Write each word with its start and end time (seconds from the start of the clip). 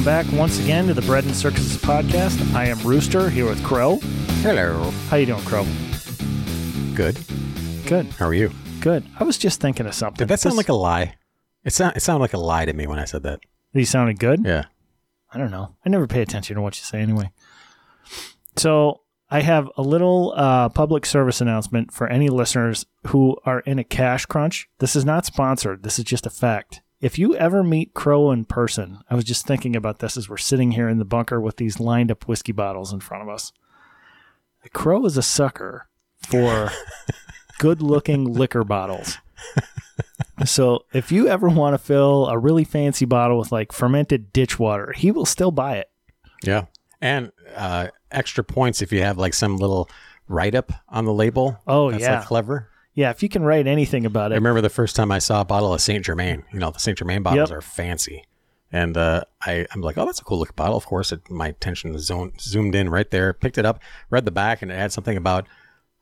Welcome 0.00 0.30
back 0.32 0.38
once 0.40 0.58
again 0.58 0.86
to 0.86 0.94
the 0.94 1.02
Bread 1.02 1.24
and 1.24 1.36
Circuses 1.36 1.76
podcast. 1.76 2.54
I 2.54 2.64
am 2.64 2.78
Rooster 2.80 3.28
here 3.28 3.44
with 3.44 3.62
Crow. 3.62 3.98
Hello. 4.40 4.90
How 5.10 5.18
you 5.18 5.26
doing, 5.26 5.42
Crow? 5.42 5.66
Good. 6.94 7.18
Good, 7.86 8.06
How 8.18 8.26
are 8.26 8.32
you? 8.32 8.50
good. 8.80 9.04
I 9.18 9.24
was 9.24 9.36
just 9.36 9.60
thinking 9.60 9.84
of 9.84 9.92
something. 9.94 10.16
Did 10.16 10.28
that 10.28 10.40
sound 10.40 10.52
This- 10.52 10.56
like 10.56 10.68
a 10.70 10.72
lie? 10.72 11.16
It 11.64 11.74
sound 11.74 11.98
it 11.98 12.00
sounded 12.00 12.22
like 12.22 12.32
a 12.32 12.38
lie 12.38 12.64
to 12.64 12.72
me 12.72 12.86
when 12.86 12.98
I 12.98 13.04
said 13.04 13.24
that. 13.24 13.40
You 13.74 13.84
sounded 13.84 14.18
good. 14.18 14.40
Yeah. 14.42 14.64
I 15.34 15.36
don't 15.38 15.50
know. 15.50 15.76
I 15.84 15.90
never 15.90 16.06
pay 16.06 16.22
attention 16.22 16.56
to 16.56 16.62
what 16.62 16.78
you 16.78 16.84
say 16.84 17.00
anyway. 17.00 17.30
So 18.56 19.02
I 19.28 19.40
have 19.42 19.68
a 19.76 19.82
little 19.82 20.32
uh, 20.34 20.70
public 20.70 21.04
service 21.04 21.42
announcement 21.42 21.92
for 21.92 22.06
any 22.08 22.30
listeners 22.30 22.86
who 23.08 23.36
are 23.44 23.60
in 23.60 23.78
a 23.78 23.84
cash 23.84 24.24
crunch. 24.24 24.66
This 24.78 24.96
is 24.96 25.04
not 25.04 25.26
sponsored. 25.26 25.82
This 25.82 25.98
is 25.98 26.06
just 26.06 26.24
a 26.24 26.30
fact. 26.30 26.80
If 27.00 27.18
you 27.18 27.34
ever 27.36 27.64
meet 27.64 27.94
Crow 27.94 28.30
in 28.30 28.44
person, 28.44 28.98
I 29.08 29.14
was 29.14 29.24
just 29.24 29.46
thinking 29.46 29.74
about 29.74 30.00
this 30.00 30.16
as 30.16 30.28
we're 30.28 30.36
sitting 30.36 30.72
here 30.72 30.88
in 30.88 30.98
the 30.98 31.04
bunker 31.04 31.40
with 31.40 31.56
these 31.56 31.80
lined 31.80 32.10
up 32.10 32.24
whiskey 32.28 32.52
bottles 32.52 32.92
in 32.92 33.00
front 33.00 33.22
of 33.22 33.28
us. 33.28 33.52
Crow 34.74 35.06
is 35.06 35.16
a 35.16 35.22
sucker 35.22 35.88
for 36.18 36.70
good 37.58 37.80
looking 37.80 38.24
liquor 38.30 38.64
bottles. 38.64 39.16
So 40.44 40.84
if 40.92 41.12
you 41.12 41.28
ever 41.28 41.48
want 41.48 41.74
to 41.74 41.78
fill 41.78 42.26
a 42.28 42.38
really 42.38 42.64
fancy 42.64 43.04
bottle 43.04 43.38
with 43.38 43.52
like 43.52 43.72
fermented 43.72 44.32
ditch 44.32 44.58
water, 44.58 44.92
he 44.92 45.10
will 45.10 45.26
still 45.26 45.50
buy 45.50 45.76
it. 45.76 45.90
Yeah. 46.42 46.66
And 47.00 47.32
uh, 47.54 47.88
extra 48.10 48.44
points 48.44 48.82
if 48.82 48.92
you 48.92 49.02
have 49.02 49.18
like 49.18 49.34
some 49.34 49.56
little 49.56 49.88
write 50.28 50.54
up 50.54 50.72
on 50.88 51.04
the 51.04 51.12
label. 51.12 51.58
Oh, 51.66 51.90
That's 51.90 52.02
yeah. 52.02 52.18
like 52.18 52.26
clever. 52.26 52.68
Yeah, 52.94 53.10
if 53.10 53.22
you 53.22 53.28
can 53.28 53.42
write 53.44 53.66
anything 53.66 54.04
about 54.04 54.32
it. 54.32 54.34
I 54.34 54.38
remember 54.38 54.60
the 54.60 54.68
first 54.68 54.96
time 54.96 55.12
I 55.12 55.18
saw 55.20 55.40
a 55.40 55.44
bottle 55.44 55.72
of 55.72 55.80
Saint 55.80 56.04
Germain. 56.04 56.44
You 56.52 56.58
know, 56.58 56.70
the 56.70 56.78
Saint 56.80 56.98
Germain 56.98 57.22
bottles 57.22 57.50
Yep. 57.50 57.58
are 57.58 57.62
fancy. 57.62 58.24
And 58.72 58.96
uh, 58.96 59.22
I, 59.42 59.66
I'm 59.72 59.80
like, 59.80 59.98
oh, 59.98 60.06
that's 60.06 60.20
a 60.20 60.24
cool 60.24 60.38
looking 60.38 60.54
bottle. 60.56 60.76
Of 60.76 60.86
course, 60.86 61.10
it, 61.12 61.28
my 61.30 61.48
attention 61.48 61.98
zone, 61.98 62.32
zoomed 62.38 62.74
in 62.74 62.88
right 62.88 63.10
there, 63.10 63.32
picked 63.32 63.58
it 63.58 63.66
up, 63.66 63.80
read 64.10 64.24
the 64.24 64.30
back, 64.30 64.62
and 64.62 64.70
it 64.70 64.76
had 64.76 64.92
something 64.92 65.16
about 65.16 65.46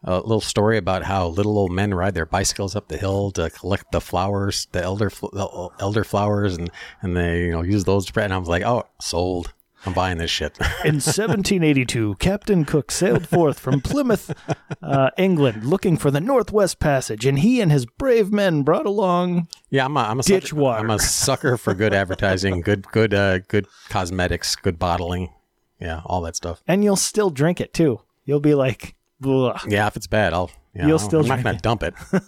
a 0.04 0.16
little 0.20 0.40
story 0.40 0.76
about 0.76 1.02
how 1.04 1.26
little 1.28 1.58
old 1.58 1.72
men 1.72 1.92
ride 1.94 2.14
their 2.14 2.26
bicycles 2.26 2.76
up 2.76 2.88
the 2.88 2.96
hill 2.98 3.30
to 3.32 3.50
collect 3.50 3.90
the 3.90 4.00
flowers, 4.00 4.68
the 4.72 4.82
elder, 4.82 5.10
fl- 5.10 5.28
the 5.32 5.70
elder 5.80 6.04
flowers, 6.04 6.56
and 6.56 6.70
and 7.02 7.16
they 7.16 7.46
you 7.46 7.50
know 7.52 7.62
use 7.62 7.84
those 7.84 8.06
to. 8.06 8.20
And 8.22 8.32
I 8.32 8.38
was 8.38 8.48
like, 8.48 8.62
oh, 8.62 8.84
sold. 9.00 9.52
I'm 9.86 9.92
buying 9.92 10.18
this 10.18 10.30
shit. 10.30 10.58
In 10.84 10.96
1782, 11.00 12.16
Captain 12.18 12.64
Cook 12.64 12.90
sailed 12.90 13.28
forth 13.28 13.58
from 13.60 13.80
Plymouth, 13.80 14.34
uh, 14.82 15.10
England, 15.16 15.64
looking 15.64 15.96
for 15.96 16.10
the 16.10 16.20
Northwest 16.20 16.80
Passage, 16.80 17.24
and 17.24 17.38
he 17.38 17.60
and 17.60 17.70
his 17.70 17.86
brave 17.86 18.32
men 18.32 18.62
brought 18.62 18.86
along. 18.86 19.48
yeah, 19.70 19.84
I'm 19.84 19.96
a, 19.96 20.00
I'm 20.00 20.18
a 20.20 20.22
Ditch 20.22 20.48
sucker, 20.48 20.56
water. 20.60 20.80
I'm 20.80 20.90
a 20.90 20.98
sucker 20.98 21.56
for 21.56 21.74
good 21.74 21.94
advertising, 21.94 22.60
good 22.60 22.86
good 22.90 23.14
uh, 23.14 23.38
good 23.38 23.66
cosmetics, 23.88 24.56
good 24.56 24.78
bottling. 24.78 25.32
Yeah, 25.80 26.02
all 26.04 26.20
that 26.22 26.34
stuff. 26.36 26.60
And 26.66 26.82
you'll 26.82 26.96
still 26.96 27.30
drink 27.30 27.60
it 27.60 27.72
too. 27.72 28.00
You'll 28.24 28.40
be 28.40 28.54
like, 28.54 28.96
"Ugh." 29.24 29.58
Yeah, 29.68 29.86
if 29.86 29.96
it's 29.96 30.08
bad, 30.08 30.32
I'll. 30.34 30.50
Yeah, 30.74 30.82
You'll 30.88 30.98
I'll- 30.98 31.06
still 31.06 31.20
I'm 31.20 31.28
not 31.28 31.42
gonna 31.44 31.56
it. 31.56 31.62
dump 31.62 31.82
it. 31.84 31.94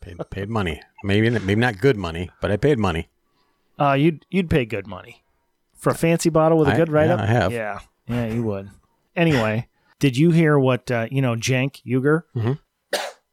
paid 0.00 0.16
paid 0.30 0.48
money. 0.48 0.80
Maybe 1.02 1.28
maybe 1.30 1.56
not 1.60 1.78
good 1.80 1.96
money, 1.96 2.30
but 2.40 2.50
I 2.52 2.56
paid 2.56 2.78
money. 2.78 3.08
uh, 3.78 3.92
you'd 3.94 4.24
you'd 4.30 4.48
pay 4.48 4.64
good 4.64 4.86
money 4.86 5.24
for 5.86 5.90
a 5.90 5.94
fancy 5.94 6.30
bottle 6.30 6.58
with 6.58 6.66
a 6.66 6.74
good 6.74 6.90
write 6.90 7.10
up. 7.10 7.20
yeah, 7.20 7.24
I 7.24 7.26
have. 7.28 7.52
Yeah, 7.52 7.78
yeah, 8.08 8.26
you 8.26 8.42
would. 8.42 8.70
Anyway, 9.14 9.68
did 10.00 10.16
you 10.16 10.32
hear 10.32 10.58
what 10.58 10.90
uh, 10.90 11.06
you 11.12 11.22
know, 11.22 11.36
Cenk 11.36 11.80
Uygur? 11.86 12.22
Mhm. 12.34 12.58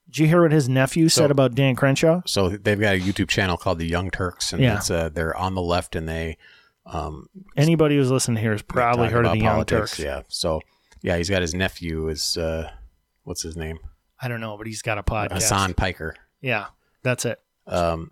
Did 0.06 0.18
you 0.20 0.28
hear 0.28 0.44
what 0.44 0.52
his 0.52 0.70
nephew 0.70 1.10
So- 1.10 1.22
said 1.24 1.32
about 1.32 1.56
Dan 1.56 1.76
Crenshaw? 1.76 2.22
So 2.28 2.50
they've 2.50 2.80
got 2.80 2.94
a 2.94 3.00
YouTube 3.00 3.30
channel 3.30 3.58
called 3.58 3.80
the 3.80 3.88
Young 3.88 4.12
Turks, 4.12 4.54
and 4.54 4.62
Yeah. 4.62 4.78
it's 4.78 4.92
uh, 4.92 5.10
they're 5.10 5.36
on 5.36 5.56
the 5.56 5.62
left, 5.64 5.96
and 5.96 6.08
they 6.08 6.38
um 6.86 7.30
Anybody 7.58 7.96
who's 7.96 8.12
listening 8.12 8.40
here 8.44 8.52
has 8.52 8.62
probably 8.62 9.08
heard 9.10 9.26
of 9.26 9.32
the 9.32 9.40
Young 9.40 9.54
politics, 9.56 9.92
Turks. 9.92 10.00
Yeah. 10.00 10.22
So 10.28 10.62
yeah, 11.02 11.18
he's 11.18 11.30
got 11.32 11.42
his 11.42 11.56
nephew 11.56 12.08
is 12.10 12.38
uh 12.38 12.70
what's 13.24 13.42
his 13.42 13.58
name 13.58 13.80
I 14.22 14.28
don't 14.28 14.40
know, 14.42 14.56
but 14.58 14.68
he's 14.68 14.82
got 14.84 14.98
a 15.00 15.04
podcast. 15.04 15.32
Hassan 15.34 15.74
Piker. 15.74 16.16
Yeah, 16.42 16.68
that's 17.02 17.26
it. 17.26 17.42
Um, 17.68 18.12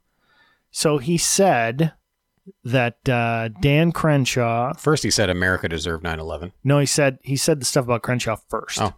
So 0.71 0.97
he 0.97 1.17
said 1.17 1.93
that 2.63 3.07
uh, 3.09 3.49
Dan 3.61 3.91
Crenshaw. 3.91 4.73
first 4.73 5.03
he 5.03 5.11
said 5.11 5.29
America 5.29 5.67
deserved 5.69 6.03
9/11. 6.03 6.51
No, 6.63 6.79
he 6.79 6.85
said 6.85 7.19
he 7.23 7.35
said 7.35 7.59
the 7.61 7.65
stuff 7.65 7.85
about 7.85 8.01
Crenshaw 8.03 8.35
first. 8.49 8.81
Oh. 8.81 8.93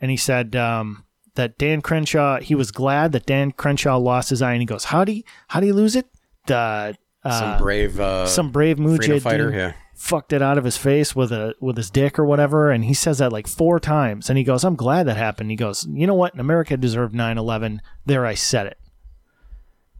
and 0.00 0.10
he 0.10 0.16
said 0.16 0.56
um, 0.56 1.04
that 1.34 1.58
Dan 1.58 1.80
Crenshaw. 1.82 2.40
He 2.40 2.54
was 2.54 2.70
glad 2.70 3.12
that 3.12 3.26
Dan 3.26 3.52
Crenshaw 3.52 3.96
lost 3.98 4.30
his 4.30 4.42
eye, 4.42 4.52
and 4.52 4.62
he 4.62 4.66
goes, 4.66 4.84
"How 4.84 5.04
do 5.04 5.12
you 5.12 5.22
how 5.48 5.60
do 5.60 5.66
you 5.66 5.74
lose 5.74 5.94
it? 5.96 6.06
The 6.46 6.96
uh, 7.24 7.38
Some 7.38 7.58
brave 7.58 8.00
uh, 8.00 8.26
some 8.26 8.50
brave 8.50 8.78
mujahideen 8.78 9.20
fighter. 9.22 9.52
Yeah. 9.52 9.72
fucked 9.94 10.32
it 10.32 10.40
out 10.40 10.56
of 10.56 10.64
his 10.64 10.78
face 10.78 11.14
with 11.14 11.30
a 11.32 11.54
with 11.60 11.76
his 11.76 11.90
dick 11.90 12.18
or 12.18 12.24
whatever 12.24 12.70
and 12.70 12.86
he 12.86 12.94
says 12.94 13.18
that 13.18 13.30
like 13.30 13.46
four 13.46 13.78
times 13.78 14.30
and 14.30 14.38
he 14.38 14.42
goes 14.44 14.64
i'm 14.64 14.74
glad 14.74 15.06
that 15.06 15.18
happened 15.18 15.50
he 15.50 15.56
goes 15.56 15.86
you 15.90 16.06
know 16.06 16.14
what 16.14 16.38
america 16.40 16.74
deserved 16.78 17.14
9-11 17.14 17.80
there 18.06 18.24
i 18.24 18.32
said 18.32 18.66
it 18.66 18.78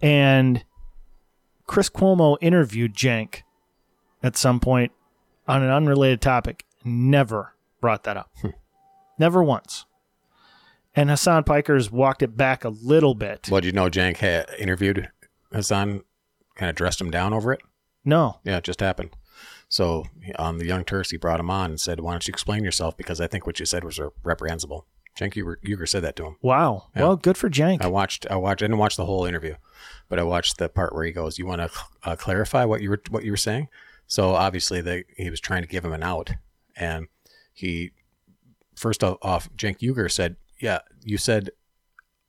and 0.00 0.64
chris 1.70 1.88
cuomo 1.88 2.36
interviewed 2.40 2.96
Cenk 2.96 3.42
at 4.24 4.36
some 4.36 4.58
point 4.58 4.90
on 5.46 5.62
an 5.62 5.70
unrelated 5.70 6.20
topic 6.20 6.64
never 6.84 7.54
brought 7.80 8.02
that 8.02 8.16
up 8.16 8.28
hmm. 8.40 8.48
never 9.20 9.40
once 9.40 9.86
and 10.96 11.08
hassan 11.10 11.44
piker's 11.44 11.88
walked 11.88 12.22
it 12.22 12.36
back 12.36 12.64
a 12.64 12.70
little 12.70 13.14
bit 13.14 13.48
Well, 13.48 13.60
did 13.60 13.68
you 13.68 13.72
know 13.72 13.88
Cenk 13.88 14.16
had 14.16 14.50
interviewed 14.58 15.10
Hassan, 15.52 16.02
kind 16.56 16.70
of 16.70 16.74
dressed 16.74 17.00
him 17.00 17.12
down 17.12 17.32
over 17.32 17.52
it? 17.52 17.60
no 18.04 18.40
Yeah, 18.42 18.56
it 18.56 18.64
just 18.64 18.80
happened. 18.80 19.10
So 19.68 20.06
on 20.36 20.58
the 20.58 20.66
Young 20.66 20.82
Turks, 20.82 21.10
he 21.10 21.16
brought 21.16 21.38
him 21.38 21.48
on 21.48 21.70
and 21.70 21.80
said, 21.80 22.00
"Why 22.00 22.12
don't 22.12 22.26
you 22.26 22.32
explain 22.32 22.64
yourself? 22.64 22.96
Because 22.96 23.20
I 23.20 23.28
think 23.28 23.46
what 23.46 23.60
you 23.60 23.66
said 23.66 23.84
was 23.84 24.00
reprehensible." 24.24 24.86
Cenk 25.18 25.34
Uygur, 25.34 25.56
Uygur 25.64 25.88
said 25.88 26.02
that 26.02 26.16
to 26.16 26.24
him. 26.26 26.36
wow 26.40 26.86
Yeah. 26.94 27.02
well 27.02 27.16
good 27.16 27.36
for 27.36 27.50
Cenk 27.50 27.82
I 27.82 27.88
watched. 27.88 28.26
I 28.30 28.36
watched. 28.36 28.62
I 28.62 28.66
didn't 28.66 28.78
watch 28.78 28.96
the 28.96 29.06
whole 29.06 29.24
interview, 29.26 29.54
but 30.08 30.18
I 30.18 30.22
watched 30.22 30.58
the 30.58 30.68
part 30.68 30.94
where 30.94 31.04
he 31.04 31.12
goes, 31.12 31.38
"You 31.38 31.46
want 31.46 31.60
to 31.62 31.70
uh, 32.04 32.16
clarify 32.16 32.64
what 32.64 32.80
you 32.80 32.90
were 32.90 33.02
what 33.10 33.24
you 33.24 33.32
were 33.32 33.36
saying?" 33.36 33.68
So 34.06 34.30
obviously, 34.34 34.80
they, 34.80 35.04
he 35.16 35.30
was 35.30 35.40
trying 35.40 35.62
to 35.62 35.68
give 35.68 35.84
him 35.84 35.92
an 35.92 36.02
out, 36.02 36.30
and 36.76 37.08
he 37.52 37.90
first 38.76 39.04
off, 39.04 39.48
Cenk 39.56 39.78
Uygur 39.80 40.10
said, 40.10 40.36
"Yeah, 40.58 40.80
you 41.04 41.18
said 41.18 41.50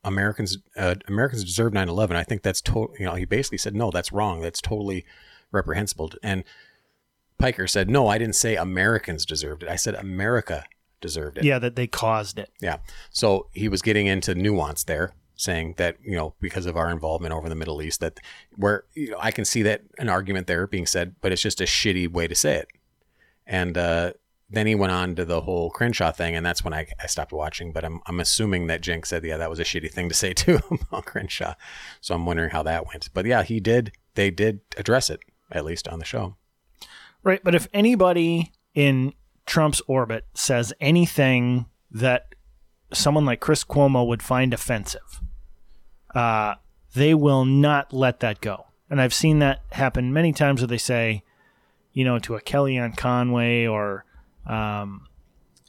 Americans 0.03 0.57
uh, 0.75 0.95
Americans 1.07 1.43
deserve 1.43 1.73
9/11. 1.73 2.15
I 2.15 2.23
think 2.23 2.41
that's 2.41 2.61
total. 2.61 2.95
You 2.99 3.05
know, 3.05 3.15
he 3.15 3.25
basically 3.25 3.57
said, 3.59 3.75
"No, 3.75 3.91
that's 3.91 4.11
wrong. 4.11 4.41
That's 4.41 4.61
totally 4.61 5.05
reprehensible." 5.51 6.11
And 6.23 6.43
Piker 7.37 7.67
said, 7.67 7.89
"No, 7.89 8.07
I 8.07 8.17
didn't 8.17 8.35
say 8.35 8.55
Americans 8.55 9.25
deserved 9.25 9.63
it. 9.63 9.69
I 9.69 9.75
said 9.75 9.95
America 9.95 10.65
deserved 11.01 11.37
it." 11.37 11.43
yeah 11.43 11.59
that 11.59 11.75
they 11.75 11.87
caused 11.87 12.39
it 12.39 12.49
Yeah. 12.61 12.77
So 13.09 13.47
he 13.53 13.67
was 13.67 13.81
getting 13.81 14.07
into 14.07 14.35
nuance 14.35 14.83
there, 14.83 15.13
saying 15.35 15.75
that, 15.77 15.97
you 16.03 16.15
know, 16.15 16.33
because 16.39 16.65
of 16.65 16.77
our 16.77 16.89
involvement 16.91 17.33
over 17.33 17.49
the 17.49 17.55
Middle 17.55 17.81
East, 17.81 17.99
that 17.99 18.19
where, 18.55 18.85
you 18.93 19.11
know, 19.11 19.17
I 19.19 19.31
can 19.31 19.45
see 19.45 19.61
that 19.63 19.81
an 19.97 20.09
argument 20.09 20.47
there 20.47 20.67
being 20.67 20.85
said, 20.85 21.15
but 21.21 21.31
it's 21.31 21.41
just 21.41 21.61
a 21.61 21.65
shitty 21.65 22.09
way 22.11 22.27
to 22.27 22.35
say 22.35 22.55
it. 22.55 22.67
And 23.45 23.77
uh, 23.77 24.13
then 24.49 24.67
he 24.67 24.75
went 24.75 24.91
on 24.91 25.15
to 25.15 25.25
the 25.25 25.41
whole 25.41 25.69
Crenshaw 25.69 26.11
thing, 26.11 26.35
and 26.35 26.45
that's 26.45 26.63
when 26.63 26.73
I, 26.73 26.87
I 27.01 27.07
stopped 27.07 27.33
watching. 27.33 27.73
But 27.73 27.83
I'm, 27.83 28.01
I'm 28.05 28.19
assuming 28.19 28.67
that 28.67 28.81
Jenks 28.81 29.09
said, 29.09 29.23
yeah, 29.23 29.37
that 29.37 29.49
was 29.49 29.59
a 29.59 29.63
shitty 29.63 29.91
thing 29.91 30.09
to 30.09 30.15
say 30.15 30.33
too 30.43 30.59
about 30.69 31.05
Crenshaw. 31.05 31.55
So 32.01 32.15
I'm 32.15 32.25
wondering 32.25 32.51
how 32.51 32.63
that 32.63 32.87
went. 32.87 33.09
But 33.13 33.25
yeah, 33.25 33.43
he 33.43 33.59
did, 33.59 33.93
they 34.15 34.29
did 34.29 34.61
address 34.77 35.09
it, 35.09 35.19
at 35.51 35.65
least 35.65 35.87
on 35.87 35.99
the 35.99 36.05
show. 36.05 36.35
Right, 37.23 37.41
but 37.43 37.53
if 37.53 37.67
anybody 37.73 38.51
in 38.73 39.13
Trump's 39.45 39.81
orbit 39.87 40.25
says 40.33 40.73
anything 40.79 41.65
that 41.91 42.35
someone 42.93 43.25
like 43.25 43.39
Chris 43.39 43.63
Cuomo 43.63 44.07
would 44.07 44.23
find 44.23 44.53
offensive, 44.53 45.21
uh, 46.13 46.55
they 46.93 47.13
will 47.13 47.45
not 47.45 47.93
let 47.93 48.19
that 48.19 48.41
go. 48.41 48.65
And 48.89 49.01
I've 49.01 49.13
seen 49.13 49.39
that 49.39 49.61
happen 49.71 50.13
many 50.13 50.33
times 50.33 50.61
where 50.61 50.67
they 50.67 50.77
say, 50.77 51.23
you 51.93 52.03
know, 52.03 52.19
to 52.19 52.35
a 52.35 52.41
Kellyanne 52.41 52.97
Conway 52.97 53.65
or, 53.65 54.05
um, 54.45 55.07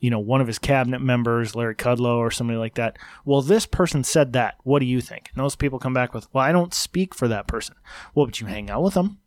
you 0.00 0.10
know, 0.10 0.18
one 0.18 0.40
of 0.40 0.48
his 0.48 0.58
cabinet 0.58 1.00
members, 1.00 1.54
Larry 1.54 1.76
Kudlow 1.76 2.16
or 2.16 2.32
somebody 2.32 2.58
like 2.58 2.74
that. 2.74 2.98
Well, 3.24 3.42
this 3.42 3.66
person 3.66 4.02
said 4.02 4.32
that. 4.32 4.56
What 4.64 4.80
do 4.80 4.86
you 4.86 5.00
think? 5.00 5.30
And 5.32 5.42
those 5.42 5.54
people 5.54 5.78
come 5.78 5.94
back 5.94 6.12
with, 6.12 6.26
well, 6.32 6.44
I 6.44 6.50
don't 6.50 6.74
speak 6.74 7.14
for 7.14 7.28
that 7.28 7.46
person. 7.46 7.76
Well, 8.14 8.26
but 8.26 8.40
you 8.40 8.48
hang 8.48 8.68
out 8.68 8.82
with 8.82 8.94
them 8.94 9.18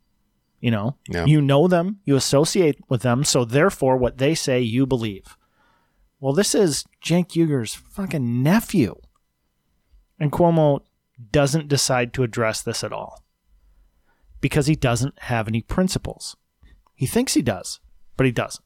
You 0.65 0.71
know, 0.71 0.97
Yeah. 1.07 1.25
you 1.25 1.41
know 1.41 1.67
them, 1.67 1.99
you 2.05 2.15
associate 2.15 2.79
with 2.89 3.03
them, 3.03 3.23
so 3.23 3.45
therefore, 3.45 3.97
what 3.97 4.17
they 4.17 4.33
say, 4.33 4.59
you 4.61 4.87
believe. 4.87 5.37
Well, 6.19 6.33
this 6.33 6.55
is 6.55 6.85
Cenk 7.05 7.35
Uygur's 7.35 7.75
fucking 7.75 8.41
nephew. 8.41 8.95
And 10.19 10.31
Cuomo 10.31 10.79
doesn't 11.31 11.67
decide 11.67 12.13
to 12.13 12.23
address 12.23 12.63
this 12.63 12.83
at 12.83 12.91
all 12.91 13.23
because 14.41 14.65
he 14.65 14.75
doesn't 14.75 15.19
have 15.19 15.47
any 15.47 15.61
principles. 15.61 16.35
He 16.95 17.05
thinks 17.05 17.35
he 17.35 17.43
does, 17.43 17.79
but 18.17 18.25
he 18.25 18.31
doesn't. 18.31 18.65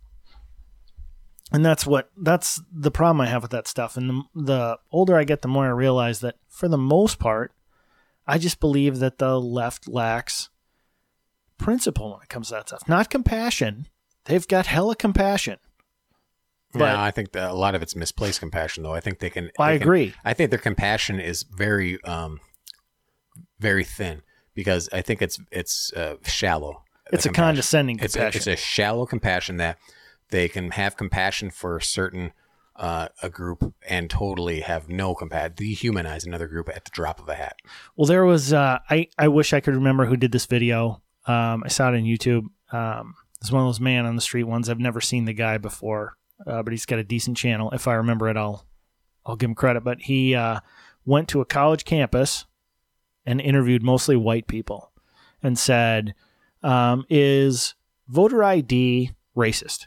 And 1.52 1.66
that's 1.66 1.86
what 1.86 2.12
that's 2.16 2.62
the 2.72 2.92
problem 2.92 3.20
I 3.20 3.28
have 3.28 3.42
with 3.42 3.52
that 3.52 3.68
stuff. 3.68 3.98
And 3.98 4.10
the, 4.10 4.24
the 4.42 4.80
older 4.94 5.18
I 5.18 5.26
get, 5.26 5.42
the 5.42 5.50
more 5.50 5.66
I 5.66 5.72
realize 5.72 6.22
that 6.22 6.36
for 6.48 6.70
the 6.70 6.78
most 6.78 7.20
part, 7.20 7.52
I 8.26 8.38
just 8.38 8.62
believe 8.62 9.00
that 9.00 9.18
the 9.18 9.38
left 9.38 9.90
lacks 9.90 10.50
principle 11.60 12.14
when 12.14 12.22
it 12.24 12.30
comes 12.30 12.48
to 12.48 12.56
that 12.56 12.70
stuff. 12.70 12.88
Not 12.90 13.10
compassion. 13.12 13.86
They've 14.26 14.48
got 14.48 14.66
hella 14.66 14.96
compassion. 14.96 15.58
But- 16.74 16.80
yeah, 16.82 17.02
I 17.04 17.12
think 17.12 17.32
that 17.34 17.50
a 17.52 17.54
lot 17.54 17.76
of 17.76 17.82
it's 17.82 17.96
misplaced 17.96 18.40
compassion, 18.40 18.84
though. 18.84 18.94
I 18.94 19.00
think 19.00 19.20
they 19.20 19.30
can. 19.30 19.52
I 19.60 19.74
they 19.74 19.78
can- 19.80 19.88
agree. 19.88 20.14
I 20.26 20.34
think 20.34 20.50
their 20.52 20.60
compassion 20.60 21.20
is 21.20 21.44
very, 21.44 22.02
um, 22.04 22.40
very 23.60 23.84
thin 23.84 24.22
because 24.54 24.90
I 24.94 25.02
think 25.02 25.22
it's 25.22 25.40
it's 25.52 25.92
uh, 25.94 26.16
shallow. 26.26 26.84
It's 27.12 27.26
a 27.26 27.30
compassion. 27.30 27.34
condescending 27.34 28.00
It's 28.00 28.16
a, 28.16 28.20
compassion. 28.20 28.38
it's 28.38 28.48
a 28.48 28.56
shallow 28.56 29.06
compassion 29.08 29.58
that 29.58 29.78
they 30.30 30.48
can 30.48 30.70
have 30.72 30.96
compassion 30.96 31.50
for 31.50 31.78
a 31.78 31.82
certain 31.82 32.34
uh, 32.76 33.08
a 33.24 33.30
group 33.30 33.74
and 33.90 34.08
totally 34.10 34.60
have 34.62 34.88
no 34.90 35.16
compassion, 35.16 35.54
dehumanize 35.56 36.26
another 36.28 36.48
group 36.48 36.70
at 36.70 36.86
the 36.86 36.92
drop 36.94 37.20
of 37.20 37.28
a 37.28 37.34
hat. 37.36 37.56
Well, 37.98 38.06
there 38.06 38.26
was. 38.26 38.54
Uh, 38.54 38.78
I 38.92 39.08
I 39.18 39.28
wish 39.28 39.54
I 39.54 39.60
could 39.60 39.74
remember 39.74 40.06
who 40.06 40.16
did 40.18 40.32
this 40.32 40.46
video. 40.46 41.02
Um, 41.30 41.62
I 41.64 41.68
saw 41.68 41.94
it 41.94 41.98
on 41.98 42.04
YouTube. 42.06 42.46
Um, 42.72 43.14
it's 43.40 43.52
one 43.52 43.62
of 43.62 43.68
those 43.68 43.80
man 43.80 44.08
on 44.08 44.16
the 44.16 44.22
street 44.22 44.46
ones. 44.46 44.68
I've 44.68 44.80
never 44.80 45.00
seen 45.00 45.26
the 45.26 45.34
guy 45.34 45.60
before, 45.60 46.18
uh, 46.48 46.64
but 46.64 46.72
he's 46.74 46.88
got 46.88 46.98
a 46.98 47.04
decent 47.04 47.38
channel. 47.38 47.70
If 47.72 47.88
I 47.88 47.94
remember 47.94 48.30
it, 48.30 48.36
I'll 48.36 48.66
I'll 49.26 49.36
give 49.36 49.50
him 49.50 49.56
credit. 49.56 49.84
But 49.84 50.02
he 50.02 50.34
uh, 50.34 50.60
went 51.06 51.28
to 51.30 51.42
a 51.42 51.46
college 51.46 51.86
campus 51.86 52.46
and 53.28 53.40
interviewed 53.40 53.84
mostly 53.84 54.16
white 54.16 54.48
people, 54.48 54.92
and 55.44 55.58
said, 55.58 56.16
um, 56.64 57.06
"Is 57.10 57.76
voter 58.08 58.44
ID 58.44 59.12
racist?" 59.38 59.86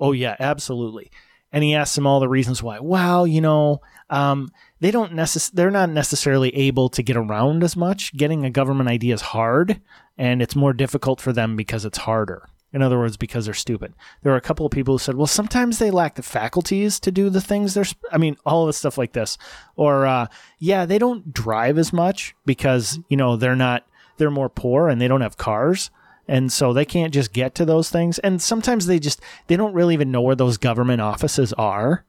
Oh 0.00 0.10
yeah, 0.10 0.34
absolutely. 0.40 1.12
And 1.52 1.62
he 1.62 1.74
asked 1.74 1.94
them 1.94 2.06
all 2.08 2.18
the 2.18 2.28
reasons 2.28 2.62
why. 2.62 2.80
Well, 2.80 3.24
you 3.26 3.40
know, 3.40 3.82
um, 4.10 4.50
they 4.80 4.90
don't 4.90 5.12
necess- 5.12 5.52
they're 5.52 5.70
not 5.70 5.90
necessarily 5.90 6.48
able 6.56 6.88
to 6.88 7.02
get 7.02 7.16
around 7.16 7.62
as 7.62 7.76
much. 7.76 8.16
Getting 8.16 8.44
a 8.44 8.50
government 8.50 8.88
ID 8.88 9.12
is 9.12 9.20
hard, 9.20 9.80
and 10.18 10.42
it's 10.42 10.56
more 10.56 10.72
difficult 10.72 11.20
for 11.20 11.32
them 11.32 11.56
because 11.56 11.84
it's 11.84 11.98
harder. 11.98 12.48
In 12.74 12.80
other 12.80 12.98
words, 12.98 13.18
because 13.18 13.44
they're 13.44 13.52
stupid. 13.54 13.92
There 14.22 14.32
were 14.32 14.38
a 14.38 14.40
couple 14.40 14.64
of 14.64 14.72
people 14.72 14.94
who 14.94 14.98
said, 14.98 15.14
"Well, 15.14 15.26
sometimes 15.26 15.78
they 15.78 15.90
lack 15.90 16.14
the 16.14 16.22
faculties 16.22 16.98
to 17.00 17.10
do 17.12 17.28
the 17.28 17.40
things 17.42 17.74
they're." 17.74 17.84
Sp-. 17.84 18.00
I 18.10 18.16
mean, 18.16 18.36
all 18.46 18.62
of 18.62 18.68
this 18.68 18.78
stuff 18.78 18.96
like 18.96 19.12
this, 19.12 19.36
or 19.76 20.06
uh, 20.06 20.26
yeah, 20.58 20.86
they 20.86 20.98
don't 20.98 21.34
drive 21.34 21.76
as 21.76 21.92
much 21.92 22.34
because 22.46 22.98
you 23.10 23.16
know 23.16 23.36
they're 23.36 23.54
not 23.56 23.86
they're 24.16 24.30
more 24.30 24.48
poor 24.48 24.88
and 24.88 25.00
they 25.00 25.08
don't 25.08 25.20
have 25.20 25.36
cars 25.36 25.90
and 26.28 26.52
so 26.52 26.72
they 26.72 26.84
can't 26.84 27.12
just 27.12 27.32
get 27.32 27.54
to 27.56 27.64
those 27.64 27.90
things 27.90 28.18
and 28.20 28.40
sometimes 28.40 28.86
they 28.86 28.98
just 29.00 29.20
they 29.48 29.56
don't 29.56 29.72
really 29.74 29.94
even 29.94 30.12
know 30.12 30.20
where 30.20 30.36
those 30.36 30.56
government 30.56 31.00
offices 31.00 31.52
are 31.54 32.04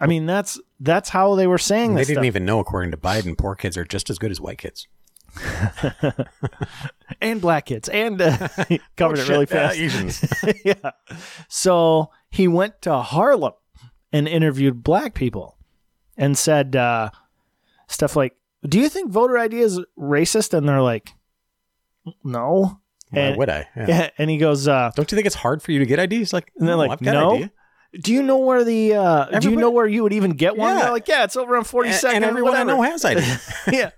i 0.00 0.06
mean 0.06 0.26
that's 0.26 0.58
that's 0.80 1.10
how 1.10 1.36
they 1.36 1.46
were 1.46 1.58
saying 1.58 1.94
They 1.94 2.00
didn't 2.00 2.14
stuff. 2.16 2.24
even 2.24 2.44
know, 2.44 2.58
according 2.58 2.90
to 2.90 2.96
Biden, 2.96 3.38
poor 3.38 3.54
kids 3.54 3.76
are 3.76 3.84
just 3.84 4.10
as 4.10 4.18
good 4.18 4.32
as 4.32 4.40
white 4.40 4.58
kids. 4.58 4.88
and 7.20 7.40
black 7.40 7.66
kids 7.66 7.88
and 7.88 8.20
uh, 8.20 8.48
covered 8.96 9.18
it 9.18 9.28
really 9.28 9.46
Yeah, 9.50 9.68
fast 9.68 9.78
Asians. 9.78 10.34
yeah 10.64 10.90
so 11.48 12.10
he 12.30 12.48
went 12.48 12.82
to 12.82 12.98
harlem 12.98 13.52
and 14.12 14.28
interviewed 14.28 14.82
black 14.82 15.14
people 15.14 15.56
and 16.16 16.36
said 16.36 16.76
uh, 16.76 17.10
stuff 17.88 18.16
like 18.16 18.36
do 18.66 18.78
you 18.78 18.88
think 18.88 19.10
voter 19.10 19.38
id 19.38 19.54
is 19.58 19.80
racist 19.98 20.52
and 20.54 20.68
they're 20.68 20.82
like 20.82 21.12
no 22.24 22.80
Why 23.10 23.20
And- 23.20 23.36
would 23.38 23.48
I? 23.50 23.68
Yeah. 23.76 24.10
and 24.18 24.28
he 24.30 24.38
goes 24.38 24.66
uh, 24.68 24.90
Don't 24.96 25.10
you 25.12 25.16
think 25.16 25.26
it's 25.26 25.36
hard 25.36 25.62
for 25.62 25.70
you 25.72 25.78
to 25.78 25.86
get 25.86 25.98
IDs? 26.00 26.32
Like, 26.32 26.50
And 26.58 26.66
they're 26.66 26.74
no, 26.76 26.78
like, 26.82 26.90
I've 26.92 27.00
got 27.02 27.12
no. 27.12 27.48
Do 28.00 28.10
you 28.12 28.22
know 28.22 28.38
where 28.38 28.64
the 28.64 28.94
uh, 28.94 29.38
do 29.38 29.50
you 29.50 29.56
know 29.56 29.70
where 29.70 29.86
you 29.86 30.02
would 30.02 30.14
even 30.14 30.30
get 30.30 30.56
one? 30.56 30.74
Yeah. 30.74 30.82
They're 30.84 30.92
like, 30.92 31.08
yeah, 31.08 31.24
it's 31.24 31.36
over 31.36 31.58
on 31.58 31.64
forty 31.64 31.90
And, 31.90 31.98
second. 31.98 32.16
and 32.16 32.24
everyone 32.24 32.54
I 32.56 32.62
know 32.62 32.80
has 32.80 33.04
ID. 33.04 33.20
yeah. 33.70 33.90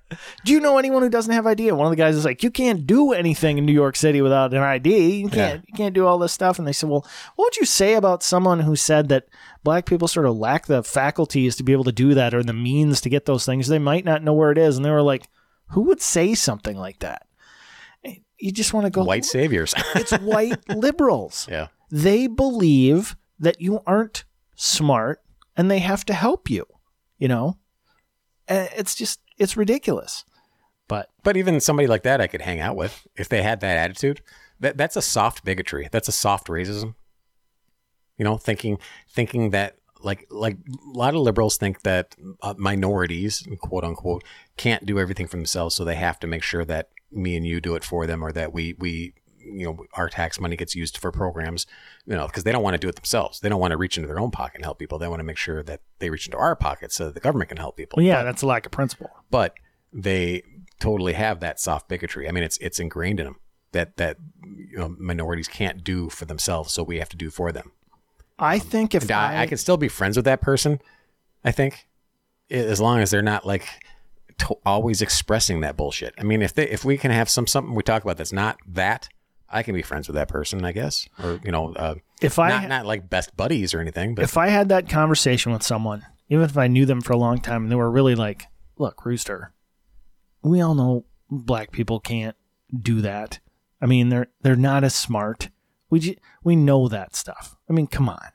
Do 0.45 0.53
you 0.53 0.59
know 0.59 0.79
anyone 0.79 1.03
who 1.03 1.09
doesn't 1.09 1.33
have 1.33 1.47
ID? 1.47 1.71
One 1.71 1.87
of 1.87 1.91
the 1.91 1.97
guys 1.97 2.17
is 2.17 2.25
like, 2.25 2.43
you 2.43 2.51
can't 2.51 2.89
do 2.89 3.13
anything 3.13 3.57
in 3.57 3.65
New 3.65 3.73
York 3.73 3.95
City 3.95 4.21
without 4.21 4.53
an 4.53 4.63
ID. 4.63 5.19
You 5.21 5.29
can't 5.29 5.65
you 5.69 5.75
can't 5.75 5.95
do 5.95 6.07
all 6.07 6.19
this 6.19 6.33
stuff. 6.33 6.59
And 6.59 6.67
they 6.67 6.73
said, 6.73 6.91
well, 6.91 7.07
what 7.37 7.47
would 7.47 7.57
you 7.57 7.65
say 7.65 7.95
about 7.95 8.25
someone 8.25 8.61
who 8.61 8.75
said 8.75 9.09
that 9.11 9.29
black 9.63 9.87
people 9.87 10.09
sort 10.09 10.27
of 10.27 10.37
lack 10.37 10.67
the 10.67 10.83
faculties 10.83 11.55
to 11.57 11.63
be 11.63 11.73
able 11.73 11.85
to 11.85 11.93
do 11.93 12.15
that 12.15 12.35
or 12.35 12.43
the 12.43 12.53
means 12.53 13.01
to 13.03 13.09
get 13.09 13.27
those 13.27 13.47
things? 13.47 13.69
They 13.69 13.79
might 13.79 14.05
not 14.05 14.25
know 14.25 14.35
where 14.35 14.51
it 14.51 14.59
is. 14.59 14.77
And 14.77 14.85
they 14.85 14.91
were 14.91 15.03
like, 15.03 15.29
who 15.69 15.83
would 15.83 16.01
say 16.01 16.35
something 16.35 16.77
like 16.77 16.99
that? 16.99 17.27
You 18.39 18.51
just 18.51 18.75
want 18.75 18.87
to 18.87 18.91
go 18.91 19.05
White 19.05 19.25
saviors. 19.25 19.73
It's 19.95 20.13
white 20.19 20.69
liberals 20.75 21.47
yeah. 21.49 21.69
they 21.91 22.27
believe 22.27 23.17
that 23.39 23.61
you 23.61 23.81
aren't 23.87 24.25
smart 24.57 25.21
and 25.57 25.71
they 25.71 25.81
have 25.81 26.05
to 26.05 26.15
help 26.15 26.49
you 26.49 26.65
you 27.19 27.29
know 27.29 27.59
it's 28.49 28.95
just 28.95 29.21
it's 29.39 29.57
ridiculous 29.57 30.25
but 30.89 31.11
But 31.23 31.37
even 31.37 31.61
somebody 31.61 31.87
like 31.87 32.03
that, 32.03 32.21
I 32.21 32.27
could 32.27 32.43
hang 32.43 32.61
out 32.61 32.77
with 32.77 33.07
if 33.17 33.29
they 33.29 33.43
had 33.43 33.61
that 33.61 33.79
attitude. 33.79 34.21
That 34.61 34.77
that's 34.77 34.97
a 34.97 35.03
soft 35.03 35.45
bigotry. 35.45 35.89
That's 35.91 36.09
a 36.09 36.13
soft 36.13 36.49
racism. 36.49 36.95
You 38.19 38.25
know, 38.25 38.37
thinking 38.37 38.79
thinking 39.11 39.51
that 39.51 39.77
like 40.01 40.27
like 40.31 40.57
a 40.57 40.97
lot 40.97 41.15
of 41.15 41.21
liberals 41.21 41.57
think 41.57 41.83
that 41.83 42.15
uh, 42.43 42.55
minorities, 42.57 43.47
quote 43.61 43.85
unquote, 43.85 44.25
can't 44.57 44.87
do 44.87 44.99
everything 44.99 45.27
for 45.27 45.37
themselves, 45.37 45.75
so 45.75 45.85
they 45.85 45.97
have 45.97 46.21
to 46.21 46.27
make 46.27 46.43
sure 46.43 46.65
that 46.67 46.91
me 47.11 47.37
and 47.37 47.47
you 47.47 47.61
do 47.61 47.75
it 47.75 47.85
for 47.85 48.07
them, 48.07 48.23
or 48.23 48.33
that 48.33 48.53
we 48.53 48.75
we 48.79 49.15
you 49.45 49.67
know 49.67 49.85
our 49.95 50.09
tax 50.09 50.41
money 50.41 50.57
gets 50.57 50.75
used 50.75 50.99
for 50.99 51.11
programs. 51.11 51.67
You 52.07 52.17
know, 52.17 52.27
because 52.27 52.45
they 52.45 52.53
don't 52.53 52.63
want 52.63 52.75
to 52.75 52.79
do 52.79 52.89
it 52.89 52.97
themselves. 52.97 53.41
They 53.41 53.49
don't 53.49 53.61
want 53.61 53.73
to 53.73 53.77
reach 53.77 53.97
into 53.97 54.09
their 54.09 54.21
own 54.21 54.31
pocket 54.31 54.57
and 54.57 54.65
help 54.65 54.79
people. 54.79 54.99
They 54.99 55.09
want 55.09 55.21
to 55.21 55.25
make 55.25 55.37
sure 55.37 55.63
that 55.63 55.81
they 55.99 56.11
reach 56.11 56.27
into 56.27 56.39
our 56.39 56.57
pocket 56.57 56.93
so 56.93 57.07
that 57.07 57.15
the 57.15 57.21
government 57.21 57.49
can 57.49 57.59
help 57.59 57.77
people 57.77 57.97
well, 57.99 58.07
yeah 58.07 58.23
that's 58.23 58.43
a 58.43 58.47
lack 58.47 58.67
of 58.67 58.73
principle 58.73 59.11
but 59.31 59.55
they 59.93 60.43
totally 60.81 61.13
have 61.15 61.41
that 61.41 61.61
soft 61.61 61.89
bigotry. 61.89 62.29
I 62.29 62.33
mean, 62.33 62.45
it's 62.45 62.59
it's 62.59 62.81
ingrained 62.81 63.21
in 63.21 63.27
them 63.27 63.37
that 63.73 63.97
that 63.97 64.19
you 64.45 64.77
know 64.77 64.95
minorities 64.99 65.49
can't 65.49 65.85
do 65.85 66.11
for 66.11 66.25
themselves, 66.25 66.73
so 66.73 66.83
we 66.83 66.99
have 66.99 67.09
to 67.11 67.17
do 67.17 67.31
for 67.31 67.53
them. 67.53 67.73
i 68.39 68.57
um, 68.57 68.61
think 68.61 68.95
if 68.95 69.11
I, 69.11 69.35
I, 69.35 69.41
I 69.43 69.47
can 69.47 69.59
still 69.59 69.77
be 69.77 69.89
friends 69.89 70.17
with 70.17 70.25
that 70.25 70.41
person. 70.41 70.81
I 71.45 71.53
think 71.53 71.87
as 72.51 72.81
long 72.81 73.01
as 73.01 73.11
they're 73.11 73.23
not 73.23 73.47
like 73.47 73.67
to- 74.39 74.59
always 74.67 75.01
expressing 75.01 75.61
that 75.61 75.77
bullshit. 75.77 76.15
I 76.19 76.23
mean, 76.23 76.43
if 76.43 76.55
they 76.55 76.69
if 76.69 76.85
we 76.85 76.99
can 76.99 77.11
have 77.11 77.31
some 77.31 77.47
something 77.47 77.75
we 77.75 77.83
talk 77.83 78.03
about 78.03 78.17
that's 78.17 78.33
not 78.33 78.59
that, 78.67 79.09
I 79.55 79.63
can 79.63 79.75
be 79.75 79.83
friends 79.83 80.09
with 80.09 80.17
that 80.17 80.29
person, 80.29 80.65
I 80.65 80.73
guess, 80.73 81.09
or 81.23 81.41
you 81.45 81.51
know, 81.53 81.73
uh, 81.75 81.95
if 82.21 82.39
i 82.39 82.49
not 82.49 82.69
not 82.69 82.87
like 82.87 83.09
best 83.09 83.37
buddies 83.37 83.73
or 83.75 83.81
anything, 83.81 84.15
but 84.15 84.23
if 84.25 84.37
i 84.37 84.49
had 84.49 84.69
that 84.69 84.89
conversation 84.89 85.53
with 85.53 85.63
someone 85.63 86.05
even 86.29 86.45
if 86.45 86.57
i 86.57 86.67
knew 86.67 86.87
them 86.87 87.01
for 87.01 87.13
a 87.13 87.19
long 87.19 87.39
time 87.39 87.63
and 87.65 87.71
they 87.73 87.77
were 87.77 87.91
really 87.91 88.15
like 88.15 88.47
look 88.79 89.05
rooster 89.07 89.53
we 90.43 90.61
all 90.61 90.75
know 90.75 91.05
black 91.31 91.71
people 91.71 92.01
can't 92.01 92.37
do 92.77 93.01
that. 93.01 93.41
I 93.81 93.87
mean 93.87 94.09
they're 94.09 94.29
they're 94.43 94.57
not 94.57 94.85
as 94.85 94.95
smart. 94.95 95.51
We 95.91 96.01
ju- 96.01 96.17
we 96.43 96.57
know 96.57 96.89
that 96.89 97.15
stuff. 97.15 97.57
I 97.69 97.73
mean 97.73 97.87
come 97.87 98.09
on. 98.09 98.31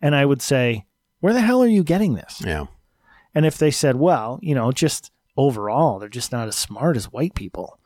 And 0.00 0.14
i 0.14 0.24
would 0.24 0.42
say 0.42 0.86
where 1.20 1.32
the 1.32 1.40
hell 1.40 1.62
are 1.62 1.68
you 1.68 1.84
getting 1.84 2.14
this? 2.14 2.42
Yeah, 2.44 2.66
and 3.34 3.46
if 3.46 3.58
they 3.58 3.70
said 3.70 3.96
well 3.96 4.38
you 4.42 4.54
know 4.54 4.72
just 4.72 5.10
overall 5.36 5.98
they're 5.98 6.08
just 6.08 6.32
not 6.32 6.48
as 6.48 6.56
smart 6.56 6.94
as 6.96 7.10
white 7.10 7.34
people 7.34 7.78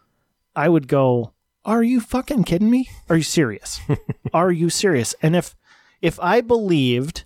i 0.56 0.68
would 0.68 0.88
go 0.88 1.32
are 1.66 1.82
you 1.82 2.00
fucking 2.00 2.44
kidding 2.44 2.70
me? 2.70 2.88
Are 3.10 3.16
you 3.16 3.22
serious? 3.22 3.80
Are 4.32 4.50
you 4.50 4.70
serious? 4.70 5.14
And 5.20 5.36
if 5.36 5.54
if 6.02 6.20
i 6.20 6.40
believed 6.40 7.24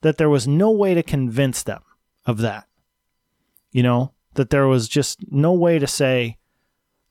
that 0.00 0.18
there 0.18 0.28
was 0.28 0.46
no 0.46 0.70
way 0.70 0.92
to 0.94 1.02
convince 1.02 1.62
them 1.62 1.82
of 2.26 2.38
that 2.38 2.66
you 3.72 3.82
know 3.82 4.12
that 4.34 4.50
there 4.50 4.66
was 4.66 4.88
just 4.88 5.18
no 5.30 5.52
way 5.52 5.78
to 5.78 5.86
say 5.86 6.36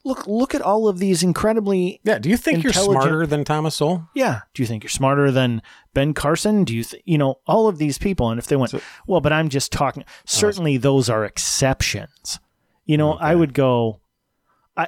look 0.04 0.28
look 0.28 0.54
at 0.54 0.62
all 0.62 0.88
of 0.88 1.00
these 1.00 1.24
incredibly 1.24 2.00
yeah. 2.04 2.20
Do 2.20 2.30
you 2.30 2.38
think 2.38 2.64
you're 2.64 2.74
smarter 2.74 3.26
than 3.26 3.44
Thomas 3.44 3.76
Sowell? 3.76 4.10
yeah. 4.14 4.42
Do 4.54 4.62
you 4.62 4.68
think 4.68 4.84
you're 4.84 4.90
smarter 4.90 5.32
than 5.32 5.62
ben 5.94 6.14
carson? 6.14 6.64
Do 6.64 6.76
you 6.76 6.84
th- 6.84 7.04
you 7.06 7.18
know 7.18 7.40
all 7.48 7.68
of 7.68 7.78
these 7.78 7.98
people? 7.98 8.30
And 8.30 8.40
if 8.40 8.48
they 8.48 8.56
went 8.56 8.74
well 9.08 9.22
but 9.22 9.34
i'm 9.34 9.50
just 9.50 9.72
talking 9.72 10.04
oh, 10.08 10.12
certainly 10.26 10.78
those 10.78 11.10
are 11.10 11.26
exceptions. 11.26 12.40
You 12.86 12.98
know 12.98 13.14
i 13.14 13.34
would 13.36 13.54
go 13.54 14.00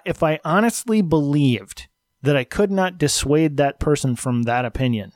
if 0.05 0.23
i 0.23 0.39
honestly 0.43 1.01
believed 1.01 1.87
that 2.21 2.35
i 2.35 2.43
could 2.43 2.71
not 2.71 2.97
dissuade 2.97 3.57
that 3.57 3.79
person 3.79 4.15
from 4.15 4.43
that 4.43 4.65
opinion 4.65 5.11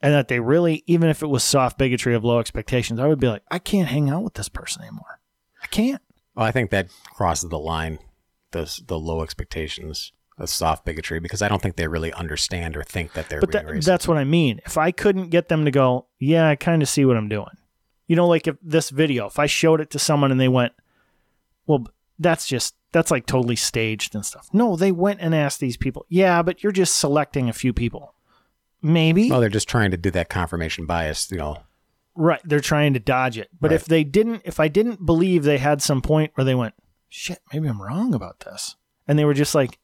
and 0.00 0.12
that 0.14 0.28
they 0.28 0.40
really 0.40 0.82
even 0.86 1.08
if 1.08 1.22
it 1.22 1.28
was 1.28 1.42
soft 1.44 1.78
bigotry 1.78 2.14
of 2.14 2.24
low 2.24 2.38
expectations 2.38 2.98
i 3.00 3.06
would 3.06 3.20
be 3.20 3.28
like 3.28 3.42
i 3.50 3.58
can't 3.58 3.88
hang 3.88 4.10
out 4.10 4.22
with 4.22 4.34
this 4.34 4.48
person 4.48 4.82
anymore 4.82 5.20
i 5.62 5.66
can't 5.66 6.02
Well, 6.34 6.46
I 6.46 6.52
think 6.52 6.70
that 6.70 6.88
crosses 7.14 7.50
the 7.50 7.58
line, 7.58 7.98
the 8.52 8.80
the 8.86 8.98
low 8.98 9.22
expectations 9.22 10.12
a 10.38 10.46
soft 10.46 10.86
bigotry 10.86 11.20
because 11.20 11.42
I 11.42 11.48
don't 11.48 11.60
think 11.60 11.76
they 11.76 11.86
really 11.86 12.14
understand 12.14 12.74
or 12.74 12.82
think 12.82 13.12
that 13.12 13.28
they're 13.28 13.40
But 13.40 13.50
being 13.52 13.66
that, 13.66 13.84
that's 13.84 14.08
what 14.08 14.16
I 14.16 14.24
mean. 14.24 14.58
If 14.64 14.78
I 14.78 14.90
couldn't 14.90 15.28
get 15.28 15.48
them 15.48 15.66
to 15.66 15.70
go, 15.70 16.06
yeah, 16.18 16.48
I 16.48 16.56
kind 16.56 16.80
of 16.80 16.88
see 16.88 17.04
what 17.04 17.18
I'm 17.18 17.28
doing. 17.28 17.58
You 18.06 18.16
know, 18.16 18.26
like 18.26 18.46
if 18.48 18.56
this 18.62 18.88
video, 18.88 19.26
if 19.26 19.38
I 19.38 19.44
showed 19.44 19.82
it 19.82 19.90
to 19.90 19.98
someone 19.98 20.30
and 20.30 20.40
they 20.40 20.48
went, 20.48 20.72
well, 21.66 21.84
that's 22.18 22.46
just, 22.46 22.74
that's 22.92 23.10
like 23.10 23.26
totally 23.26 23.56
staged 23.56 24.14
and 24.14 24.24
stuff. 24.24 24.48
No, 24.52 24.76
they 24.76 24.92
went 24.92 25.20
and 25.20 25.34
asked 25.34 25.60
these 25.60 25.76
people, 25.76 26.06
yeah, 26.08 26.42
but 26.42 26.62
you're 26.62 26.72
just 26.72 26.96
selecting 26.96 27.48
a 27.48 27.52
few 27.52 27.72
people. 27.72 28.14
Maybe. 28.82 29.30
well, 29.30 29.40
they're 29.40 29.48
just 29.50 29.68
trying 29.68 29.90
to 29.90 29.96
do 29.98 30.10
that 30.12 30.28
confirmation 30.30 30.86
bias, 30.86 31.30
you 31.30 31.36
know. 31.36 31.58
Right. 32.14 32.40
They're 32.44 32.60
trying 32.60 32.94
to 32.94 32.98
dodge 33.00 33.36
it. 33.38 33.50
But 33.60 33.70
Right. 33.70 33.76
if 33.76 33.84
they 33.84 34.04
didn't, 34.04 34.42
if 34.44 34.58
I 34.58 34.68
didn't 34.68 35.04
believe 35.04 35.44
they 35.44 35.58
had 35.58 35.82
some 35.82 36.00
point 36.00 36.32
where 36.34 36.44
they 36.46 36.54
went, 36.54 36.74
shit, 37.08 37.40
maybe 37.52 37.68
I'm 37.68 37.80
wrong 37.82 38.14
about 38.14 38.40
this. 38.40 38.76
And 39.06 39.18
they 39.18 39.24
were 39.26 39.34
just 39.34 39.54
like, 39.54 39.78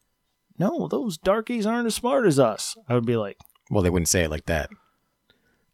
no, 0.58 0.88
those 0.88 1.18
darkies 1.18 1.66
aren't 1.66 1.86
as 1.86 1.94
smart 1.94 2.25
as 2.26 2.38
us. 2.38 2.76
I 2.88 2.94
would 2.94 3.04
be 3.06 3.16
like, 3.16 3.36
Well, 3.70 3.82
they 3.82 3.90
wouldn't 3.90 4.08
say 4.08 4.25
it 4.25 4.30
like 4.30 4.46
that. 4.46 4.70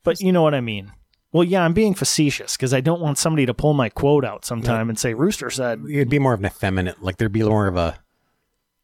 but 0.02 0.20
you 0.20 0.32
know 0.32 0.42
what 0.42 0.54
I 0.54 0.60
mean? 0.60 0.92
Well, 1.32 1.44
yeah, 1.44 1.64
I'm 1.64 1.72
being 1.72 1.94
facetious 1.94 2.56
because 2.56 2.74
I 2.74 2.80
don't 2.80 3.00
want 3.00 3.16
somebody 3.18 3.46
to 3.46 3.54
pull 3.54 3.72
my 3.72 3.88
quote 3.88 4.24
out 4.24 4.44
sometime 4.44 4.88
and 4.90 4.98
say, 4.98 5.14
Rooster 5.14 5.48
said, 5.50 5.82
It'd 5.90 6.10
be 6.10 6.18
more 6.18 6.34
of 6.34 6.40
an 6.40 6.46
effeminate, 6.46 7.02
like 7.02 7.16
there'd 7.16 7.32
be 7.32 7.42
more 7.42 7.66
of 7.68 7.76
a. 7.76 7.98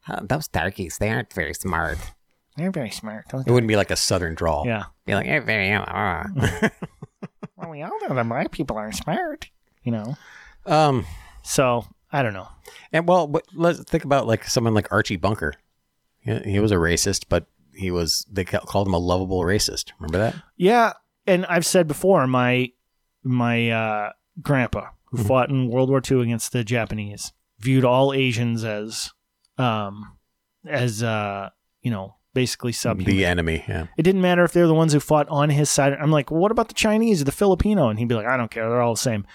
"Huh, 0.00 0.20
those 0.22 0.48
darkies, 0.48 0.96
they 0.98 1.10
aren't 1.10 1.32
very 1.32 1.52
smart. 1.52 1.98
they're 2.56 2.70
very 2.70 2.90
smart. 2.90 3.26
Don't 3.28 3.42
It 3.42 3.46
they? 3.46 3.52
wouldn't 3.52 3.68
be 3.68 3.76
like 3.76 3.90
a 3.90 3.96
southern 3.96 4.34
drawl. 4.34 4.64
Yeah. 4.66 4.84
Be 5.04 5.14
like, 5.14 5.26
"Eh, 5.26 5.40
very, 5.40 5.70
uh." 5.72 6.24
Well, 7.56 7.70
we 7.70 7.82
all 7.82 7.90
know 8.08 8.14
that 8.14 8.28
black 8.28 8.50
people 8.52 8.76
are 8.78 8.92
smart, 8.92 9.50
you 9.82 9.92
know? 9.92 10.16
um, 10.66 11.04
So 11.42 11.84
I 12.12 12.22
don't 12.22 12.32
know. 12.32 12.48
and 12.92 13.06
well, 13.06 13.26
but 13.26 13.44
let's 13.52 13.82
think 13.84 14.04
about 14.04 14.26
like 14.26 14.44
someone 14.44 14.74
like 14.74 14.90
Archie 14.92 15.16
Bunker. 15.16 15.54
Yeah, 16.24 16.42
he 16.44 16.60
was 16.60 16.72
a 16.72 16.76
racist, 16.76 17.24
but 17.28 17.46
he 17.74 17.90
was 17.90 18.24
they 18.30 18.44
ca- 18.44 18.60
called 18.60 18.86
him 18.86 18.94
a 18.94 18.98
lovable 18.98 19.40
racist. 19.40 19.92
Remember 19.98 20.18
that? 20.18 20.34
Yeah, 20.56 20.92
and 21.28 21.46
I've 21.46 21.66
said 21.66 21.86
before, 21.86 22.26
my 22.26 22.72
my 23.22 23.70
uh, 23.70 24.12
grandpa 24.40 24.88
who 25.10 25.18
fought 25.18 25.50
in 25.50 25.68
World 25.68 25.90
War 25.90 26.02
II 26.08 26.22
against 26.22 26.52
the 26.52 26.64
Japanese 26.64 27.32
viewed 27.58 27.84
all 27.84 28.12
Asians 28.12 28.64
as 28.64 29.12
um 29.56 30.16
as 30.66 31.02
uh 31.02 31.50
you 31.82 31.90
know 31.90 32.14
basically 32.34 32.72
subhuman. 32.72 33.12
The 33.16 33.24
enemy. 33.24 33.64
Yeah. 33.68 33.86
it 33.96 34.02
didn't 34.02 34.20
matter 34.20 34.44
if 34.44 34.52
they're 34.52 34.66
the 34.66 34.74
ones 34.74 34.92
who 34.92 35.00
fought 35.00 35.28
on 35.28 35.50
his 35.50 35.68
side. 35.70 35.92
I'm 35.94 36.10
like, 36.10 36.30
well, 36.30 36.40
what 36.40 36.52
about 36.52 36.68
the 36.68 36.74
Chinese 36.74 37.20
or 37.20 37.24
the 37.24 37.32
Filipino? 37.32 37.88
And 37.88 37.98
he'd 37.98 38.08
be 38.08 38.14
like, 38.14 38.26
I 38.26 38.36
don't 38.36 38.50
care, 38.50 38.68
they're 38.68 38.82
all 38.82 38.94
the 38.94 39.00
same. 39.00 39.26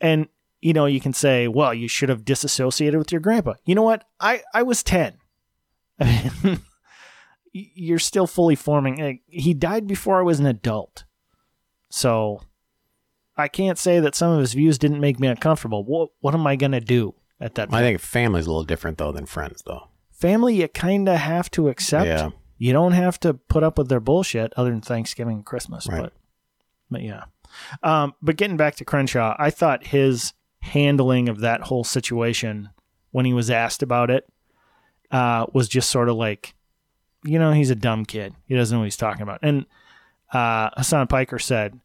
And 0.00 0.28
you 0.60 0.72
know, 0.72 0.86
you 0.86 1.00
can 1.00 1.12
say, 1.12 1.46
well, 1.46 1.72
you 1.72 1.86
should 1.88 2.08
have 2.08 2.24
disassociated 2.24 2.98
with 2.98 3.12
your 3.12 3.20
grandpa. 3.20 3.54
You 3.64 3.74
know 3.74 3.82
what? 3.82 4.04
I 4.18 4.42
I 4.52 4.62
was 4.62 4.82
ten. 4.82 5.18
You're 7.52 7.98
still 7.98 8.26
fully 8.26 8.54
forming. 8.54 9.20
He 9.26 9.54
died 9.54 9.86
before 9.86 10.18
I 10.18 10.22
was 10.22 10.38
an 10.38 10.46
adult, 10.46 11.04
so 11.90 12.42
I 13.36 13.48
can't 13.48 13.78
say 13.78 14.00
that 14.00 14.14
some 14.14 14.32
of 14.32 14.40
his 14.40 14.54
views 14.54 14.78
didn't 14.78 15.00
make 15.00 15.20
me 15.20 15.28
uncomfortable. 15.28 15.84
What 15.84 16.10
what 16.20 16.34
am 16.34 16.46
I 16.46 16.56
gonna 16.56 16.80
do 16.80 17.14
at 17.40 17.54
that 17.54 17.70
point? 17.70 17.80
I 17.80 17.84
think 17.84 18.00
family's 18.00 18.46
a 18.46 18.50
little 18.50 18.64
different 18.64 18.98
though 18.98 19.12
than 19.12 19.26
friends, 19.26 19.62
though. 19.66 19.88
Family, 20.10 20.56
you 20.56 20.68
kind 20.68 21.08
of 21.08 21.18
have 21.18 21.50
to 21.52 21.68
accept. 21.68 22.06
Yeah. 22.06 22.30
You 22.58 22.72
don't 22.72 22.92
have 22.92 23.20
to 23.20 23.34
put 23.34 23.62
up 23.62 23.78
with 23.78 23.88
their 23.88 24.00
bullshit 24.00 24.52
other 24.56 24.70
than 24.70 24.80
Thanksgiving 24.80 25.36
and 25.36 25.46
Christmas. 25.46 25.86
Right. 25.86 26.02
But, 26.02 26.12
but 26.90 27.02
yeah. 27.02 27.24
Um, 27.84 28.14
but 28.20 28.36
getting 28.36 28.56
back 28.56 28.74
to 28.76 28.84
Crenshaw, 28.84 29.36
I 29.38 29.50
thought 29.50 29.86
his 29.86 30.32
handling 30.60 31.28
of 31.28 31.38
that 31.40 31.62
whole 31.62 31.84
situation 31.84 32.70
when 33.12 33.24
he 33.24 33.32
was 33.32 33.48
asked 33.48 33.82
about 33.82 34.10
it 34.10 34.28
uh, 35.12 35.46
was 35.52 35.68
just 35.68 35.88
sort 35.88 36.08
of 36.08 36.16
like, 36.16 36.54
you 37.24 37.38
know, 37.38 37.52
he's 37.52 37.70
a 37.70 37.76
dumb 37.76 38.04
kid. 38.04 38.34
He 38.46 38.56
doesn't 38.56 38.74
know 38.74 38.80
what 38.80 38.86
he's 38.86 38.96
talking 38.96 39.22
about. 39.22 39.38
And 39.42 39.64
uh, 40.32 40.70
Hassan 40.76 41.06
Piker 41.06 41.38
said, 41.38 41.78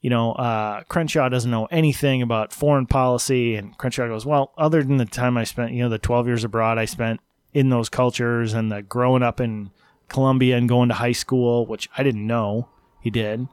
you 0.00 0.10
know, 0.10 0.32
uh, 0.32 0.82
Crenshaw 0.84 1.28
doesn't 1.28 1.50
know 1.50 1.66
anything 1.66 2.22
about 2.22 2.52
foreign 2.52 2.86
policy. 2.86 3.56
And 3.56 3.76
Crenshaw 3.78 4.06
goes, 4.06 4.24
well, 4.24 4.52
other 4.56 4.82
than 4.82 4.96
the 4.96 5.04
time 5.04 5.36
I 5.36 5.44
spent, 5.44 5.72
you 5.72 5.82
know, 5.82 5.88
the 5.88 5.98
12 5.98 6.26
years 6.26 6.44
abroad 6.44 6.78
I 6.78 6.84
spent 6.84 7.20
in 7.52 7.68
those 7.70 7.88
cultures 7.88 8.54
and 8.54 8.70
the 8.70 8.82
growing 8.82 9.22
up 9.22 9.40
in 9.40 9.70
Colombia 10.08 10.56
and 10.56 10.68
going 10.68 10.88
to 10.88 10.94
high 10.94 11.12
school, 11.12 11.66
which 11.66 11.88
I 11.96 12.02
didn't 12.02 12.26
know 12.26 12.68
he 13.00 13.10
did. 13.10 13.48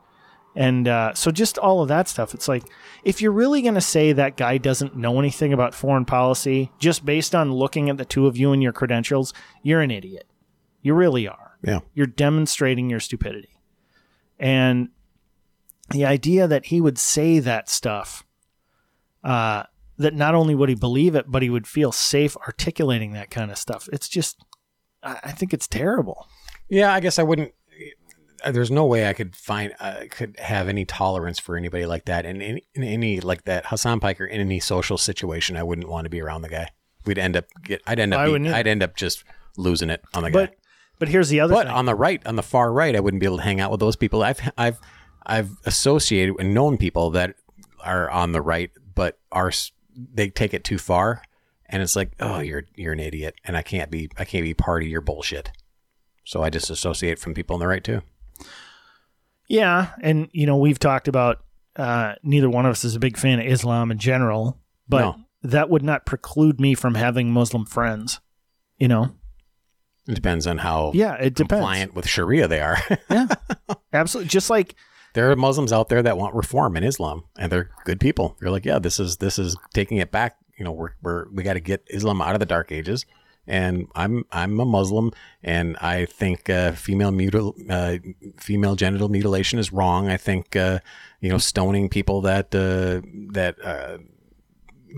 And 0.56 0.88
uh, 0.88 1.14
so 1.14 1.32
just 1.32 1.58
all 1.58 1.82
of 1.82 1.90
that 1.90 2.08
stuff. 2.08 2.34
It's 2.34 2.48
like, 2.48 2.64
if 3.04 3.22
you're 3.22 3.32
really 3.32 3.62
going 3.62 3.74
to 3.74 3.82
say 3.82 4.14
that 4.14 4.38
guy 4.38 4.58
doesn't 4.58 4.96
know 4.96 5.20
anything 5.20 5.52
about 5.52 5.74
foreign 5.74 6.06
policy, 6.06 6.72
just 6.80 7.06
based 7.06 7.36
on 7.36 7.52
looking 7.52 7.90
at 7.90 7.98
the 7.98 8.06
two 8.06 8.26
of 8.26 8.38
you 8.38 8.54
and 8.54 8.64
your 8.64 8.72
credentials, 8.72 9.34
you're 9.64 9.82
an 9.82 9.92
idiot. 9.92 10.28
You 10.82 10.94
really 10.94 11.28
are. 11.28 11.58
Yeah. 11.62 11.80
You're 11.94 12.08
demonstrating 12.08 12.90
your 12.90 13.02
stupidity. 13.02 13.50
And 14.40 14.90
the 15.90 16.06
idea 16.06 16.48
that 16.48 16.66
he 16.66 16.82
would 16.82 16.98
say 16.98 17.40
that 17.40 17.70
stuff, 17.70 18.24
uh, 19.24 19.64
that 19.98 20.14
not 20.14 20.36
only 20.36 20.56
would 20.56 20.70
he 20.70 20.76
believe 20.76 21.16
it, 21.16 21.26
but 21.32 21.42
he 21.42 21.50
would 21.50 21.68
feel 21.68 21.92
safe 21.92 22.36
articulating 22.38 23.14
that 23.14 23.30
kind 23.30 23.50
of 23.52 23.58
stuff. 23.58 23.88
It's 23.94 24.10
just, 24.10 24.44
I 25.04 25.32
think 25.32 25.54
it's 25.54 25.68
terrible. 25.68 26.28
Yeah, 26.68 26.94
I 26.94 27.00
guess 27.00 27.18
I 27.20 27.24
wouldn't. 27.24 27.54
uh, 28.44 28.52
There's 28.52 28.72
no 28.72 28.86
way 28.86 29.08
I 29.08 29.14
could 29.14 29.36
find, 29.36 29.74
I 29.80 30.08
could 30.08 30.38
have 30.40 30.68
any 30.68 30.84
tolerance 30.84 31.40
for 31.40 31.56
anybody 31.56 31.86
like 31.86 32.06
that 32.06 32.26
in 32.26 32.42
any, 32.42 32.64
in 32.74 32.84
any 32.84 33.20
like 33.22 33.46
that 33.46 33.68
Hassan 33.68 34.00
Piker 34.00 34.26
in 34.26 34.42
any 34.42 34.60
social 34.60 34.98
situation. 34.98 35.56
I 35.56 35.64
wouldn't 35.64 35.88
want 35.88 36.06
to 36.06 36.10
be 36.10 36.20
around 36.22 36.42
the 36.42 36.50
guy. 36.50 36.70
We'd 37.06 37.20
end 37.20 37.38
up 37.38 37.46
get. 37.64 37.82
I'd 37.86 38.00
end 38.00 38.16
up. 38.16 38.26
Be-. 38.26 38.50
I'd 38.50 38.66
end 38.66 38.82
up 38.82 38.96
just 38.96 39.24
losing 39.58 39.92
it 39.92 40.02
on 40.16 40.24
the 40.24 40.32
But, 40.32 40.52
guy. 40.52 40.58
But 41.00 41.08
here's 41.10 41.30
the 41.30 41.40
other 41.40 41.54
But 41.54 41.68
thing. 41.68 41.76
on 41.76 41.86
the 41.86 41.96
right, 41.96 42.26
on 42.26 42.36
the 42.36 42.44
far 42.44 42.72
right, 42.72 42.96
I 42.96 43.00
wouldn't 43.00 43.20
be 43.22 43.26
able 43.26 43.38
to 43.38 43.44
hang 43.44 43.60
out 43.62 43.72
with 43.72 43.80
those 43.80 43.96
people. 43.96 44.24
I've 44.24 44.40
I've 44.58 44.80
I've 45.26 45.52
associated 45.66 46.36
and 46.40 46.54
known 46.54 46.78
people 46.78 47.10
that 47.12 47.36
are 47.84 48.10
on 48.10 48.32
the 48.32 48.42
right, 48.42 48.72
but 48.94 49.20
are 49.32 49.52
they 49.96 50.30
take 50.30 50.54
it 50.54 50.64
too 50.64 50.78
far, 50.78 51.22
and 51.68 51.82
it's 51.82 51.96
like, 51.96 52.12
oh, 52.20 52.40
you're 52.40 52.64
you're 52.76 52.94
an 52.94 53.00
idiot, 53.00 53.36
and 53.44 53.56
I 53.58 53.62
can't 53.62 53.90
be 53.92 54.10
I 54.18 54.26
can't 54.26 54.44
be 54.44 54.54
part 54.54 54.84
of 54.84 54.90
your 54.90 55.02
bullshit. 55.02 55.52
So 56.24 56.42
I 56.44 56.50
just 56.50 56.70
associate 56.70 57.20
from 57.20 57.34
people 57.34 57.54
on 57.54 57.60
the 57.60 57.68
right 57.68 57.84
too. 57.84 58.02
Yeah, 59.48 59.92
and 60.02 60.28
you 60.32 60.46
know 60.48 60.58
we've 60.58 60.80
talked 60.80 61.08
about 61.08 61.44
uh, 61.76 62.16
neither 62.24 62.50
one 62.50 62.66
of 62.66 62.72
us 62.72 62.84
is 62.84 62.96
a 62.96 63.00
big 63.00 63.18
fan 63.18 63.40
of 63.40 63.46
Islam 63.46 63.92
in 63.92 63.98
general, 64.00 64.60
but 64.88 65.02
No. 65.02 65.16
that 65.44 65.70
would 65.70 65.84
not 65.84 66.06
preclude 66.06 66.60
me 66.60 66.74
from 66.74 66.96
having 66.96 67.30
Muslim 67.32 67.66
friends. 67.66 68.20
You 68.78 68.88
know, 68.88 69.16
It 70.08 70.14
depends 70.14 70.46
on 70.46 70.60
how 70.60 70.92
yeah, 70.94 71.16
it 71.16 71.34
depends. 71.34 71.62
compliant 71.62 71.96
with 71.96 72.08
Sharia 72.08 72.48
they 72.48 72.62
are. 72.62 72.78
Yeah, 73.10 73.28
absolutely. 73.94 74.30
Just 74.30 74.50
like 74.50 74.76
there 75.14 75.32
are 75.32 75.36
Muslims 75.36 75.72
out 75.72 75.90
there 75.90 76.04
that 76.04 76.18
want 76.18 76.36
reform 76.36 76.76
in 76.76 76.84
Islam, 76.84 77.24
and 77.38 77.52
they're 77.52 77.70
good 77.86 78.00
people. 78.00 78.36
They're 78.40 78.52
like, 78.52 78.66
yeah, 78.66 78.80
this 78.80 79.00
is 79.00 79.18
this 79.18 79.40
is 79.40 79.56
taking 79.74 79.98
it 79.98 80.12
back. 80.12 80.38
You 80.58 80.66
know, 80.66 80.72
we're, 80.72 80.92
we're 81.02 81.30
we 81.32 81.44
got 81.44 81.54
to 81.54 81.60
get 81.60 81.84
Islam 81.88 82.22
out 82.22 82.34
of 82.34 82.40
the 82.40 82.46
dark 82.46 82.72
ages. 82.72 83.06
And 83.48 83.88
I'm 83.96 84.26
I'm 84.32 84.60
a 84.60 84.66
Muslim, 84.66 85.12
and 85.44 85.78
I 85.78 86.06
think 86.06 86.50
uh, 86.50 86.72
female 86.72 87.12
mutil 87.12 87.54
uh, 87.70 88.00
female 88.40 88.76
genital 88.76 89.08
mutilation 89.08 89.60
is 89.60 89.72
wrong. 89.72 90.10
I 90.10 90.18
think 90.18 90.56
uh, 90.56 90.80
you 91.22 91.30
know 91.30 91.38
stoning 91.38 91.88
people 91.88 92.22
that 92.22 92.54
uh, 92.56 93.06
that 93.34 93.56
uh, 93.64 94.00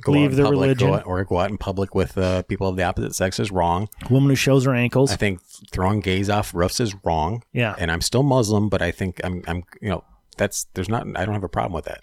go 0.02 0.12
Leave 0.12 0.26
out 0.26 0.30
in 0.32 0.36
their 0.38 0.46
public, 0.46 0.62
religion. 0.62 0.88
go 0.92 1.00
or 1.02 1.24
go 1.24 1.40
out 1.40 1.50
in 1.50 1.58
public 1.58 1.96
with 1.96 2.18
uh, 2.18 2.44
people 2.44 2.68
of 2.68 2.76
the 2.76 2.84
opposite 2.84 3.16
sex 3.16 3.40
is 3.40 3.52
wrong. 3.52 3.90
woman 4.10 4.30
who 4.30 4.36
shows 4.36 4.66
her 4.66 4.74
ankles. 4.76 5.12
I 5.12 5.16
think 5.16 5.42
throwing 5.72 6.00
gays 6.02 6.30
off 6.30 6.54
roofs 6.54 6.80
is 6.80 6.96
wrong 7.04 7.44
yeah, 7.54 7.76
and 7.78 7.92
I'm 7.92 8.02
still 8.02 8.24
Muslim, 8.24 8.70
but 8.70 8.82
I 8.82 8.92
think 8.92 9.20
I'm, 9.24 9.44
I'm, 9.48 9.64
you 9.82 9.90
know, 9.90 10.04
that's 10.38 10.68
there's 10.74 10.90
not. 10.90 11.06
I 11.16 11.26
don't 11.26 11.34
have 11.34 11.44
a 11.44 11.50
problem 11.50 11.74
with 11.74 11.86
that. 11.86 12.02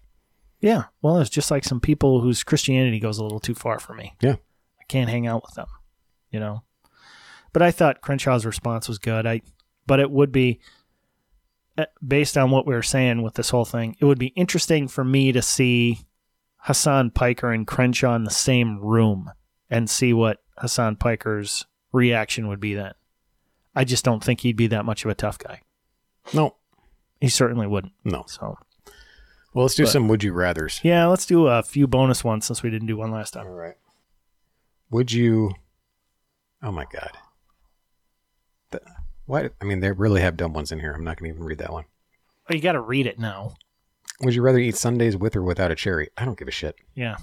yeah. 0.61 0.85
Well, 1.03 1.19
it's 1.19 1.31
just 1.31 1.51
like 1.51 1.65
some 1.65 1.81
people 1.81 2.21
whose 2.21 2.43
Christianity 2.43 2.99
goes 3.01 3.19
a 3.19 3.23
little 3.23 3.41
too 3.41 3.55
far 3.55 3.79
for 3.79 3.95
me. 3.95 4.15
Yeah. 4.21 4.37
I 4.81 4.85
can't 4.89 5.09
hang 5.11 5.27
out 5.27 5.43
with 5.45 5.55
them. 5.55 5.67
You 6.31 6.41
know. 6.41 6.63
But 7.53 7.63
I 7.63 7.71
thought 7.71 8.01
Crenshaw's 8.01 8.45
response 8.45 8.89
was 8.89 8.99
good. 8.99 9.27
I, 9.27 9.41
but 9.87 10.01
it 10.01 10.11
would 10.11 10.33
be 10.33 10.59
uh, 11.79 11.85
based 12.05 12.37
on 12.37 12.51
what 12.51 12.67
we 12.67 12.75
were 12.75 12.83
saying 12.83 13.23
with 13.23 13.35
this 13.35 13.51
whole 13.51 13.65
thing. 13.65 13.97
It 14.01 14.05
would 14.07 14.19
be 14.19 14.29
interesting 14.35 14.89
for 14.89 15.05
me 15.05 15.31
to 15.31 15.41
see 15.41 16.01
Hassan 16.65 17.11
Piker 17.11 17.53
and 17.53 17.67
Crenshaw 17.67 18.15
in 18.17 18.25
the 18.25 18.31
same 18.31 18.79
room 18.81 19.31
and 19.71 19.89
see 19.89 20.13
what 20.13 20.43
Hassan 20.59 20.97
Piker's 20.97 21.67
reaction 21.93 22.49
would 22.49 22.61
be 22.61 22.75
then. 22.75 22.93
I 23.75 23.85
just 23.85 24.05
don't 24.05 24.23
think 24.23 24.41
he'd 24.41 24.57
be 24.57 24.67
that 24.69 24.85
much 24.85 25.05
of 25.05 25.11
a 25.11 25.15
tough 25.15 25.39
guy. 25.39 25.61
No, 26.33 26.57
He 27.21 27.29
certainly 27.29 27.67
wouldn't. 27.67 27.93
no. 28.05 28.25
So 28.27 28.57
Well, 29.53 29.65
let's 29.67 29.75
do 29.75 29.85
But- 29.85 29.91
some 29.93 30.09
would 30.09 30.23
you 30.25 30.33
rather's. 30.33 30.81
yeah, 30.83 31.07
let's 31.07 31.27
do 31.27 31.47
a 31.49 31.63
few 31.63 31.87
bonus 31.87 32.25
ones 32.25 32.45
since 32.47 32.63
we 32.63 32.71
didn't 32.71 32.89
do 32.89 32.97
one 32.97 33.11
last 33.13 33.33
time. 33.33 33.47
All 33.47 33.53
right. 33.53 33.77
Would 34.91 35.13
you? 35.13 35.53
Oh 36.63 36.73
my 36.73 36.87
God. 36.93 37.11
The, 38.71 38.81
what? 39.27 39.53
I 39.61 39.65
mean, 39.65 39.81
they 39.81 39.93
really 39.93 40.21
have 40.23 40.37
dumb 40.37 40.53
ones 40.55 40.73
in 40.73 40.81
here. 40.81 40.93
I'm 40.93 41.05
not 41.05 41.19
going 41.19 41.31
to 41.31 41.35
even 41.37 41.45
read 41.47 41.59
that 41.59 41.73
one. 41.73 41.85
Oh, 42.51 42.55
you 42.55 42.61
got 42.61 42.73
to 42.73 42.81
read 42.81 43.07
it 43.07 43.19
now. 43.19 43.55
Would 44.21 44.35
you 44.35 44.43
rather 44.43 44.59
eat 44.59 44.77
sundaes 44.77 45.17
with 45.17 45.35
or 45.37 45.43
without 45.43 45.71
a 45.71 45.75
cherry? 45.75 46.09
I 46.17 46.25
don't 46.25 46.39
give 46.39 46.49
a 46.49 46.53
shit. 46.53 46.77
Yeah, 46.95 47.17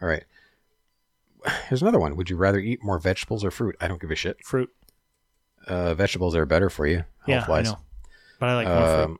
All 0.00 0.08
right. 0.08 0.24
Here's 1.68 1.82
another 1.82 1.98
one. 1.98 2.16
Would 2.16 2.30
you 2.30 2.36
rather 2.36 2.58
eat 2.58 2.82
more 2.82 2.98
vegetables 2.98 3.44
or 3.44 3.50
fruit? 3.50 3.76
I 3.80 3.88
don't 3.88 4.00
give 4.00 4.10
a 4.10 4.14
shit. 4.16 4.38
fruit. 4.44 4.70
uh, 5.66 5.94
vegetables 5.94 6.34
are 6.36 6.46
better 6.46 6.70
for 6.70 6.86
you 6.86 7.04
Yeah, 7.26 7.44
health 7.44 7.50
I 7.50 7.62
know. 7.62 7.78
But 8.38 8.48
I 8.50 8.54
like 8.56 8.68
more 8.68 8.86
fruit. 8.86 9.04
Um, 9.04 9.18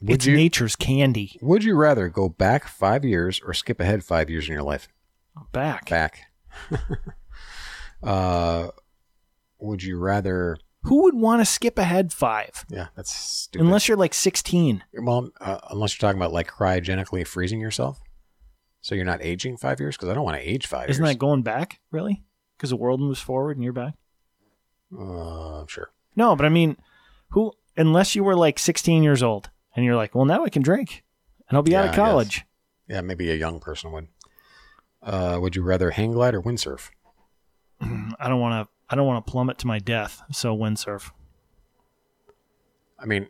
would 0.00 0.10
It's 0.10 0.26
you 0.26 0.34
nature's 0.36 0.74
candy. 0.76 1.38
would 1.42 1.62
you 1.62 1.76
rather 1.76 2.08
go 2.08 2.28
back 2.28 2.66
five 2.66 3.04
years 3.04 3.40
or 3.44 3.52
skip 3.54 3.78
ahead 3.80 4.02
five 4.02 4.28
years 4.30 4.48
in 4.48 4.52
your 4.54 4.62
life? 4.62 4.88
Back. 5.52 5.88
Back. 5.88 6.22
uh, 8.02 8.68
would 9.58 9.82
you 9.82 9.98
rather? 9.98 10.56
Who 10.84 11.04
would 11.04 11.14
want 11.14 11.40
to 11.40 11.44
skip 11.44 11.78
ahead 11.78 12.12
five? 12.12 12.64
Yeah, 12.68 12.88
that's 12.96 13.14
stupid. 13.14 13.64
Unless 13.64 13.86
you're 13.88 13.96
like 13.96 14.14
16. 14.14 14.82
well, 15.02 15.30
uh, 15.40 15.58
unless 15.70 15.94
you're 15.94 16.06
talking 16.08 16.20
about 16.20 16.32
like 16.32 16.50
cryogenically 16.50 17.26
freezing 17.26 17.60
yourself, 17.60 18.00
so 18.80 18.94
you're 18.94 19.04
not 19.04 19.22
aging 19.22 19.56
five 19.58 19.78
years. 19.78 19.96
Because 19.96 20.08
I 20.08 20.14
don't 20.14 20.24
want 20.24 20.36
to 20.38 20.48
age 20.48 20.66
5 20.66 20.90
Isn't 20.90 21.04
years. 21.04 21.14
that 21.14 21.18
going 21.18 21.42
back, 21.42 21.78
really? 21.92 22.24
Because 22.56 22.70
the 22.70 22.76
world 22.76 22.98
moves 23.00 23.20
forward 23.20 23.56
and 23.56 23.62
you're 23.64 23.72
back? 23.72 23.94
Uh, 24.96 25.60
I'm 25.60 25.66
sure. 25.68 25.90
No, 26.16 26.34
but 26.36 26.44
I 26.46 26.48
mean, 26.48 26.76
who, 27.30 27.52
unless 27.76 28.14
you 28.14 28.24
were 28.24 28.36
like 28.36 28.58
16 28.58 29.02
years 29.02 29.22
old 29.22 29.50
and 29.74 29.84
you're 29.84 29.96
like, 29.96 30.14
well, 30.14 30.24
now 30.24 30.44
I 30.44 30.48
can 30.50 30.62
drink 30.62 31.04
and 31.48 31.56
I'll 31.56 31.62
be 31.62 31.74
out 31.76 31.84
Yeah, 31.84 31.90
of 31.90 31.96
guess. 31.96 31.96
college. 32.04 32.44
Yeah, 32.88 33.00
maybe 33.00 33.30
a 33.30 33.34
young 33.36 33.60
person 33.60 33.92
would. 33.92 34.08
Uh, 35.02 35.38
would 35.40 35.56
you 35.56 35.62
rather 35.62 35.90
hang 35.92 36.12
glide 36.12 36.34
or 36.34 36.42
windsurf? 36.42 36.90
I 37.80 38.28
don't 38.28 38.40
want 38.40 38.68
to, 38.68 38.71
I 38.92 38.94
don't 38.94 39.06
want 39.06 39.24
to 39.24 39.30
plummet 39.30 39.56
to 39.58 39.66
my 39.66 39.78
death. 39.78 40.22
So 40.30 40.54
windsurf. 40.56 41.10
I 42.98 43.06
mean, 43.06 43.28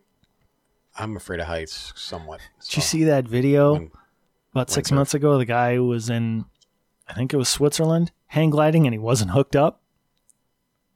I'm 0.98 1.16
afraid 1.16 1.40
of 1.40 1.46
heights 1.46 1.92
somewhat. 1.96 2.40
Did 2.62 2.76
you 2.76 2.82
see 2.82 3.04
that 3.04 3.26
video 3.26 3.88
about 4.52 4.70
six 4.70 4.90
windsurf. 4.90 4.94
months 4.96 5.14
ago? 5.14 5.38
The 5.38 5.44
guy 5.44 5.76
who 5.76 5.86
was 5.86 6.10
in, 6.10 6.44
I 7.08 7.14
think 7.14 7.32
it 7.32 7.36
was 7.36 7.48
Switzerland, 7.48 8.10
hang 8.26 8.50
gliding 8.50 8.86
and 8.86 8.92
he 8.92 8.98
wasn't 8.98 9.30
hooked 9.30 9.56
up. 9.56 9.80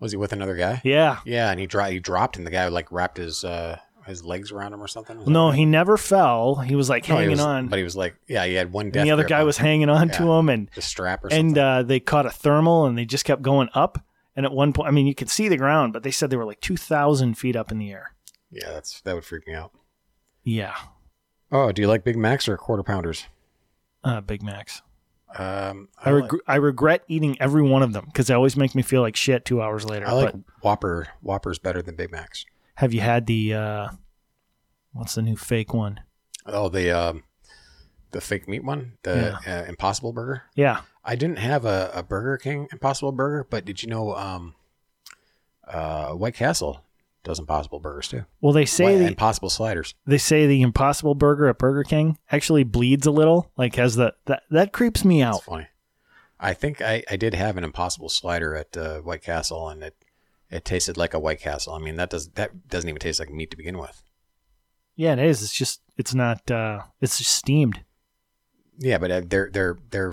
was 0.00 0.10
he 0.12 0.18
with 0.18 0.32
another 0.32 0.56
guy? 0.56 0.80
Yeah. 0.84 1.20
Yeah, 1.24 1.50
and 1.50 1.58
he 1.60 1.66
dropped. 1.66 1.92
He 1.92 2.00
dropped, 2.00 2.36
and 2.36 2.46
the 2.46 2.50
guy 2.50 2.68
like 2.68 2.90
wrapped 2.92 3.16
his 3.18 3.44
uh 3.44 3.78
his 4.06 4.22
legs 4.24 4.52
around 4.52 4.72
him 4.72 4.80
or 4.82 4.86
something. 4.86 5.16
Was 5.18 5.26
No, 5.26 5.48
right? 5.48 5.58
he 5.58 5.64
never 5.64 5.96
fell. 5.96 6.56
He 6.56 6.76
was 6.76 6.88
like 6.88 7.08
No, 7.08 7.16
hanging 7.16 7.30
was- 7.30 7.40
on. 7.40 7.68
But 7.68 7.78
he 7.78 7.82
was 7.84 7.96
like, 7.96 8.14
yeah, 8.28 8.44
he 8.46 8.54
had 8.54 8.72
one. 8.72 8.86
and 8.86 8.92
the 8.94 9.10
other 9.10 9.24
guy 9.24 9.42
was 9.42 9.56
hanging 9.58 9.88
on 9.88 10.08
Yeah. 10.08 10.14
to 10.18 10.32
him 10.32 10.48
and 10.48 10.70
the 10.76 10.82
strap 10.82 11.24
or 11.24 11.30
something. 11.30 11.46
and 11.48 11.58
uh, 11.58 11.82
they 11.82 11.98
caught 11.98 12.24
a 12.26 12.30
thermal 12.30 12.84
and 12.86 12.96
they 12.98 13.04
just 13.04 13.24
kept 13.24 13.42
going 13.42 13.68
up 13.74 13.98
and 14.36 14.46
at 14.46 14.52
one 14.52 14.72
point 14.72 14.88
i 14.88 14.90
mean 14.92 15.06
you 15.06 15.14
could 15.14 15.30
see 15.30 15.48
the 15.48 15.56
ground 15.56 15.92
but 15.92 16.02
they 16.02 16.10
said 16.10 16.30
they 16.30 16.36
were 16.36 16.44
like 16.44 16.60
2000 16.60 17.34
feet 17.34 17.56
up 17.56 17.72
in 17.72 17.78
the 17.78 17.90
air 17.90 18.12
yeah, 18.52 18.70
that's 18.70 19.00
that 19.00 19.14
would 19.14 19.24
freak 19.24 19.46
me 19.48 19.54
out. 19.54 19.72
yeah 20.44 20.74
Oh, 21.52 21.70
do 21.72 21.80
you 21.82 21.86
like 21.88 22.02
Big 22.04 22.16
Macs 22.16 22.48
or 22.48 22.56
quarter 22.56 22.82
pounders? 22.82 23.26
uh, 24.04 24.20
big 24.20 24.42
macs 24.42 24.82
Um, 25.36 25.88
I, 26.04 26.10
I, 26.10 26.12
like, 26.12 26.30
I 26.46 26.56
regret 26.56 27.02
eating 27.08 27.36
every 27.40 27.62
one 27.62 27.82
of 27.82 27.92
them 27.92 28.04
because 28.06 28.26
they 28.28 28.34
always 28.34 28.56
make 28.56 28.74
me 28.74 28.82
feel 28.82 29.00
like 29.02 29.16
shit 29.16 29.44
two 29.44 29.60
hours 29.62 29.84
later 29.84 30.06
I 30.06 30.12
like 30.12 30.32
but 30.32 30.40
Whopper. 30.62 31.08
Whopper's 31.22 31.58
better 31.58 31.82
than 31.82 31.96
Big 31.96 32.10
Macs. 32.12 32.44
have 32.76 32.92
you 32.94 33.00
had 33.00 33.26
the 33.26 33.54
uh, 33.54 33.88
what's 34.92 35.14
the 35.16 35.22
new 35.22 35.36
fake 35.36 35.72
one 35.74 36.00
Oh, 36.46 36.68
the 36.68 36.90
um, 36.92 37.24
the 38.12 38.20
fake 38.20 38.46
meat 38.48 38.62
one, 38.64 38.92
the 39.02 39.34
uh, 39.46 39.64
Impossible 39.68 40.12
Burger. 40.12 40.44
yeah 40.54 40.82
I 41.08 41.14
didn't 41.14 41.38
have 41.38 41.64
a, 41.64 41.90
a 41.94 42.02
Burger 42.02 42.36
King 42.36 42.68
Impossible 42.72 43.12
Burger, 43.12 43.46
but 43.48 43.64
did 43.64 43.82
you 43.82 43.88
know 43.88 44.14
um, 44.16 44.54
uh, 45.66 46.10
White 46.12 46.34
Castle 46.34 46.82
does 47.22 47.38
Impossible 47.38 47.80
Burgers 47.80 48.08
too? 48.08 48.24
well 48.40 48.52
they 48.52 48.64
say 48.66 48.84
White, 48.84 48.98
the, 48.98 49.06
Impossible 49.06 49.50
sliders. 49.50 49.94
they 50.06 50.18
say 50.18 50.46
the 50.46 50.62
impossible 50.62 51.14
burger 51.14 51.48
at 51.48 51.58
burger 51.58 51.82
king 51.82 52.18
actually 52.30 52.62
bleeds 52.64 53.06
a 53.06 53.10
little 53.10 53.50
like 53.56 53.74
has 53.76 53.96
the 53.96 54.14
that, 54.26 54.42
that 54.50 54.72
creeps 54.72 55.04
me 55.04 55.20
That's 55.22 55.38
out 55.38 55.42
funny. 55.44 55.66
I 56.38 56.52
think 56.54 56.82
I, 56.82 57.02
I 57.10 57.16
did 57.16 57.32
have 57.34 57.56
an 57.56 57.64
Impossible 57.64 58.10
slider 58.10 58.54
at 58.54 58.76
uh, 58.76 58.98
White 59.00 59.22
Castle, 59.22 59.68
and 59.70 59.82
it 59.82 59.96
it 60.50 60.64
tasted 60.64 60.96
like 60.98 61.14
a 61.14 61.18
White 61.18 61.40
Castle. 61.40 61.72
I 61.72 61.78
mean 61.78 61.96
that 61.96 62.10
does 62.10 62.28
that 62.30 62.68
doesn't 62.68 62.88
even 62.88 63.00
taste 63.00 63.18
like 63.20 63.30
meat 63.30 63.50
to 63.52 63.56
begin 63.56 63.78
with. 63.78 64.02
yeah 64.96 65.12
it 65.14 65.18
is 65.18 65.42
it's 65.42 65.52
just 65.52 65.80
it's 65.96 66.14
not 66.14 66.48
uh, 66.50 66.82
it's 67.00 67.18
just 67.18 67.34
steamed 67.34 67.80
Yeah, 68.78 68.98
but 68.98 69.10
uh, 69.10 69.22
they're 69.26 69.50
they're 69.52 69.78
they're 69.90 70.12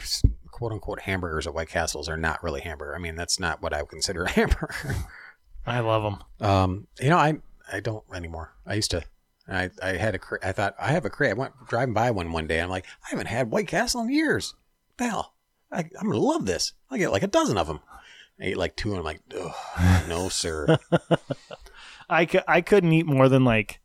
quote 0.53 0.71
unquote 0.71 1.01
hamburgers 1.01 1.47
at 1.47 1.53
White 1.53 1.69
Castles 1.69 2.07
are 2.07 2.15
not 2.15 2.43
really 2.43 2.61
hamburger. 2.61 2.95
I 2.95 2.99
mean 2.99 3.15
that's 3.15 3.39
not 3.39 3.61
what 3.61 3.73
I 3.73 3.81
would 3.81 3.89
consider 3.89 4.23
a 4.23 4.29
hamburger. 4.29 4.95
i 5.65 5.79
love 5.79 6.03
them 6.03 6.23
Um, 6.47 6.87
you 7.01 7.09
know, 7.09 7.17
I 7.17 7.35
I 7.71 7.79
don't 7.79 8.03
anymore. 8.13 8.53
I 8.65 8.75
used 8.75 8.91
to. 8.91 9.03
I 9.49 9.71
I 9.81 9.93
had 9.93 10.15
a. 10.15 10.19
cra- 10.19 10.39
I 10.43 10.51
thought 10.51 10.75
I 10.79 10.91
have 10.91 11.05
a 11.05 11.09
crate. 11.09 11.31
I 11.31 11.33
went 11.33 11.53
driving 11.67 11.93
by 11.93 12.11
one 12.11 12.31
one 12.31 12.47
day. 12.47 12.61
I'm 12.61 12.69
like, 12.69 12.85
I 13.05 13.09
haven't 13.09 13.27
had 13.27 13.49
White 13.51 13.67
Castle 13.67 14.01
in 14.01 14.09
years. 14.09 14.53
The 14.97 15.05
hell, 15.05 15.33
I, 15.71 15.79
I'm 15.99 16.07
gonna 16.07 16.17
love 16.17 16.45
this. 16.45 16.73
I 16.91 16.97
get 16.97 17.11
like 17.11 17.23
a 17.23 17.27
dozen 17.27 17.57
of 17.57 17.67
them. 17.67 17.79
I 18.39 18.45
ate 18.45 18.57
like 18.57 18.75
two, 18.75 18.89
and 18.89 18.99
I'm 18.99 19.03
like, 19.03 19.21
no, 20.07 20.29
sir. 20.29 20.77
I, 22.09 22.27
I 22.47 22.61
couldn't 22.61 22.91
eat 22.91 23.05
more 23.05 23.27
than 23.29 23.43
like 23.43 23.79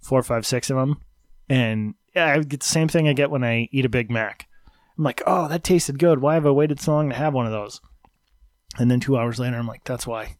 four, 0.00 0.22
five, 0.22 0.46
six 0.46 0.70
of 0.70 0.76
them. 0.76 1.00
And 1.48 1.94
yeah, 2.14 2.26
I 2.26 2.38
would 2.38 2.48
get 2.48 2.60
the 2.60 2.66
same 2.66 2.88
thing 2.88 3.08
I 3.08 3.12
get 3.12 3.30
when 3.30 3.44
I 3.44 3.68
eat 3.72 3.84
a 3.84 3.88
Big 3.88 4.10
Mac. 4.10 4.48
I'm 4.96 5.04
like, 5.04 5.22
oh, 5.26 5.48
that 5.48 5.64
tasted 5.64 5.98
good. 5.98 6.20
Why 6.20 6.34
have 6.34 6.46
I 6.46 6.50
waited 6.50 6.80
so 6.80 6.92
long 6.92 7.10
to 7.10 7.16
have 7.16 7.34
one 7.34 7.46
of 7.46 7.52
those? 7.52 7.80
And 8.78 8.90
then 8.90 9.00
two 9.00 9.16
hours 9.16 9.38
later, 9.38 9.56
I'm 9.56 9.66
like, 9.66 9.84
that's 9.84 10.06
why. 10.06 10.36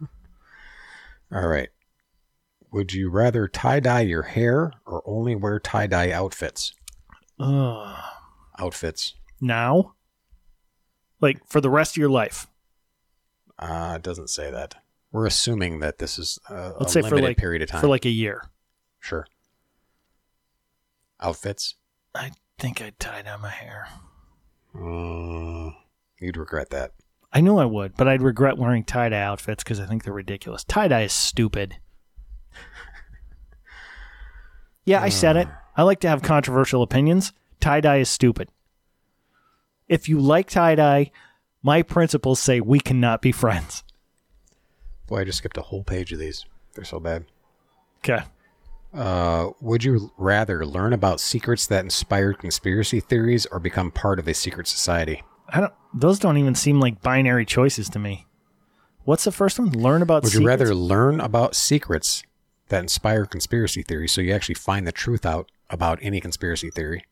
All 1.32 1.46
right. 1.48 1.68
Would 2.70 2.92
you 2.92 3.10
rather 3.10 3.48
tie 3.48 3.80
dye 3.80 4.00
your 4.02 4.22
hair 4.22 4.72
or 4.86 5.02
only 5.06 5.34
wear 5.34 5.58
tie 5.58 5.86
dye 5.86 6.10
outfits? 6.10 6.74
Ugh. 7.38 7.96
Outfits. 8.58 9.14
Now? 9.40 9.94
Like 11.20 11.46
for 11.46 11.60
the 11.60 11.70
rest 11.70 11.92
of 11.94 11.96
your 11.98 12.10
life. 12.10 12.46
Uh, 13.58 13.94
it 13.96 14.02
doesn't 14.02 14.28
say 14.30 14.50
that. 14.50 14.74
We're 15.12 15.26
assuming 15.26 15.80
that 15.80 15.98
this 15.98 16.18
is 16.18 16.38
a, 16.48 16.72
Let's 16.80 16.92
a 16.96 17.02
say 17.02 17.02
for 17.02 17.16
limited 17.16 17.26
like 17.28 17.36
period 17.36 17.62
of 17.62 17.68
time. 17.68 17.80
for 17.80 17.88
like 17.88 18.04
a 18.06 18.10
year. 18.10 18.44
sure. 19.00 19.26
Outfits. 21.20 21.76
I 22.14 22.32
think 22.58 22.80
I'd 22.80 22.98
tie 22.98 23.22
down 23.22 23.40
my 23.40 23.50
hair. 23.50 23.88
Uh, 24.74 25.70
you'd 26.20 26.36
regret 26.36 26.70
that. 26.70 26.92
I 27.32 27.40
know 27.40 27.58
I 27.58 27.64
would, 27.64 27.96
but 27.96 28.08
I'd 28.08 28.22
regret 28.22 28.58
wearing 28.58 28.84
tie 28.84 29.08
dye 29.08 29.20
outfits 29.22 29.64
because 29.64 29.80
I 29.80 29.86
think 29.86 30.04
they're 30.04 30.12
ridiculous. 30.12 30.64
Tie 30.64 30.88
dye 30.88 31.02
is 31.02 31.12
stupid. 31.12 31.76
yeah, 34.84 35.02
I 35.02 35.08
said 35.08 35.36
it. 35.36 35.48
I 35.76 35.82
like 35.82 36.00
to 36.00 36.08
have 36.08 36.22
controversial 36.22 36.82
opinions. 36.82 37.32
Tie 37.60 37.80
dye 37.80 37.98
is 37.98 38.10
stupid. 38.10 38.50
If 39.88 40.08
you 40.08 40.20
like 40.20 40.50
tie 40.50 40.74
dye, 40.74 41.10
my 41.62 41.82
principles 41.82 42.40
say 42.40 42.60
we 42.60 42.80
cannot 42.80 43.22
be 43.22 43.32
friends. 43.32 43.82
Boy, 45.06 45.20
I 45.20 45.24
just 45.24 45.38
skipped 45.38 45.56
a 45.56 45.62
whole 45.62 45.84
page 45.84 46.12
of 46.12 46.18
these. 46.18 46.44
They're 46.74 46.84
so 46.84 47.00
bad. 47.00 47.24
Okay. 47.98 48.24
Uh, 48.92 49.50
would 49.60 49.84
you 49.84 50.12
rather 50.18 50.66
learn 50.66 50.92
about 50.92 51.20
secrets 51.20 51.66
that 51.66 51.84
inspired 51.84 52.38
conspiracy 52.38 53.00
theories 53.00 53.46
or 53.46 53.58
become 53.58 53.90
part 53.90 54.18
of 54.18 54.28
a 54.28 54.34
secret 54.34 54.66
society? 54.68 55.22
I 55.48 55.60
don't. 55.60 55.72
Those 55.94 56.18
don't 56.18 56.36
even 56.36 56.54
seem 56.54 56.80
like 56.80 57.02
binary 57.02 57.44
choices 57.44 57.88
to 57.90 57.98
me. 57.98 58.26
What's 59.04 59.24
the 59.24 59.32
first 59.32 59.58
one? 59.58 59.70
Learn 59.70 60.02
about. 60.02 60.24
Secrets 60.24 60.34
Would 60.34 60.42
you 60.42 60.46
rather 60.46 60.74
learn 60.74 61.20
about 61.20 61.54
secrets 61.54 62.22
that 62.68 62.80
inspire 62.80 63.26
conspiracy 63.26 63.82
theories 63.82 64.12
so 64.12 64.20
you 64.20 64.32
actually 64.32 64.54
find 64.54 64.86
the 64.86 64.92
truth 64.92 65.26
out 65.26 65.50
about 65.68 65.98
any 66.02 66.20
conspiracy 66.20 66.70
theory 66.70 67.04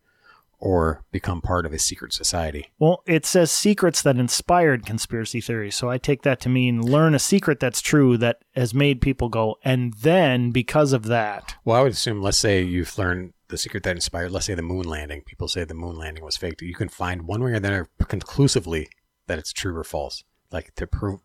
or 0.61 1.03
become 1.11 1.40
part 1.40 1.64
of 1.66 1.73
a 1.73 1.79
secret 1.79 2.12
society? 2.12 2.70
Well, 2.79 3.03
it 3.07 3.25
says 3.27 3.51
secrets 3.51 4.03
that 4.03 4.18
inspired 4.18 4.85
conspiracy 4.87 5.40
theories. 5.40 5.75
So 5.75 5.88
I 5.90 5.99
take 5.99 6.23
that 6.23 6.38
to 6.40 6.49
mean 6.49 6.81
learn 6.83 7.14
a 7.14 7.18
secret 7.18 7.59
that's 7.61 7.81
true 7.81 8.16
that 8.18 8.42
has 8.55 8.75
made 8.75 9.01
people 9.01 9.29
go, 9.29 9.57
and 9.64 9.94
then 9.94 10.51
because 10.51 10.92
of 10.92 11.05
that. 11.05 11.57
Well, 11.64 11.77
I 11.79 11.83
would 11.83 11.92
assume, 11.92 12.20
let's 12.23 12.38
say 12.38 12.62
you've 12.62 12.96
learned 12.99 13.33
the 13.49 13.57
secret 13.59 13.83
that 13.83 13.96
inspired, 13.96 14.31
let's 14.31 14.46
say 14.46 14.55
the 14.55 14.62
moon 14.62 14.85
landing. 14.85 15.23
People 15.23 15.49
say 15.49 15.64
the 15.64 15.75
moon 15.75 15.96
landing 15.96 16.23
was 16.25 16.37
faked. 16.37 16.62
You 16.62 16.75
can 16.75 16.88
find 16.88 17.23
one 17.23 17.42
way 17.42 17.53
or 17.53 17.55
another 17.55 17.88
conclusively 18.07 18.88
that 19.27 19.38
it's 19.38 19.53
true 19.53 19.77
or 19.77 19.83
false, 19.85 20.23
like 20.53 20.75
to 20.77 20.87
prove 20.87 21.20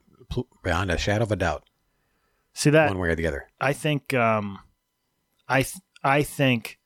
beyond 0.64 0.90
a 0.92 0.98
shadow 0.98 1.24
of 1.24 1.32
a 1.32 1.36
doubt, 1.36 1.64
See 2.54 2.70
that? 2.72 2.88
one 2.88 2.98
way 3.00 3.10
or 3.10 3.16
the 3.16 3.28
other. 3.28 3.48
I 3.62 3.74
think, 3.74 4.14
um, 4.14 4.60
I, 5.48 5.62
th- 5.64 5.82
I 6.04 6.24
think 6.24 6.80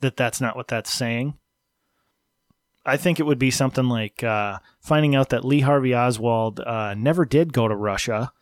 that 0.00 0.16
that's 0.16 0.40
not 0.40 0.56
what 0.56 0.68
that's 0.68 0.92
saying. 0.92 1.38
I 2.84 2.96
think 2.96 3.20
it 3.20 3.24
would 3.24 3.38
be 3.38 3.50
something 3.50 3.88
like 3.88 4.22
uh, 4.24 4.58
finding 4.80 5.14
out 5.14 5.28
that 5.30 5.44
Lee 5.44 5.60
Harvey 5.60 5.94
Oswald 5.94 6.60
uh, 6.60 6.94
never 6.94 7.24
did 7.24 7.52
go 7.52 7.68
to 7.68 7.76
Russia 7.76 8.32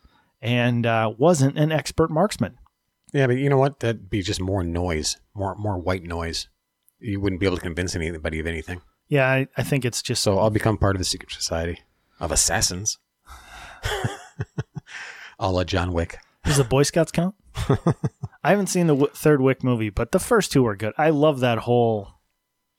and 0.40 0.86
uh, 0.86 1.12
wasn't 1.16 1.58
an 1.58 1.72
expert 1.72 2.10
marksman. 2.10 2.58
Yeah, 3.12 3.26
but 3.26 3.36
you 3.36 3.48
know 3.48 3.56
what? 3.58 3.80
That'd 3.80 4.10
be 4.10 4.22
just 4.22 4.40
more 4.40 4.62
noise, 4.62 5.16
more 5.34 5.54
more 5.56 5.78
white 5.78 6.04
noise. 6.04 6.48
You 7.00 7.20
wouldn't 7.20 7.40
be 7.40 7.46
able 7.46 7.56
to 7.56 7.62
convince 7.62 7.94
anybody 7.96 8.38
of 8.38 8.46
anything. 8.46 8.82
Yeah, 9.08 9.26
I, 9.26 9.48
I 9.56 9.62
think 9.62 9.84
it's 9.84 10.02
just 10.02 10.22
So 10.22 10.38
I'll 10.38 10.50
become 10.50 10.76
part 10.76 10.94
of 10.94 11.00
the 11.00 11.04
secret 11.04 11.32
society 11.32 11.80
of 12.20 12.30
assassins. 12.30 12.98
a 15.38 15.50
la 15.50 15.64
John 15.64 15.92
Wick. 15.92 16.18
Does 16.44 16.56
the 16.58 16.64
Boy 16.64 16.82
Scouts 16.82 17.12
count? 17.12 17.34
I 18.44 18.50
haven't 18.50 18.68
seen 18.68 18.86
the 18.86 18.94
w- 18.94 19.12
third 19.12 19.40
Wick 19.40 19.64
movie, 19.64 19.90
but 19.90 20.12
the 20.12 20.18
first 20.18 20.52
two 20.52 20.66
are 20.66 20.76
good. 20.76 20.92
I 20.96 21.10
love 21.10 21.40
that 21.40 21.58
whole, 21.58 22.14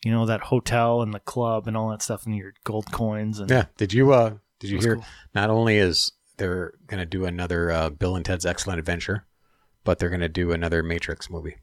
you 0.03 0.11
know, 0.11 0.25
that 0.25 0.41
hotel 0.41 1.01
and 1.01 1.13
the 1.13 1.19
club 1.19 1.67
and 1.67 1.75
all 1.75 1.89
that 1.89 2.01
stuff 2.01 2.25
and 2.25 2.35
your 2.35 2.53
gold 2.63 2.91
coins 2.91 3.39
and 3.39 3.49
Yeah. 3.49 3.65
Did 3.77 3.93
you 3.93 4.13
uh 4.13 4.35
did 4.59 4.69
you 4.69 4.79
hear 4.79 4.95
cool. 4.95 5.05
not 5.33 5.49
only 5.49 5.77
is 5.77 6.11
they're 6.37 6.73
gonna 6.87 7.05
do 7.05 7.25
another 7.25 7.71
uh, 7.71 7.89
Bill 7.89 8.15
and 8.15 8.25
Ted's 8.25 8.45
Excellent 8.45 8.79
Adventure, 8.79 9.25
but 9.83 9.99
they're 9.99 10.09
gonna 10.09 10.29
do 10.29 10.51
another 10.51 10.81
Matrix 10.83 11.29
movie. 11.29 11.57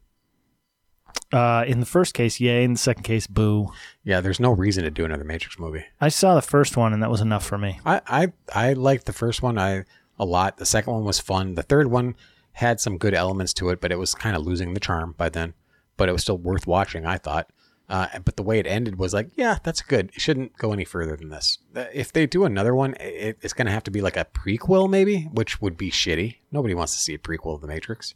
Uh, 1.32 1.64
in 1.66 1.80
the 1.80 1.86
first 1.86 2.14
case, 2.14 2.38
yay. 2.38 2.62
In 2.62 2.74
the 2.74 2.78
second 2.78 3.02
case, 3.02 3.26
boo. 3.26 3.68
Yeah, 4.04 4.20
there's 4.20 4.38
no 4.38 4.52
reason 4.52 4.84
to 4.84 4.90
do 4.90 5.04
another 5.04 5.24
Matrix 5.24 5.58
movie. 5.58 5.84
I 6.00 6.08
saw 6.08 6.34
the 6.34 6.42
first 6.42 6.76
one, 6.76 6.92
and 6.92 7.02
that 7.02 7.10
was 7.10 7.20
enough 7.20 7.44
for 7.44 7.58
me. 7.58 7.80
I 7.84 8.00
I, 8.06 8.32
I 8.54 8.72
liked 8.74 9.06
the 9.06 9.12
first 9.12 9.42
one 9.42 9.58
I 9.58 9.84
a 10.18 10.24
lot. 10.24 10.58
The 10.58 10.66
second 10.66 10.92
one 10.92 11.04
was 11.04 11.18
fun. 11.18 11.54
The 11.54 11.62
third 11.62 11.88
one 11.88 12.14
had 12.52 12.80
some 12.80 12.96
good 12.96 13.12
elements 13.12 13.52
to 13.54 13.70
it, 13.70 13.80
but 13.80 13.92
it 13.92 13.98
was 13.98 14.14
kind 14.14 14.36
of 14.36 14.42
losing 14.46 14.72
the 14.74 14.80
charm 14.80 15.14
by 15.18 15.28
then. 15.28 15.54
But 15.96 16.08
it 16.08 16.12
was 16.12 16.22
still 16.22 16.38
worth 16.38 16.66
watching, 16.66 17.04
I 17.06 17.18
thought. 17.18 17.50
Uh, 17.88 18.08
but 18.24 18.36
the 18.36 18.42
way 18.42 18.58
it 18.58 18.66
ended 18.66 18.98
was 18.98 19.14
like, 19.14 19.30
yeah, 19.36 19.58
that's 19.62 19.80
good. 19.80 20.10
It 20.12 20.20
shouldn't 20.20 20.58
go 20.58 20.72
any 20.72 20.84
further 20.84 21.16
than 21.16 21.28
this. 21.28 21.58
Uh, 21.74 21.84
If 21.94 22.12
they 22.12 22.26
do 22.26 22.44
another 22.44 22.74
one, 22.74 22.94
it, 22.98 23.38
it's 23.42 23.52
going 23.52 23.66
to 23.66 23.72
have 23.72 23.84
to 23.84 23.92
be 23.92 24.00
like 24.00 24.16
a 24.16 24.24
prequel, 24.24 24.90
maybe, 24.90 25.22
which 25.32 25.60
would 25.62 25.76
be 25.76 25.90
shitty. 25.92 26.38
Nobody 26.50 26.74
wants 26.74 26.94
to 26.94 26.98
see 26.98 27.14
a 27.14 27.18
prequel 27.18 27.54
of 27.54 27.60
The 27.60 27.68
Matrix. 27.68 28.14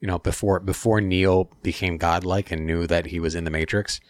You 0.00 0.06
know, 0.08 0.18
before 0.18 0.60
before 0.60 1.02
Neo 1.02 1.50
became 1.62 1.98
godlike 1.98 2.50
and 2.50 2.66
knew 2.66 2.86
that 2.86 3.06
he 3.06 3.20
was 3.20 3.34
in 3.34 3.44
the 3.44 3.50
Matrix. 3.50 4.00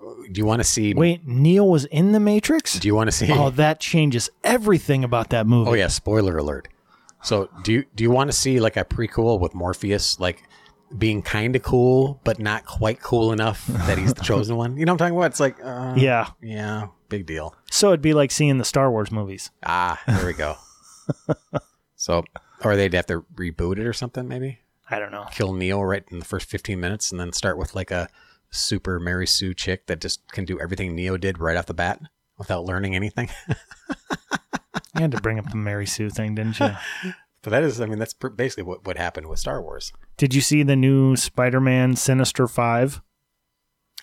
Do 0.00 0.32
you 0.40 0.44
want 0.44 0.58
to 0.60 0.64
see? 0.68 0.94
Wait, 0.94 1.24
Neo 1.24 1.62
was 1.62 1.84
in 1.84 2.10
the 2.10 2.18
Matrix? 2.18 2.80
Do 2.80 2.88
you 2.88 2.96
want 2.96 3.06
to 3.06 3.12
see? 3.12 3.30
Oh, 3.30 3.50
that 3.50 3.78
changes 3.78 4.30
everything 4.42 5.04
about 5.04 5.30
that 5.30 5.46
movie. 5.46 5.70
Oh 5.70 5.74
yeah, 5.74 5.86
spoiler 5.86 6.36
alert. 6.38 6.66
So 7.22 7.48
do 7.62 7.72
you 7.72 7.84
do 7.94 8.02
you 8.02 8.10
want 8.10 8.32
to 8.32 8.36
see 8.36 8.58
like 8.58 8.76
a 8.76 8.84
prequel 8.84 9.38
with 9.38 9.54
Morpheus 9.54 10.18
like 10.18 10.42
being 10.98 11.22
kind 11.22 11.56
of 11.56 11.62
cool 11.62 12.20
but 12.24 12.38
not 12.38 12.64
quite 12.66 13.00
cool 13.00 13.32
enough 13.32 13.66
that 13.66 13.98
he's 13.98 14.14
the 14.14 14.22
chosen 14.24 14.56
one? 14.56 14.76
You 14.76 14.84
know 14.84 14.92
what 14.92 15.02
I'm 15.02 15.06
talking 15.12 15.16
about? 15.18 15.30
It's 15.32 15.40
like 15.40 15.56
uh, 15.64 15.94
Yeah. 15.96 16.28
yeah, 16.40 16.88
big 17.08 17.26
deal. 17.26 17.54
So 17.70 17.88
it'd 17.88 18.02
be 18.02 18.14
like 18.14 18.30
seeing 18.30 18.58
the 18.58 18.64
Star 18.64 18.90
Wars 18.90 19.10
movies. 19.10 19.50
Ah, 19.64 20.00
there 20.06 20.26
we 20.26 20.32
go. 20.34 20.56
so 21.96 22.24
or 22.64 22.76
they'd 22.76 22.94
have 22.94 23.06
to 23.06 23.22
reboot 23.34 23.78
it 23.78 23.86
or 23.86 23.92
something 23.92 24.28
maybe. 24.28 24.60
I 24.90 24.98
don't 24.98 25.10
know. 25.12 25.26
Kill 25.32 25.52
Neo 25.54 25.80
right 25.80 26.04
in 26.10 26.18
the 26.18 26.24
first 26.24 26.48
15 26.50 26.78
minutes 26.78 27.10
and 27.10 27.18
then 27.20 27.32
start 27.32 27.56
with 27.56 27.74
like 27.74 27.90
a 27.90 28.08
super 28.50 29.00
Mary 29.00 29.26
Sue 29.26 29.54
chick 29.54 29.86
that 29.86 30.00
just 30.00 30.20
can 30.32 30.44
do 30.44 30.60
everything 30.60 30.94
Neo 30.94 31.16
did 31.16 31.38
right 31.38 31.56
off 31.56 31.66
the 31.66 31.74
bat 31.74 32.00
without 32.38 32.64
learning 32.64 32.94
anything. 32.94 33.30
You 34.94 35.00
had 35.00 35.12
to 35.12 35.20
bring 35.22 35.38
up 35.38 35.48
the 35.48 35.56
Mary 35.56 35.86
Sue 35.86 36.10
thing, 36.10 36.34
didn't 36.34 36.60
you? 36.60 36.70
But 37.42 37.50
that 37.50 37.62
is 37.62 37.80
I 37.80 37.86
mean 37.86 37.98
that's 37.98 38.14
basically 38.14 38.64
what 38.64 38.86
what 38.86 38.96
happened 38.96 39.28
with 39.28 39.38
Star 39.38 39.60
Wars. 39.62 39.92
Did 40.16 40.34
you 40.34 40.40
see 40.40 40.62
the 40.62 40.76
new 40.76 41.16
Spider-Man 41.16 41.96
Sinister 41.96 42.46
Five? 42.46 43.00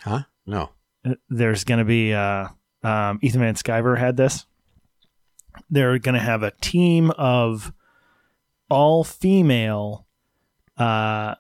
Huh? 0.01 0.23
No. 0.45 0.71
Uh, 1.05 1.15
There's 1.29 1.63
going 1.63 1.79
to 1.79 1.85
be 1.85 2.13
uh, 2.13 2.47
um, 2.83 3.19
Ethan 3.21 3.41
Van 3.41 3.55
Sciver 3.55 3.97
had 3.97 4.17
this. 4.17 4.45
They're 5.69 5.99
going 5.99 6.15
to 6.15 6.21
have 6.21 6.43
a 6.43 6.51
team 6.61 7.11
of 7.11 7.73
all 8.69 9.03
female 9.03 10.05
uh, 10.77 11.35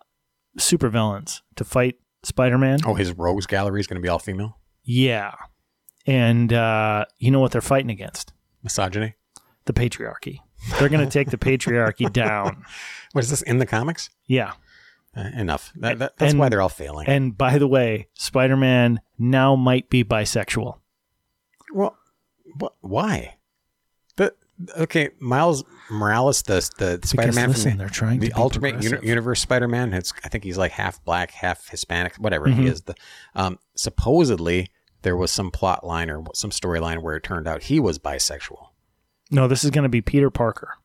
supervillains 0.57 1.41
to 1.55 1.63
fight 1.63 1.95
Spider-Man. 2.23 2.79
Oh, 2.85 2.95
his 2.95 3.13
rogues 3.13 3.45
gallery 3.45 3.79
is 3.79 3.87
going 3.87 3.95
to 3.95 4.01
be 4.01 4.09
all 4.09 4.19
female. 4.19 4.57
Yeah, 4.83 5.33
and 6.05 6.51
uh, 6.51 7.05
you 7.17 7.31
know 7.31 7.39
what 7.39 7.51
they're 7.51 7.61
fighting 7.61 7.91
against? 7.91 8.33
Misogyny. 8.63 9.15
The 9.65 9.73
patriarchy. 9.73 10.39
They're 10.79 10.89
going 10.89 11.05
to 11.05 11.11
take 11.11 11.29
the 11.29 11.37
patriarchy 11.37 12.11
down. 12.13 12.63
What 13.13 13.23
is 13.23 13.29
this 13.29 13.41
in 13.41 13.59
the 13.59 13.65
comics? 13.65 14.09
Yeah. 14.27 14.53
Uh, 15.15 15.29
enough. 15.35 15.71
That, 15.75 15.99
that, 15.99 16.17
that's 16.17 16.31
And- 16.33 16.39
why 16.39 16.49
they're 16.49 16.61
all 16.61 16.69
failing. 16.69 17.07
And 17.07 17.37
by 17.37 17.57
the 17.57 17.67
way, 17.67 18.07
Spider 18.13 18.55
Man 18.57 19.01
now 19.17 19.55
might 19.55 19.89
be 19.89 20.03
bisexual. 20.03 20.77
well, 21.73 21.97
what? 22.57 22.73
Why? 22.81 23.35
The 24.15 24.33
okay, 24.77 25.09
Miles 25.19 25.63
Morales, 25.89 26.41
the 26.43 26.55
the 27.01 27.07
Spider 27.07 27.31
Man 27.31 27.47
listen, 27.49 27.77
they're 27.77 27.87
trying 27.87 28.19
the 28.19 28.33
Ultimate 28.33 28.83
Uni- 28.83 29.07
Universe 29.07 29.39
Spider 29.39 29.67
Man. 29.69 29.93
It's 29.93 30.11
I 30.25 30.27
think 30.29 30.43
he's 30.43 30.57
like 30.57 30.73
half 30.73 31.01
black, 31.05 31.31
half 31.31 31.69
Hispanic, 31.69 32.15
whatever 32.17 32.47
he 32.49 32.63
Mhm. 32.63 32.71
is. 32.71 32.81
The 32.81 32.95
um, 33.35 33.57
supposedly 33.75 34.67
there 35.03 35.15
was 35.15 35.31
some 35.31 35.49
plot 35.51 35.85
line 35.85 36.09
or 36.09 36.23
some 36.33 36.49
storyline 36.49 37.01
where 37.01 37.15
it 37.15 37.23
turned 37.23 37.47
out 37.47 37.63
he 37.63 37.79
was 37.79 37.97
bisexual. 37.99 38.68
No, 39.31 39.47
this 39.47 39.63
is 39.63 39.71
going 39.71 39.83
to 39.83 39.89
be 39.89 40.01
Peter 40.01 40.29
Parker. 40.29 40.75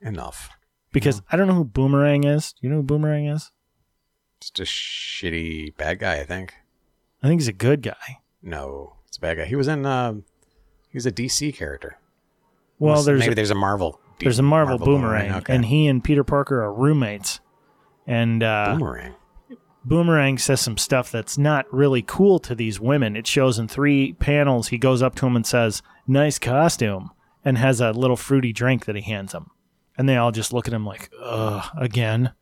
Enough. 0.00 0.50
Because 0.92 1.22
I 1.30 1.36
don't 1.36 1.46
know 1.46 1.54
who 1.54 1.64
Boomerang 1.64 2.24
is. 2.24 2.52
Do 2.52 2.58
you 2.62 2.70
know 2.70 2.76
who 2.76 2.82
Boomerang 2.82 3.26
is? 3.26 3.50
Just 4.40 4.58
a 4.60 4.62
shitty 4.64 5.76
bad 5.76 5.98
guy, 5.98 6.18
I 6.20 6.24
think. 6.24 6.54
I 7.22 7.28
think 7.28 7.40
he's 7.40 7.48
a 7.48 7.52
good 7.52 7.82
guy. 7.82 8.18
No, 8.42 8.94
it's 9.06 9.18
a 9.18 9.20
bad 9.20 9.36
guy. 9.36 9.44
He 9.44 9.56
was 9.56 9.68
in. 9.68 9.84
Um, 9.84 10.24
he 10.88 10.96
was 10.96 11.06
a 11.06 11.12
DC 11.12 11.54
character. 11.54 11.98
Well, 12.78 12.92
Unless- 12.94 13.06
there's 13.06 13.20
maybe 13.20 13.32
a, 13.32 13.34
there's 13.34 13.50
a 13.50 13.54
Marvel. 13.54 14.00
there's 14.20 14.38
a 14.38 14.42
Marvel, 14.42 14.78
Boomerang, 14.78 15.32
Okay. 15.34 15.54
and 15.54 15.66
he 15.66 15.86
and 15.86 16.02
Peter 16.02 16.24
Parker 16.24 16.62
are 16.62 16.72
roommates. 16.72 17.40
And 18.06 18.42
uh, 18.42 18.74
Boomerang. 18.78 19.14
Boomerang 19.84 20.38
says 20.38 20.60
some 20.60 20.76
stuff 20.78 21.10
that's 21.12 21.36
not 21.38 21.70
really 21.72 22.02
cool 22.02 22.38
to 22.40 22.54
these 22.54 22.80
women. 22.80 23.16
It 23.16 23.26
shows 23.26 23.58
in 23.58 23.68
three 23.68 24.14
panels. 24.14 24.68
He 24.68 24.78
goes 24.78 25.02
up 25.02 25.14
to 25.16 25.26
him 25.26 25.36
and 25.36 25.46
says, 25.46 25.82
"Nice 26.06 26.38
costume," 26.38 27.10
and 27.44 27.58
has 27.58 27.80
a 27.80 27.92
little 27.92 28.16
fruity 28.16 28.52
drink 28.52 28.84
that 28.84 28.96
he 28.96 29.02
hands 29.02 29.32
them, 29.32 29.50
and 29.96 30.08
they 30.08 30.16
all 30.16 30.32
just 30.32 30.52
look 30.52 30.66
at 30.66 30.74
him 30.74 30.86
like, 30.86 31.10
"Ugh, 31.20 31.64
again." 31.76 32.32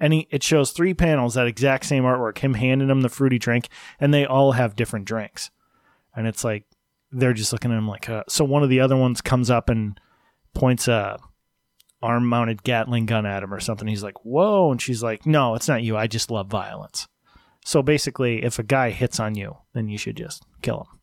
And 0.00 0.12
he, 0.12 0.28
it 0.30 0.44
shows 0.44 0.70
three 0.70 0.94
panels 0.94 1.34
that 1.34 1.48
exact 1.48 1.84
same 1.84 2.04
artwork, 2.04 2.38
him 2.38 2.54
handing 2.54 2.86
them 2.86 3.00
the 3.00 3.08
fruity 3.08 3.38
drink, 3.38 3.68
and 3.98 4.14
they 4.14 4.24
all 4.24 4.52
have 4.52 4.76
different 4.76 5.06
drinks, 5.06 5.50
and 6.14 6.26
it's 6.26 6.44
like 6.44 6.64
they're 7.10 7.32
just 7.32 7.52
looking 7.52 7.72
at 7.72 7.78
him 7.78 7.88
like. 7.88 8.08
Uh, 8.08 8.24
so 8.28 8.44
one 8.44 8.62
of 8.62 8.68
the 8.68 8.80
other 8.80 8.96
ones 8.96 9.20
comes 9.20 9.50
up 9.50 9.68
and 9.68 9.98
points 10.54 10.88
a 10.88 11.18
arm 12.02 12.26
mounted 12.26 12.62
Gatling 12.62 13.06
gun 13.06 13.26
at 13.26 13.42
him 13.42 13.52
or 13.52 13.60
something. 13.60 13.88
He's 13.88 14.02
like, 14.02 14.24
whoa. 14.24 14.70
And 14.70 14.80
she's 14.80 15.02
like, 15.02 15.26
no, 15.26 15.54
it's 15.54 15.68
not 15.68 15.82
you. 15.82 15.96
I 15.96 16.06
just 16.06 16.30
love 16.30 16.48
violence. 16.48 17.08
So 17.64 17.82
basically, 17.82 18.44
if 18.44 18.58
a 18.58 18.62
guy 18.62 18.90
hits 18.90 19.20
on 19.20 19.34
you, 19.34 19.56
then 19.74 19.88
you 19.88 19.98
should 19.98 20.16
just 20.16 20.44
kill 20.62 20.88
him. 20.90 20.97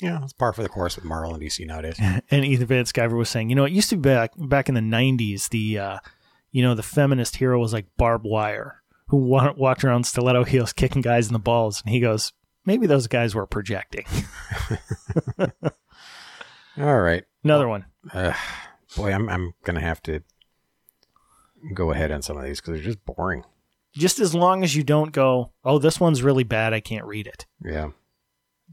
Yeah, 0.00 0.22
it's 0.22 0.32
par 0.32 0.52
for 0.52 0.62
the 0.62 0.68
course 0.68 0.94
with 0.96 1.04
Marvel 1.04 1.34
and 1.34 1.42
DC 1.42 1.66
nowadays. 1.66 1.98
And 2.30 2.44
Ethan 2.44 2.66
Van 2.66 2.84
Sciver 2.84 3.16
was 3.16 3.28
saying, 3.28 3.50
you 3.50 3.56
know, 3.56 3.64
it 3.64 3.72
used 3.72 3.90
to 3.90 3.96
be 3.96 4.02
back, 4.08 4.32
back 4.36 4.68
in 4.68 4.74
the 4.74 4.80
90s, 4.80 5.48
the, 5.48 5.78
uh, 5.78 5.98
you 6.52 6.62
know, 6.62 6.74
the 6.74 6.82
feminist 6.82 7.36
hero 7.36 7.58
was 7.58 7.72
like 7.72 7.86
barbed 7.96 8.24
wire 8.24 8.82
who 9.08 9.16
wa- 9.16 9.54
walked 9.56 9.82
around 9.84 10.04
stiletto 10.04 10.44
heels 10.44 10.72
kicking 10.72 11.02
guys 11.02 11.26
in 11.26 11.32
the 11.32 11.38
balls. 11.38 11.82
And 11.84 11.92
he 11.92 12.00
goes, 12.00 12.32
maybe 12.64 12.86
those 12.86 13.06
guys 13.08 13.34
were 13.34 13.46
projecting. 13.46 14.04
All 16.78 17.00
right. 17.00 17.24
Another 17.42 17.66
one. 17.68 17.86
Uh, 18.12 18.34
boy, 18.96 19.12
I'm 19.12 19.28
I'm 19.28 19.52
gonna 19.64 19.80
have 19.80 20.02
to 20.04 20.22
go 21.74 21.90
ahead 21.90 22.12
on 22.12 22.22
some 22.22 22.36
of 22.36 22.44
these 22.44 22.60
because 22.60 22.74
they're 22.74 22.92
just 22.92 23.04
boring. 23.04 23.44
Just 23.94 24.20
as 24.20 24.34
long 24.34 24.62
as 24.62 24.76
you 24.76 24.84
don't 24.84 25.12
go, 25.12 25.52
oh, 25.64 25.78
this 25.78 25.98
one's 25.98 26.22
really 26.22 26.44
bad. 26.44 26.72
I 26.72 26.80
can't 26.80 27.04
read 27.06 27.26
it. 27.26 27.46
Yeah. 27.64 27.90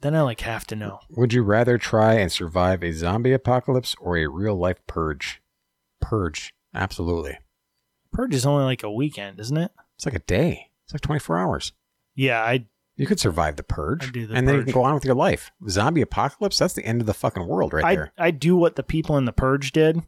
Then 0.02 0.16
I 0.16 0.22
like 0.22 0.42
have 0.42 0.66
to 0.68 0.76
know. 0.76 1.00
Would 1.10 1.34
you 1.34 1.44
rather 1.44 1.78
try 1.78 2.16
and 2.16 2.32
survive 2.32 2.84
a 2.84 2.92
zombie 2.92 3.32
apocalypse 3.34 3.96
or 4.00 4.18
a 4.18 4.28
real 4.28 4.56
life 4.56 4.86
purge? 4.88 5.42
Purge, 6.02 6.54
absolutely. 6.74 7.38
Purge 8.12 8.36
is 8.36 8.46
only 8.46 8.66
like 8.66 8.84
a 8.84 8.92
weekend, 8.92 9.40
isn't 9.40 9.58
it? 9.58 9.72
It's 9.96 10.06
like 10.06 10.16
a 10.16 10.20
day. 10.20 10.70
It's 10.84 10.94
like 10.94 11.02
24 11.02 11.38
hours. 11.38 11.72
Yeah, 12.14 12.42
I 12.42 12.66
You 12.96 13.08
could 13.08 13.20
survive 13.20 13.56
the 13.56 13.64
purge, 13.64 14.14
the 14.14 14.30
and 14.34 14.48
then 14.48 14.56
you 14.58 14.64
can 14.64 14.74
go 14.74 14.84
on 14.84 14.94
with 14.94 15.06
your 15.06 15.16
life. 15.16 15.52
Zombie 15.68 16.02
apocalypse, 16.02 16.58
that's 16.58 16.74
the 16.74 16.86
end 16.86 17.02
of 17.02 17.08
the 17.08 17.14
fucking 17.14 17.48
world 17.48 17.74
right 17.74 17.84
I 17.86 17.96
there. 17.96 18.14
I 18.18 18.32
do 18.32 18.56
what 18.56 18.76
the 18.76 18.84
people 18.84 19.18
in 19.18 19.26
the 19.26 19.34
purge 19.34 19.72
did. 19.72 20.02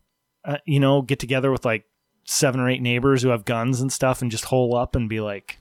Uh, 0.45 0.58
you 0.65 0.80
know, 0.80 1.02
get 1.02 1.19
together 1.19 1.52
with 1.52 1.65
like 1.65 1.86
seven 2.23 2.60
or 2.62 2.69
eight 2.69 2.82
neighbors 2.82 3.23
who 3.23 3.30
have 3.30 3.45
guns 3.45 3.82
and 3.82 3.91
stuff, 3.91 4.21
and 4.21 4.32
just 4.32 4.45
hole 4.45 4.76
up 4.76 4.95
and 4.95 5.10
be 5.10 5.19
like, 5.19 5.60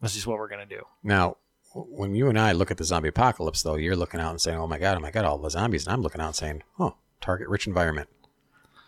"This 0.00 0.16
is 0.16 0.26
what 0.26 0.38
we're 0.38 0.48
gonna 0.48 0.64
do." 0.64 0.84
Now, 1.02 1.36
when 1.74 2.14
you 2.14 2.28
and 2.28 2.38
I 2.38 2.52
look 2.52 2.70
at 2.70 2.76
the 2.76 2.84
zombie 2.84 3.08
apocalypse, 3.08 3.62
though, 3.62 3.76
you're 3.76 3.96
looking 3.96 4.20
out 4.20 4.30
and 4.30 4.40
saying, 4.40 4.58
"Oh 4.58 4.66
my 4.66 4.78
god, 4.78 4.96
oh 4.96 5.00
my 5.00 5.10
god, 5.10 5.24
all 5.24 5.38
the 5.38 5.50
zombies," 5.50 5.86
and 5.86 5.92
I'm 5.92 6.02
looking 6.02 6.20
out 6.20 6.28
and 6.28 6.36
saying, 6.36 6.62
"Oh, 6.78 6.96
target-rich 7.20 7.66
environment." 7.66 8.08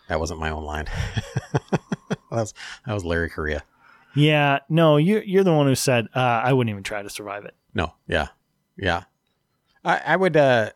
That 0.07 0.19
wasn't 0.19 0.39
my 0.39 0.51
own 0.51 0.63
line. 0.63 0.85
that, 1.53 1.81
was, 2.29 2.53
that 2.85 2.93
was 2.93 3.03
Larry 3.03 3.29
Correia. 3.29 3.63
Yeah, 4.15 4.59
no, 4.69 4.97
you 4.97 5.21
you're 5.25 5.43
the 5.43 5.53
one 5.53 5.67
who 5.67 5.75
said 5.75 6.07
uh, 6.15 6.19
I 6.19 6.53
wouldn't 6.53 6.71
even 6.71 6.83
try 6.83 7.01
to 7.01 7.09
survive 7.09 7.43
it. 7.45 7.55
No, 7.73 7.93
yeah, 8.07 8.27
yeah. 8.77 9.03
I, 9.83 10.01
I 10.05 10.15
would. 10.15 10.37
Uh, 10.37 10.71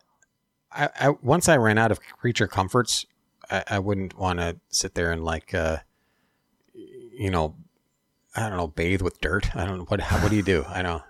I, 0.72 0.90
I 1.00 1.10
once 1.22 1.48
I 1.48 1.58
ran 1.58 1.78
out 1.78 1.92
of 1.92 2.00
creature 2.02 2.48
comforts, 2.48 3.06
I, 3.50 3.64
I 3.68 3.80
wouldn't 3.80 4.18
want 4.18 4.40
to 4.40 4.58
sit 4.70 4.96
there 4.96 5.12
and 5.12 5.24
like, 5.24 5.54
uh, 5.54 5.78
you 6.74 7.32
know, 7.32 7.56
I 8.36 8.50
don't 8.50 8.58
know, 8.58 8.68
bathe 8.68 9.02
with 9.02 9.22
dirt. 9.22 9.56
I 9.56 9.66
don't 9.66 9.78
know 9.78 9.86
what. 9.86 10.02
How, 10.02 10.18
what 10.18 10.32
do 10.32 10.36
you 10.36 10.44
do? 10.44 10.66
I 10.68 10.82
don't 10.82 10.98
know. 10.98 11.04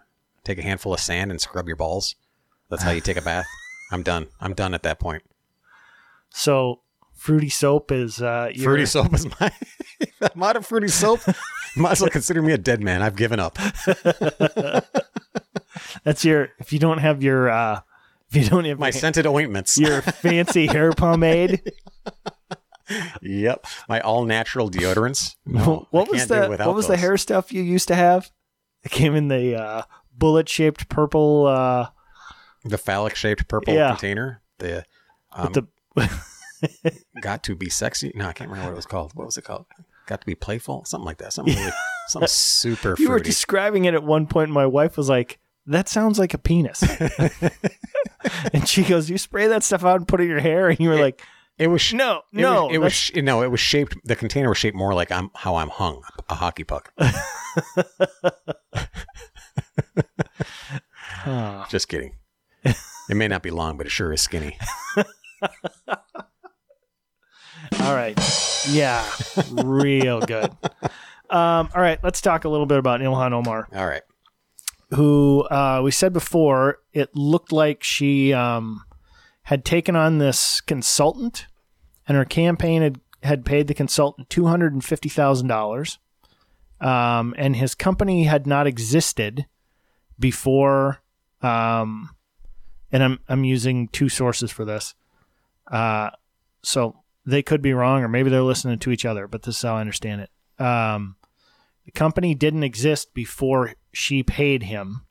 Take 0.43 0.57
a 0.57 0.61
handful 0.63 0.93
of 0.93 0.99
sand 0.99 1.31
and 1.31 1.39
scrub 1.39 1.67
your 1.67 1.75
balls. 1.75 2.15
That's 2.69 2.83
how 2.83 2.91
you 2.91 3.01
take 3.01 3.17
a 3.17 3.21
bath. 3.21 3.45
I'm 3.91 4.03
done. 4.03 4.27
I'm 4.39 4.53
done 4.53 4.73
at 4.73 4.83
that 4.83 4.99
point. 4.99 5.23
So 6.29 6.81
fruity 7.15 7.49
soap 7.49 7.91
is 7.91 8.21
uh, 8.21 8.49
your- 8.53 8.63
Fruity 8.65 8.85
soap 8.85 9.13
is 9.13 9.25
my. 9.39 9.51
I'm 10.21 10.43
out 10.43 10.55
of 10.55 10.65
fruity 10.65 10.87
soap. 10.87 11.19
Might 11.75 11.91
as 11.93 12.01
well 12.01 12.09
consider 12.09 12.41
me 12.41 12.53
a 12.53 12.57
dead 12.57 12.81
man. 12.81 13.01
I've 13.01 13.15
given 13.15 13.39
up. 13.39 13.57
That's 16.03 16.25
your 16.25 16.49
if 16.59 16.73
you 16.73 16.79
don't 16.79 16.97
have 16.99 17.21
your 17.23 17.49
uh, 17.49 17.81
if 18.29 18.35
you 18.35 18.49
don't 18.49 18.65
have 18.65 18.79
My 18.79 18.87
your, 18.87 18.91
scented 18.93 19.25
ointments. 19.25 19.77
your 19.77 20.01
fancy 20.01 20.67
hair 20.67 20.91
pomade, 20.93 21.61
yep. 23.21 23.65
My 23.87 23.99
all 24.01 24.25
natural 24.25 24.69
deodorants. 24.69 25.35
No, 25.45 25.87
what 25.91 26.09
was 26.09 26.27
the 26.27 26.47
what 26.63 26.75
was 26.75 26.87
the 26.87 26.97
hair 26.97 27.17
stuff 27.17 27.51
you 27.53 27.61
used 27.61 27.87
to 27.89 27.95
have? 27.95 28.31
It 28.83 28.91
came 28.91 29.15
in 29.15 29.27
the 29.27 29.55
uh, 29.61 29.81
bullet 30.19 30.47
shaped 30.49 30.89
purple 30.89 31.47
uh, 31.47 31.87
The 32.65 32.77
phallic 32.77 33.15
shaped 33.15 33.47
purple 33.47 33.73
Yeah. 33.73 33.89
container. 33.91 34.41
The 34.59 34.85
um, 35.31 35.53
the 35.53 35.67
got 37.21 37.43
to 37.43 37.55
be 37.55 37.69
sexy. 37.69 38.11
No, 38.15 38.27
I 38.27 38.33
can't 38.33 38.49
remember 38.49 38.69
what 38.69 38.73
it 38.73 38.75
was 38.75 38.85
called. 38.85 39.11
What 39.15 39.25
was 39.25 39.37
it 39.37 39.43
called? 39.43 39.65
Got 40.07 40.21
to 40.21 40.25
be 40.27 40.35
playful. 40.35 40.85
Something 40.85 41.05
like 41.05 41.17
that. 41.19 41.33
Something 41.33 41.55
really, 41.55 41.71
something 42.07 42.27
super 42.27 42.95
you 42.99 43.09
were 43.09 43.19
describing 43.19 43.85
it 43.85 43.93
at 43.93 44.03
one 44.03 44.27
point. 44.27 44.49
My 44.51 44.65
wife 44.65 44.97
was 44.97 45.07
like, 45.09 45.39
"That 45.67 45.87
sounds 45.87 46.17
like 46.19 46.33
a 46.33 46.37
penis," 46.37 46.83
and 48.53 48.67
she 48.67 48.83
goes, 48.83 49.09
"You 49.09 49.17
spray 49.17 49.47
that 49.47 49.63
stuff 49.63 49.85
out 49.85 49.97
and 49.97 50.07
put 50.07 50.19
it 50.19 50.23
in 50.23 50.29
your 50.29 50.39
hair," 50.39 50.67
and 50.69 50.79
you 50.79 50.89
were 50.89 50.99
like, 50.99 51.21
It 51.59 51.67
was 51.67 51.81
sh- 51.81 51.93
"No, 51.93 52.23
It 52.33 52.41
no, 52.41 52.65
was, 52.65 52.75
it 52.75 52.77
was 52.79 52.93
sh- 52.93 53.11
no, 53.17 53.43
it 53.43 53.51
was 53.51 53.59
shaped. 53.59 53.95
The 54.03 54.15
container 54.15 54.49
was 54.49 54.57
shaped 54.57 54.75
more 54.75 54.93
like 54.95 55.11
I'm 55.11 55.29
how 55.35 55.55
I'm 55.55 55.69
hung, 55.69 56.01
a 56.27 56.35
hockey 56.35 56.63
puck. 56.63 56.91
Just 61.69 61.87
kidding. 61.87 62.15
It 62.63 63.15
may 63.15 63.27
not 63.27 63.41
be 63.43 63.49
long, 63.51 63.77
but 63.77 63.87
it 63.87 63.89
sure 63.89 64.13
is 64.13 64.21
skinny. 64.21 64.57
All 67.81 67.95
right. 67.95 68.17
Yeah. 68.69 69.09
Real 69.51 70.21
good. 70.21 70.51
Um, 71.29 71.69
all 71.73 71.81
right. 71.81 71.99
Let's 72.03 72.21
talk 72.21 72.43
a 72.45 72.49
little 72.49 72.65
bit 72.65 72.77
about 72.77 72.99
Ilhan 73.01 73.31
Omar, 73.33 73.67
All 73.73 73.85
right. 73.87 74.01
who 74.91 75.41
uh, 75.43 75.81
we 75.83 75.91
said 75.91 76.11
before, 76.13 76.79
it 76.93 77.15
looked 77.15 77.51
like 77.51 77.83
she 77.83 78.33
um, 78.33 78.83
had 79.43 79.63
taken 79.63 79.95
on 79.95 80.17
this 80.17 80.59
consultant, 80.61 81.47
and 82.07 82.17
her 82.17 82.25
campaign 82.25 82.81
had, 82.81 82.99
had 83.23 83.45
paid 83.45 83.67
the 83.67 83.73
consultant 83.73 84.29
$250,000. 84.29 85.97
Um, 86.81 87.35
and 87.37 87.55
his 87.55 87.75
company 87.75 88.23
had 88.23 88.47
not 88.47 88.65
existed 88.67 89.45
before. 90.19 91.01
Um, 91.41 92.15
and 92.91 93.03
I'm, 93.03 93.19
I'm 93.27 93.43
using 93.43 93.87
two 93.87 94.09
sources 94.09 94.51
for 94.51 94.65
this. 94.65 94.95
Uh, 95.71 96.09
so 96.63 96.95
they 97.25 97.41
could 97.41 97.61
be 97.61 97.73
wrong, 97.73 98.03
or 98.03 98.07
maybe 98.07 98.29
they're 98.29 98.41
listening 98.41 98.79
to 98.79 98.91
each 98.91 99.05
other, 99.05 99.27
but 99.27 99.43
this 99.43 99.57
is 99.57 99.61
how 99.61 99.75
I 99.75 99.81
understand 99.81 100.21
it. 100.21 100.63
Um, 100.63 101.15
the 101.85 101.91
company 101.91 102.35
didn't 102.35 102.63
exist 102.63 103.13
before 103.13 103.73
she 103.91 104.23
paid 104.23 104.63
him. 104.63 105.05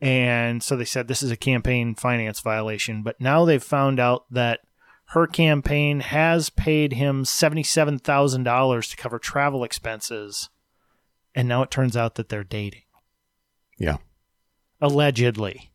And 0.00 0.62
so 0.62 0.76
they 0.76 0.84
said 0.84 1.08
this 1.08 1.22
is 1.22 1.30
a 1.30 1.36
campaign 1.36 1.94
finance 1.94 2.40
violation. 2.40 3.02
But 3.02 3.20
now 3.20 3.44
they've 3.44 3.62
found 3.62 3.98
out 3.98 4.26
that 4.30 4.60
her 5.06 5.26
campaign 5.26 6.00
has 6.00 6.50
paid 6.50 6.92
him 6.92 7.24
$77,000 7.24 8.90
to 8.90 8.96
cover 8.96 9.18
travel 9.18 9.64
expenses. 9.64 10.50
And 11.34 11.48
now 11.48 11.62
it 11.62 11.70
turns 11.70 11.96
out 11.96 12.16
that 12.16 12.28
they're 12.28 12.44
dating. 12.44 12.82
Yeah. 13.78 13.98
Allegedly. 14.80 15.72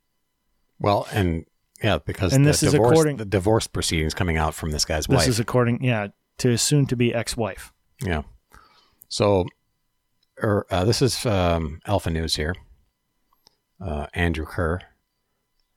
Well, 0.80 1.08
and 1.12 1.46
yeah, 1.84 2.00
because 2.06 2.34
And 2.34 2.46
the 2.46 2.50
this 2.50 2.64
is 2.64 2.72
divorce, 2.72 2.92
according- 2.92 3.18
the 3.18 3.26
divorce 3.26 3.68
proceedings 3.68 4.14
coming 4.14 4.38
out 4.38 4.54
from 4.54 4.72
this 4.72 4.86
guy's 4.86 5.06
This 5.08 5.16
wife. 5.16 5.26
This 5.26 5.36
is 5.36 5.40
according, 5.40 5.84
yeah, 5.84 6.08
to 6.40 6.50
his 6.50 6.62
soon 6.62 6.86
to 6.88 6.96
be 6.96 7.14
ex 7.14 7.36
wife. 7.38 7.72
yeah. 8.04 8.24
So, 9.10 9.46
er, 10.42 10.66
uh, 10.72 10.86
this 10.86 11.02
is 11.02 11.26
um, 11.26 11.80
Alpha 11.86 12.10
News 12.10 12.36
here. 12.36 12.56
Uh, 13.80 14.08
Andrew 14.14 14.46
Kerr, 14.46 14.80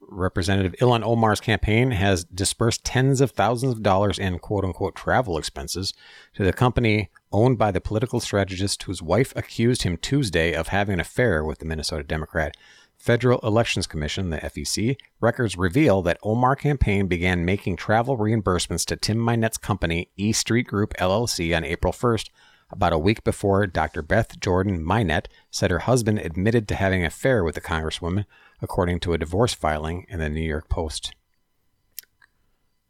Representative 0.09 0.75
Ilhan 0.81 1.05
Omar's 1.05 1.41
campaign 1.41 1.91
has 1.91 2.25
dispersed 2.25 2.85
tens 2.85 3.21
of 3.21 3.33
thousands 3.33 3.73
of 3.73 3.83
dollars 3.83 4.19
in 4.19 4.39
quote 4.39 4.65
unquote 4.65 4.95
travel 4.95 5.39
expenses 5.39 5.93
to 6.35 6.45
the 6.45 6.53
company 6.53 7.11
owned 7.33 7.59
by 7.59 7.71
the 7.71 7.81
political 7.81 8.21
strategist 8.21 8.83
whose 8.85 9.03
wife 9.03 9.33
accused 9.37 9.83
him 9.83 9.97
Tuesday 9.97 10.53
of 10.53 10.69
having 10.69 10.95
an 10.95 11.01
affair 11.01 11.45
with 11.45 11.59
the 11.59 11.65
Minnesota 11.65 12.03
Democrat. 12.03 12.57
Federal 12.97 13.41
Elections 13.41 13.87
Commission, 13.87 14.31
the 14.31 14.39
FEC, 14.39 14.97
records 15.21 15.57
reveal 15.57 16.03
that 16.03 16.19
Omar 16.23 16.57
campaign 16.57 17.07
began 17.07 17.45
making 17.45 17.77
travel 17.77 18.17
reimbursements 18.17 18.87
to 18.87 18.97
Tim 18.97 19.19
Mynett's 19.19 19.59
company, 19.59 20.11
E 20.17 20.33
Street 20.33 20.67
Group 20.67 20.95
LLC, 20.95 21.55
on 21.57 21.63
April 21.63 21.93
1st, 21.93 22.31
about 22.71 22.93
a 22.93 22.99
week 22.99 23.25
before 23.25 23.67
Dr. 23.67 24.03
Beth 24.03 24.39
Jordan 24.41 24.85
Mynett 24.85 25.27
said 25.51 25.71
her 25.71 25.81
husband 25.81 26.19
admitted 26.19 26.67
to 26.69 26.75
having 26.75 27.01
an 27.01 27.07
affair 27.07 27.45
with 27.45 27.55
the 27.55 27.61
Congresswoman, 27.61 28.25
according 28.61 29.01
to 29.01 29.13
a 29.13 29.19
divorce 29.19 29.55
filing 29.55 30.07
in 30.09 30.19
the 30.19 30.29
New 30.29 30.41
York 30.41 30.69
Post. 30.69 31.15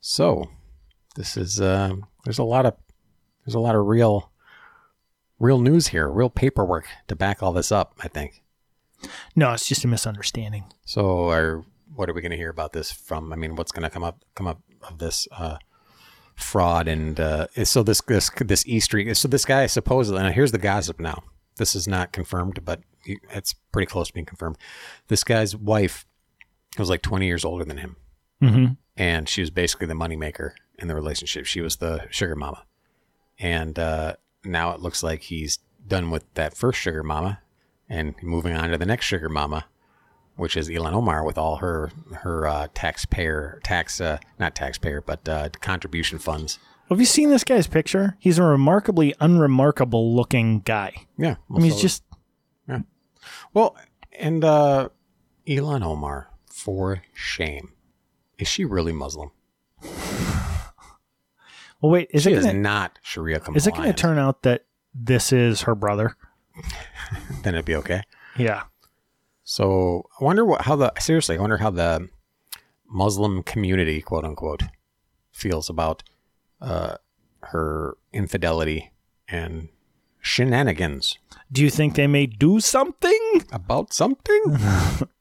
So, 0.01 0.51
this 1.17 1.37
is 1.37 1.61
uh, 1.61 1.97
there's 2.25 2.39
a 2.39 2.45
lot 2.45 2.67
of 2.67 2.75
there's 3.45 3.55
a 3.55 3.61
lot 3.61 3.75
of 3.75 3.87
real 3.87 4.31
real 5.39 5.59
news 5.59 5.89
here, 5.89 6.09
real 6.09 6.31
paperwork 6.31 6.87
to 7.09 7.17
back 7.17 7.43
all 7.43 7.53
this 7.53 7.73
up. 7.73 7.99
I 8.03 8.09
think. 8.09 8.43
No, 9.35 9.53
it's 9.53 9.69
just 9.69 9.85
a 9.85 9.89
misunderstanding. 9.89 10.65
So, 10.85 11.31
are 11.31 11.65
what 11.95 12.09
are 12.09 12.12
we 12.12 12.21
going 12.21 12.31
to 12.31 12.37
hear 12.37 12.51
about 12.51 12.73
this 12.73 12.91
from? 12.93 13.33
I 13.33 13.37
mean, 13.37 13.57
what's 13.57 13.73
going 13.73 13.83
to 13.83 13.91
come 13.91 14.05
up 14.05 14.25
come 14.35 14.47
up 14.47 14.61
of 14.89 14.99
this 14.99 15.27
uh, 15.33 15.59
fraud 16.37 16.87
and 16.88 17.18
uh, 17.18 17.46
so 17.64 17.83
this 17.83 18.01
this 18.03 18.31
this 18.44 18.66
E 18.66 18.81
Street? 18.81 19.14
So 19.16 19.29
this 19.29 19.44
guy 19.44 19.66
supposedly 19.66 20.22
now 20.22 20.31
here's 20.31 20.53
the 20.53 20.59
gossip. 20.59 21.01
Now 21.01 21.22
this 21.57 21.75
is 21.75 21.88
not 21.88 22.12
confirmed, 22.12 22.64
but 22.64 22.81
it's 23.05 23.55
pretty 23.72 23.87
close 23.87 24.09
to 24.09 24.12
being 24.14 24.27
confirmed. 24.27 24.57
This 25.09 25.25
guy's 25.25 25.57
wife 25.57 26.07
was 26.79 26.90
like 26.90 27.03
20 27.03 27.27
years 27.27 27.44
older 27.44 27.64
than 27.64 27.79
him, 27.79 27.96
Mm-hmm. 28.42 28.72
and 28.96 29.29
she 29.29 29.40
was 29.40 29.51
basically 29.51 29.87
the 29.87 29.94
moneymaker 29.94 30.51
in 30.79 30.88
the 30.88 30.94
relationship. 30.94 31.46
She 31.46 31.61
was 31.62 31.77
the 31.77 32.07
sugar 32.11 32.37
mama, 32.37 32.64
and 33.38 33.79
uh, 33.79 34.16
now 34.44 34.72
it 34.72 34.81
looks 34.81 35.03
like 35.03 35.22
he's 35.22 35.59
done 35.87 36.11
with 36.11 36.25
that 36.35 36.55
first 36.57 36.79
sugar 36.79 37.03
mama 37.03 37.40
and 37.88 38.14
moving 38.22 38.53
on 38.55 38.70
to 38.70 38.77
the 38.79 38.85
next 38.85 39.07
sugar 39.07 39.29
mama, 39.29 39.66
which 40.37 40.57
is 40.57 40.68
Ilhan 40.68 40.92
Omar 40.92 41.25
with 41.25 41.38
all 41.38 41.57
her 41.57 41.90
her 42.12 42.46
uh, 42.46 42.68
taxpayer 42.75 43.61
tax 43.64 44.01
uh, 44.01 44.18
not 44.38 44.55
taxpayer 44.55 45.01
but 45.01 45.29
uh, 45.29 45.49
contribution 45.61 46.18
funds. 46.18 46.59
Have 46.88 47.01
you 47.01 47.07
seen 47.07 47.31
this 47.31 47.42
guy's 47.42 47.66
picture? 47.66 48.16
He's 48.20 48.38
a 48.38 48.44
remarkably 48.44 49.14
unremarkable 49.18 50.14
looking 50.14 50.61
guy. 50.61 51.07
Yeah, 51.18 51.37
I 51.51 51.55
mean, 51.55 51.62
he's 51.62 51.81
just 51.81 52.05
yeah. 52.68 52.81
well, 53.53 53.77
and 54.18 54.44
uh, 54.44 54.90
Ilhan 55.46 55.85
Omar 55.85 56.31
for 56.46 57.03
shame. 57.12 57.72
Is 58.38 58.46
she 58.46 58.64
really 58.64 58.92
Muslim? 58.92 59.33
well. 61.81 61.92
Wait, 61.92 62.09
is 62.12 62.22
she 62.22 62.33
it 62.33 62.38
is 62.38 62.46
gonna, 62.46 62.59
not 62.59 62.99
Sharia 63.03 63.40
compliant. 63.40 63.57
is 63.57 63.66
it 63.66 63.75
going 63.75 63.88
to 63.88 63.94
turn 63.94 64.18
out 64.18 64.42
that 64.42 64.66
this 64.94 65.33
is 65.33 65.62
her 65.62 65.75
brother? 65.75 66.16
Then 67.42 67.55
it'd 67.55 67.64
be 67.64 67.77
okay. 67.77 68.03
Yeah. 68.37 68.64
So 69.48 70.09
I 70.20 70.24
wonder 70.24 70.44
what 70.44 70.62
how 70.62 70.74
the 70.74 70.92
seriously 70.98 71.38
I 71.38 71.40
wonder 71.40 71.59
how 71.59 71.70
the 71.70 72.09
Muslim 72.90 73.44
community, 73.44 74.02
quote 74.02 74.24
unquote, 74.24 74.64
feels 75.30 75.70
about 75.70 76.02
uh, 76.61 76.96
her 77.44 77.96
infidelity 78.12 78.90
and 79.28 79.68
shenanigans 80.20 81.18
Do 81.52 81.62
you 81.62 81.70
think 81.70 81.94
they 81.94 82.09
may 82.09 82.26
do 82.26 82.59
something? 82.59 83.44
about 83.52 83.92
something. 83.92 84.59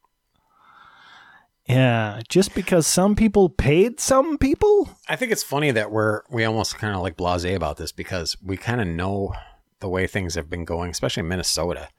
Yeah, 1.67 2.21
just 2.29 2.53
because 2.53 2.85
some 2.85 3.15
people 3.15 3.49
paid 3.49 3.99
some 3.99 4.37
people. 4.37 4.87
I 5.09 5.15
think 5.15 5.31
it's 5.31 5.41
funny 5.41 5.71
that 5.71 5.89
we're 5.89 6.21
we 6.29 6.43
almost 6.45 6.77
kind 6.77 6.95
of 6.95 7.01
like 7.01 7.17
blasé 7.17 7.55
about 7.55 7.77
this 7.77 7.91
because 7.91 8.37
we 8.43 8.55
kind 8.55 8.81
of 8.81 8.87
know 8.87 9.33
the 9.79 9.89
way 9.89 10.05
things 10.05 10.35
have 10.35 10.47
been 10.47 10.63
going, 10.63 10.91
especially 10.91 11.21
in 11.21 11.27
Minnesota 11.27 11.89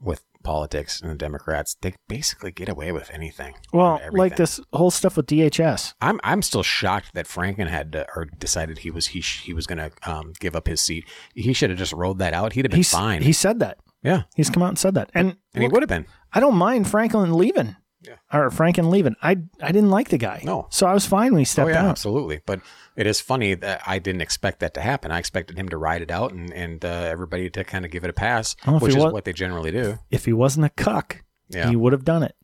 with 0.00 0.22
politics 0.44 1.00
and 1.00 1.10
the 1.10 1.16
Democrats. 1.16 1.76
They 1.80 1.94
basically 2.06 2.52
get 2.52 2.68
away 2.68 2.92
with 2.92 3.10
anything. 3.10 3.54
Well, 3.72 4.00
like 4.12 4.36
this 4.36 4.60
whole 4.72 4.90
stuff 4.92 5.16
with 5.16 5.26
DHS. 5.26 5.94
I'm 6.00 6.20
I'm 6.22 6.42
still 6.42 6.62
shocked 6.62 7.14
that 7.14 7.26
Franken 7.26 7.68
had 7.68 7.92
to, 7.92 8.06
or 8.14 8.26
decided 8.26 8.78
he 8.78 8.90
was 8.90 9.08
he 9.08 9.20
sh- 9.20 9.42
he 9.42 9.52
was 9.52 9.66
going 9.66 9.78
to 9.78 9.90
um, 10.08 10.32
give 10.38 10.54
up 10.54 10.68
his 10.68 10.80
seat. 10.80 11.04
He 11.34 11.52
should 11.52 11.70
have 11.70 11.78
just 11.78 11.92
rolled 11.92 12.18
that 12.20 12.34
out. 12.34 12.52
He'd 12.52 12.64
have 12.66 12.70
been 12.70 12.78
He's 12.78 12.90
fine. 12.92 13.22
He 13.22 13.32
said 13.32 13.58
that. 13.60 13.78
yeah, 14.02 14.22
He's 14.36 14.50
come 14.50 14.62
out 14.62 14.68
and 14.68 14.78
said 14.78 14.94
that. 14.94 15.10
And, 15.14 15.36
and 15.54 15.62
he 15.62 15.68
would 15.68 15.82
have 15.82 15.88
been. 15.88 16.06
I 16.32 16.40
don't 16.40 16.56
mind 16.56 16.88
Franklin 16.88 17.32
leaving. 17.34 17.76
Yeah. 18.06 18.16
Or 18.32 18.50
Franken 18.50 18.90
leaving. 18.90 19.16
I 19.22 19.36
I 19.62 19.72
didn't 19.72 19.90
like 19.90 20.08
the 20.10 20.18
guy. 20.18 20.42
No. 20.44 20.66
So 20.70 20.86
I 20.86 20.92
was 20.94 21.06
fine 21.06 21.32
when 21.32 21.38
he 21.40 21.44
Oh 21.44 21.44
stepped 21.44 21.70
yeah, 21.70 21.82
out. 21.84 21.90
absolutely. 21.90 22.40
But 22.44 22.60
it 22.96 23.06
is 23.06 23.20
funny 23.20 23.54
that 23.54 23.80
I 23.86 23.98
didn't 23.98 24.20
expect 24.20 24.60
that 24.60 24.74
to 24.74 24.80
happen. 24.80 25.10
I 25.10 25.18
expected 25.18 25.58
him 25.58 25.68
to 25.70 25.76
ride 25.76 26.02
it 26.02 26.10
out 26.10 26.32
and 26.32 26.52
and 26.52 26.84
uh, 26.84 26.88
everybody 26.88 27.48
to 27.50 27.64
kind 27.64 27.84
of 27.84 27.90
give 27.90 28.04
it 28.04 28.10
a 28.10 28.14
pass, 28.14 28.56
Well, 28.66 28.78
which 28.80 28.94
is 28.94 29.02
wa- 29.02 29.10
what 29.10 29.24
they 29.24 29.32
generally 29.32 29.70
do. 29.70 29.98
If 30.10 30.24
he 30.26 30.32
wasn't 30.32 30.66
a 30.66 30.70
cuck, 30.70 31.24
Yeah. 31.48 31.68
he 31.70 31.76
would 31.76 31.92
have 31.92 32.04
done 32.04 32.22
it. 32.22 32.34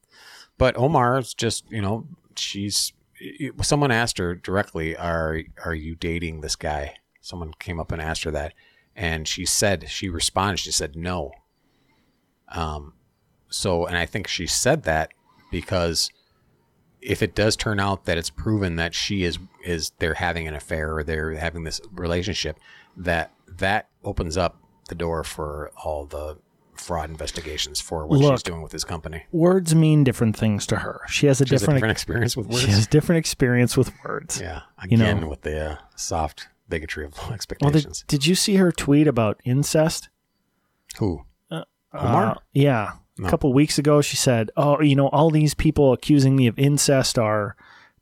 But 0.59 0.77
Omar's 0.77 1.35
just, 1.35 1.70
you 1.70 1.83
know, 1.83 2.07
she's. 2.37 2.92
Someone 3.62 3.90
asked 3.90 4.16
her 4.18 4.35
directly, 4.35 4.96
"Are 4.96 5.40
are 5.64 5.75
you 5.75 5.94
dating 5.94 6.40
this 6.40 6.57
guy?" 6.57 6.94
Someone 7.20 7.53
came 7.59 7.79
up 7.79 7.92
and 7.92 8.01
asked 8.01 8.25
her 8.25 8.31
that, 8.31 8.55
and 8.96 9.29
she 9.29 9.44
said 9.44 9.90
she 9.90 10.09
responded. 10.09 10.59
She 10.59 10.73
said 10.73 10.96
no. 10.96 11.33
Um, 12.49 12.94
so 13.49 13.85
and 13.87 13.96
I 13.96 14.07
think 14.07 14.27
she 14.27 14.46
said 14.46 14.85
that 14.85 15.11
because 15.51 16.11
if 17.01 17.23
it 17.23 17.35
does 17.35 17.57
turn 17.57 17.81
out 17.81 18.05
that 18.05 18.19
it's 18.19 18.31
proven 18.31 18.77
that 18.77 18.95
she 18.95 19.25
is 19.25 19.39
is 19.65 19.93
they're 19.99 20.15
having 20.15 20.47
an 20.49 20.55
affair 20.55 20.97
or 20.97 21.03
they're 21.05 21.33
having 21.37 21.65
this 21.65 21.81
relationship, 21.93 22.59
that 22.97 23.33
that 23.49 23.89
opens 24.05 24.37
up 24.37 24.59
the 24.89 24.95
door 24.95 25.23
for 25.25 25.71
all 25.85 26.05
the 26.07 26.37
fraud 26.75 27.11
investigations 27.11 27.79
for 27.81 28.07
what 28.07 28.19
Look. 28.19 28.33
she's 28.33 28.43
doing 28.43 28.63
with 28.63 28.73
this 28.73 28.85
company. 28.85 29.25
Words 29.33 29.75
mean 29.75 30.03
different 30.03 30.35
things 30.37 30.67
to 30.69 30.77
her. 30.77 31.03
She 31.09 31.27
has 31.27 31.41
a 31.41 31.47
She 31.47 31.55
has 31.55 31.63
a 31.63 31.65
different, 31.67 31.77
different 31.79 31.93
experience 31.93 32.37
with 32.37 32.47
words. 32.49 32.61
she 32.63 32.71
has 32.71 32.87
different 32.87 33.19
experience 33.19 33.77
with 33.77 33.93
words. 34.03 34.41
yeah, 34.41 34.63
You 34.89 34.97
know. 34.97 35.05
again 35.05 35.29
with 35.29 35.43
the 35.43 35.73
uh, 35.73 35.77
soft 35.97 36.49
bigotry 36.71 37.05
of 37.05 37.17
Well, 37.23 37.33
expectations. 37.33 38.01
did, 38.09 38.21
did 38.21 38.27
you 38.27 38.35
see 38.35 38.57
her 38.57 38.73
tweet 38.73 39.07
about 39.07 39.41
incest? 39.45 40.09
Who? 40.99 41.25
Uh, 41.51 41.65
Omar? 41.93 42.39
yeah. 42.53 42.93
No. 43.20 43.26
A 43.26 43.30
couple 43.30 43.52
weeks 43.52 43.78
ago, 43.78 44.00
she 44.00 44.16
said, 44.16 44.50
"Oh, 44.56 44.80
you 44.80 44.96
know, 44.96 45.09
all 45.09 45.30
these 45.30 45.54
people 45.54 45.92
accusing 45.92 46.35
me 46.37 46.46
of 46.46 46.59
incest 46.59 47.18
are 47.18 47.54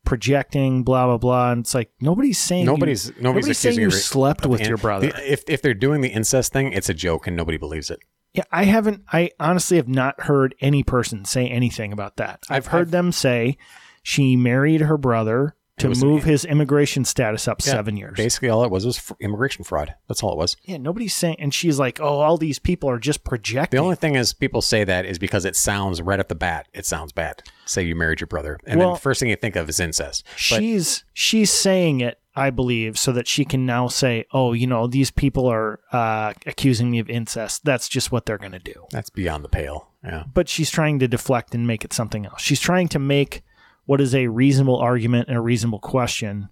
projecting, 0.05 0.83
blah 0.83 1.05
blah 1.05 1.17
blah." 1.17 1.51
And 1.51 1.61
it's 1.61 1.75
like 1.75 1.91
nobody's 2.01 2.39
saying 2.39 2.61
you- 2.61 2.71
Nobody's 2.71 3.11
nobody's, 3.19 3.57
saying 3.57 3.79
you 3.79 3.91
slept 3.91 4.45
with 4.45 4.61
in- 4.61 4.67
your 4.67 4.77
brother. 4.77 5.07
the- 5.09 5.31
if 5.33 5.43
if 5.47 5.61
they're 5.61 5.73
doing 5.73 6.01
the 6.01 6.09
incest 6.09 6.53
thing, 6.53 6.71
it's 6.73 6.89
a 6.89 6.93
joke 6.93 7.27
and 7.27 7.35
nobody 7.35 7.57
believes 7.57 7.89
it. 7.89 7.99
Yeah, 8.33 8.43
I 8.51 8.63
haven't. 8.65 9.03
I 9.11 9.31
honestly 9.39 9.77
have 9.77 9.87
not 9.87 10.21
heard 10.21 10.55
any 10.61 10.83
person 10.83 11.25
say 11.25 11.47
anything 11.47 11.91
about 11.91 12.17
that. 12.17 12.43
I've, 12.49 12.57
I've- 12.65 12.67
heard 12.69 12.81
I've- 12.87 12.91
them 12.91 13.11
say 13.11 13.57
she 14.03 14.35
married 14.35 14.81
her 14.81 14.97
brother 14.97 15.55
to 15.79 15.89
was- 15.89 16.03
move 16.03 16.23
his 16.23 16.45
immigration 16.45 17.05
status 17.05 17.47
up 17.47 17.59
Yeah, 17.65 17.71
seven 17.71 17.97
years. 17.97 18.15
Basically, 18.17 18.49
all 18.49 18.63
it 18.63 18.71
was 18.71 18.85
was 18.85 19.11
immigration 19.19 19.63
fraud. 19.63 19.95
That's 20.07 20.21
all 20.23 20.31
it 20.31 20.37
was. 20.37 20.55
Yeah, 20.63 20.77
nobody's 20.77 21.15
saying, 21.15 21.37
and 21.39 21.53
she's 21.53 21.79
like, 21.79 21.99
"Oh, 21.99 22.19
all 22.19 22.37
these 22.37 22.59
people 22.59 22.89
are 22.89 22.99
just 22.99 23.23
projecting." 23.23 23.77
The 23.77 23.83
only 23.83 23.95
thing 23.95 24.15
is, 24.15 24.33
people 24.33 24.61
say 24.61 24.83
that 24.83 25.05
is 25.05 25.19
because 25.19 25.45
it 25.45 25.55
sounds 25.55 26.01
right 26.01 26.19
off 26.19 26.27
the 26.27 26.35
bat. 26.35 26.67
It 26.73 26.85
sounds 26.85 27.11
bad. 27.11 27.41
Say 27.65 27.83
you 27.83 27.95
married 27.95 28.19
your 28.19 28.27
brother, 28.27 28.59
and 28.65 28.79
Well- 28.79 28.89
then 28.89 28.93
the 28.95 28.99
first 29.01 29.19
thing 29.19 29.29
you 29.29 29.35
think 29.35 29.55
of 29.55 29.67
is 29.69 29.79
incest. 29.79 30.23
But 30.49 30.59
she's 30.61 31.03
she's 31.13 31.51
saying 31.51 32.01
it, 32.01 32.19
I 32.35 32.49
believe, 32.49 32.97
so 32.97 33.11
that 33.11 33.27
she 33.27 33.45
can 33.45 33.65
now 33.65 33.87
say, 33.87 34.25
"Oh, 34.31 34.53
you 34.53 34.67
know, 34.67 34.87
these 34.87 35.11
people 35.11 35.47
are 35.47 35.79
uh, 35.91 36.33
accusing 36.45 36.89
me 36.91 36.99
of 36.99 37.09
incest. 37.09 37.65
That's 37.65 37.87
just 37.89 38.11
what 38.11 38.25
they're 38.25 38.37
going 38.37 38.51
to 38.53 38.59
do." 38.59 38.85
that's 38.91 39.09
beyond 39.09 39.43
the 39.43 39.49
pale. 39.49 39.87
Yeah, 40.03 40.23
But 40.33 40.47
she's 40.47 40.71
trying 40.71 40.99
to 40.99 41.09
deflect 41.09 41.53
and 41.53 41.67
make 41.67 41.83
it 41.83 41.91
something 41.91 42.25
else. 42.25 42.41
She's 42.41 42.61
trying 42.61 42.87
to 42.89 42.99
make 42.99 43.43
what 43.89 43.99
is 43.99 44.13
a 44.13 44.27
reasonable 44.27 44.75
argument 44.77 45.27
and 45.27 45.35
a 45.35 45.41
reasonable 45.41 45.79
question 45.79 46.49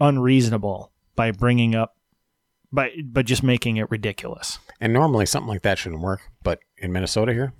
unreasonable 0.00 0.90
by 1.14 1.30
bringing 1.30 1.74
up 1.76 1.96
by 2.72 2.90
by 3.04 3.22
just 3.22 3.42
making 3.44 3.76
it 3.76 3.88
ridiculous. 3.90 4.58
and 4.80 4.92
normally 4.92 5.24
something 5.26 5.48
like 5.48 5.62
that 5.62 5.78
shouldn't 5.78 6.02
work, 6.02 6.20
but 6.42 6.58
in 6.78 6.92
Minnesota 6.92 7.32
here, 7.32 7.52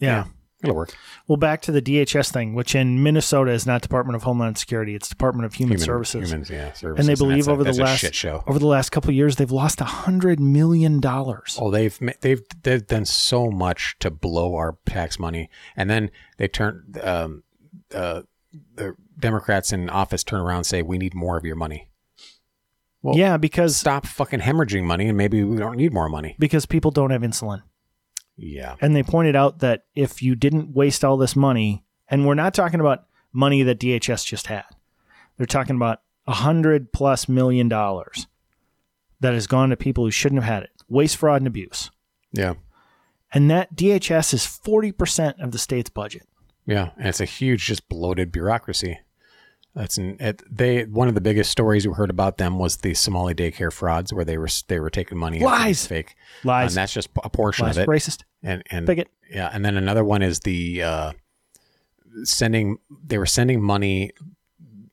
Yeah. 0.00 0.24
it'll 0.62 0.74
work. 0.74 0.92
Well, 1.28 1.36
back 1.36 1.62
to 1.62 1.72
the 1.72 1.80
DHS 1.80 2.30
thing, 2.32 2.52
which 2.54 2.74
in 2.74 3.00
Minnesota 3.02 3.52
is 3.52 3.64
not 3.64 3.80
Department 3.80 4.16
of 4.16 4.24
Homeland 4.24 4.58
Security; 4.58 4.94
it's 4.96 5.08
Department 5.08 5.46
of 5.46 5.54
Human, 5.54 5.74
Human- 5.78 5.84
Services. 5.86 6.30
humans, 6.30 6.50
yeah, 6.50 6.72
services. 6.72 6.98
and 6.98 7.08
they 7.08 7.18
believe 7.18 7.44
that's 7.44 7.48
a- 7.48 7.52
over 7.52 7.64
the 7.64 7.70
a 7.70 7.84
last 7.84 8.00
shit 8.00 8.14
show. 8.16 8.42
over 8.48 8.58
the 8.58 8.66
last 8.66 8.90
couple 8.90 9.10
of 9.10 9.14
years, 9.14 9.36
they've 9.36 9.50
lost 9.52 9.80
a 9.80 9.84
hundred 9.84 10.40
million 10.40 10.98
dollars. 11.00 11.56
Oh, 11.60 11.70
they've 11.70 11.96
they've 12.20 12.42
they've 12.64 12.86
done 12.86 13.04
so 13.04 13.50
much 13.52 13.94
to 14.00 14.10
blow 14.10 14.56
our 14.56 14.76
tax 14.84 15.18
money, 15.20 15.48
and 15.76 15.88
then 15.88 16.10
they 16.38 16.48
turn 16.48 16.92
um, 17.04 17.44
uh, 17.94 18.22
the 18.74 18.94
Democrats 19.18 19.72
in 19.72 19.88
office 19.90 20.22
turn 20.24 20.40
around 20.40 20.58
and 20.58 20.66
say 20.66 20.82
we 20.82 20.98
need 20.98 21.14
more 21.14 21.36
of 21.36 21.44
your 21.44 21.56
money. 21.56 21.88
well, 23.02 23.16
yeah, 23.16 23.36
because 23.36 23.76
Stop 23.76 24.06
fucking 24.06 24.40
hemorrhaging 24.40 24.84
money, 24.84 25.08
and 25.08 25.16
maybe 25.16 25.42
we 25.44 25.56
don't 25.56 25.76
need 25.76 25.92
more 25.92 26.08
money. 26.08 26.36
because 26.38 26.66
people 26.66 26.90
don't 26.90 27.10
have 27.10 27.22
insulin. 27.22 27.62
Yeah, 28.36 28.76
And 28.80 28.96
they 28.96 29.02
pointed 29.02 29.36
out 29.36 29.58
that 29.58 29.84
if 29.94 30.22
you 30.22 30.34
didn't 30.34 30.72
waste 30.74 31.04
all 31.04 31.16
this 31.16 31.36
money, 31.36 31.84
and 32.08 32.26
we're 32.26 32.34
not 32.34 32.54
talking 32.54 32.80
about 32.80 33.04
money 33.32 33.62
that 33.62 33.78
DHS 33.78 34.24
just 34.24 34.46
had, 34.46 34.64
they're 35.36 35.46
talking 35.46 35.76
about 35.76 36.00
a 36.26 36.32
hundred 36.32 36.92
plus 36.92 37.28
million 37.28 37.68
dollars 37.68 38.26
that 39.20 39.34
has 39.34 39.46
gone 39.46 39.68
to 39.70 39.76
people 39.76 40.04
who 40.04 40.10
shouldn't 40.10 40.42
have 40.42 40.52
had 40.52 40.62
it. 40.64 40.70
Waste, 40.88 41.16
fraud, 41.16 41.40
and 41.42 41.46
abuse. 41.46 41.90
yeah, 42.32 42.54
And 43.32 43.50
that 43.50 43.74
DHS 43.76 44.34
is 44.34 44.42
40% 44.46 45.42
of 45.42 45.52
the 45.52 45.58
state's 45.58 45.90
budget. 45.90 46.26
Yeah, 46.66 46.90
and 46.96 47.08
it's 47.08 47.20
a 47.20 47.24
huge, 47.24 47.66
just 47.66 47.88
bloated 47.88 48.32
bureaucracy. 48.32 49.00
That's 49.74 49.96
an, 49.96 50.16
it, 50.20 50.42
they. 50.50 50.84
One 50.84 51.08
of 51.08 51.14
the 51.14 51.20
biggest 51.20 51.50
stories 51.50 51.86
we 51.86 51.94
heard 51.94 52.10
about 52.10 52.36
them 52.36 52.58
was 52.58 52.78
the 52.78 52.94
Somali 52.94 53.34
daycare 53.34 53.72
frauds, 53.72 54.12
where 54.12 54.24
they 54.24 54.36
were 54.36 54.48
they 54.68 54.78
were 54.78 54.90
taking 54.90 55.16
money 55.16 55.40
Lies. 55.40 55.86
fake, 55.86 56.14
Lies. 56.44 56.72
and 56.72 56.76
that's 56.76 56.92
just 56.92 57.08
a 57.24 57.30
portion 57.30 57.66
Lies. 57.66 57.78
of 57.78 57.84
it. 57.84 57.88
Racist. 57.88 58.24
And 58.42 58.62
and 58.70 58.86
Bigot. 58.86 59.08
Yeah, 59.30 59.48
and 59.52 59.64
then 59.64 59.76
another 59.78 60.04
one 60.04 60.22
is 60.22 60.40
the 60.40 60.82
uh, 60.82 61.12
sending. 62.24 62.78
They 63.06 63.16
were 63.16 63.26
sending 63.26 63.62
money, 63.62 64.10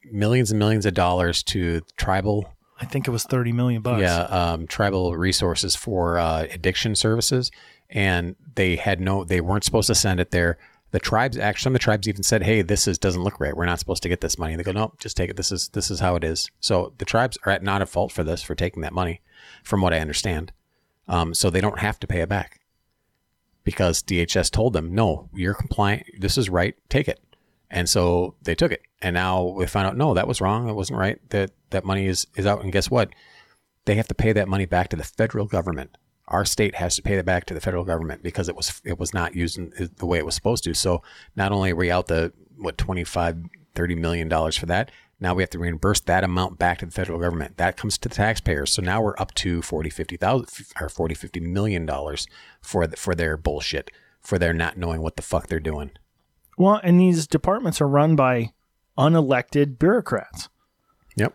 millions 0.10 0.49
and 0.51 0.60
millions 0.60 0.86
of 0.86 0.93
dollars 0.93 1.43
to 1.43 1.82
tribal, 1.97 2.53
I 2.79 2.86
think 2.86 3.08
it 3.08 3.12
was 3.12 3.23
30 3.23 3.51
million 3.51 3.82
bucks. 3.82 4.01
yeah, 4.01 4.21
um, 4.21 4.65
tribal 4.65 5.15
resources 5.17 5.75
for 5.75 6.17
uh, 6.17 6.45
addiction 6.49 6.95
services, 6.95 7.51
and 7.89 8.36
they 8.55 8.77
had 8.77 9.01
no. 9.01 9.23
They 9.25 9.41
weren't 9.41 9.65
supposed 9.65 9.88
to 9.88 9.95
send 9.95 10.19
it 10.19 10.32
there. 10.32 10.58
The 10.91 10.99
tribes, 10.99 11.38
actually, 11.38 11.63
some 11.63 11.75
of 11.75 11.80
the 11.80 11.84
tribes 11.84 12.08
even 12.08 12.23
said, 12.23 12.43
"Hey, 12.43 12.62
this 12.62 12.88
is 12.88 12.97
doesn't 12.97 13.23
look 13.23 13.39
right. 13.39 13.56
We're 13.56 13.65
not 13.65 13.80
supposed 13.80 14.04
to 14.04 14.10
get 14.10 14.21
this 14.21 14.39
money." 14.39 14.56
They 14.56 14.63
go, 14.63 14.71
"No, 14.71 14.93
just 14.99 15.15
take 15.15 15.30
it. 15.30 15.38
This 15.38 15.52
is 15.52 15.69
this 15.69 15.91
is 15.91 15.99
how 15.99 16.15
it 16.15 16.23
is." 16.23 16.49
So 16.60 16.93
the 16.97 17.06
tribes 17.06 17.38
are 17.45 17.52
at 17.52 17.63
not 17.63 17.82
at 17.82 17.89
fault 17.89 18.12
for 18.12 18.23
this 18.23 18.41
for 18.41 18.56
taking 18.56 18.82
that 18.82 18.93
money, 18.93 19.21
from 19.63 19.82
what 19.82 19.93
I 19.93 19.99
understand. 19.99 20.52
Um, 21.08 21.34
so 21.34 21.49
they 21.49 21.62
don't 21.62 21.80
have 21.80 21.99
to 21.99 22.08
pay 22.08 22.21
it 22.21 22.30
back 22.30 22.60
because 23.63 24.02
DHS 24.04 24.52
told 24.52 24.73
them, 24.73 24.93
no, 24.93 25.30
you're 25.34 25.54
compliant. 25.54 26.04
This 26.17 26.38
is 26.38 26.49
right. 26.49 26.75
Take 26.89 27.08
it. 27.08 27.19
And 27.69 27.88
so 27.88 28.36
they 28.41 28.56
took 28.56 28.71
it. 28.71 28.82
And 29.02 29.13
now 29.13 29.43
we 29.43 29.67
found 29.67 29.88
out, 29.88 29.97
no, 29.97 30.13
that 30.13 30.28
was 30.28 30.41
wrong. 30.41 30.65
That 30.67 30.73
wasn't 30.73 30.99
right. 30.99 31.19
That 31.30 31.52
that 31.69 31.86
money 31.86 32.08
is, 32.08 32.25
is 32.36 32.45
out. 32.45 32.63
And 32.63 32.71
guess 32.71 32.89
what? 32.89 33.10
They 33.86 33.95
have 33.95 34.08
to 34.08 34.15
pay 34.15 34.34
that 34.34 34.47
money 34.47 34.65
back 34.65 34.89
to 34.89 34.95
the 34.95 35.04
federal 35.04 35.45
government. 35.45 35.97
Our 36.29 36.45
state 36.45 36.75
has 36.75 36.95
to 36.95 37.01
pay 37.01 37.15
that 37.15 37.25
back 37.25 37.45
to 37.45 37.53
the 37.53 37.61
federal 37.61 37.83
government 37.83 38.23
because 38.23 38.47
it 38.47 38.55
was 38.55 38.81
it 38.85 38.97
was 38.97 39.13
not 39.13 39.35
used 39.35 39.57
in 39.57 39.73
the 39.97 40.05
way 40.05 40.17
it 40.17 40.25
was 40.25 40.35
supposed 40.35 40.63
to. 40.65 40.73
So 40.73 41.01
not 41.35 41.51
only 41.51 41.71
are 41.71 41.75
we 41.75 41.91
out 41.91 42.07
the 42.07 42.33
what 42.57 42.77
25 42.77 43.45
30 43.75 43.95
million 43.95 44.27
dollars 44.27 44.57
for 44.57 44.65
that, 44.67 44.91
now 45.19 45.33
we 45.33 45.43
have 45.43 45.49
to 45.51 45.59
reimburse 45.59 45.99
that 46.01 46.23
amount 46.23 46.57
back 46.57 46.79
to 46.79 46.85
the 46.85 46.91
federal 46.91 47.19
government. 47.19 47.57
That 47.57 47.77
comes 47.77 47.97
to 47.97 48.09
the 48.09 48.15
taxpayers. 48.15 48.71
So 48.71 48.81
now 48.81 49.01
we're 49.01 49.19
up 49.19 49.33
to 49.35 49.61
40 49.61 49.89
50,000 49.89 50.47
or 50.79 50.89
40 50.89 51.15
50 51.15 51.39
million 51.41 51.85
dollars 51.85 52.27
for 52.61 52.87
the, 52.87 52.95
for 52.95 53.15
their 53.15 53.35
bullshit, 53.35 53.91
for 54.21 54.37
their 54.37 54.53
not 54.53 54.77
knowing 54.77 55.01
what 55.01 55.15
the 55.15 55.21
fuck 55.21 55.47
they're 55.47 55.59
doing. 55.59 55.91
Well, 56.57 56.79
and 56.83 56.99
these 56.99 57.25
departments 57.27 57.81
are 57.81 57.87
run 57.87 58.15
by 58.15 58.51
unelected 58.97 59.79
bureaucrats. 59.79 60.49
Yep. 61.15 61.33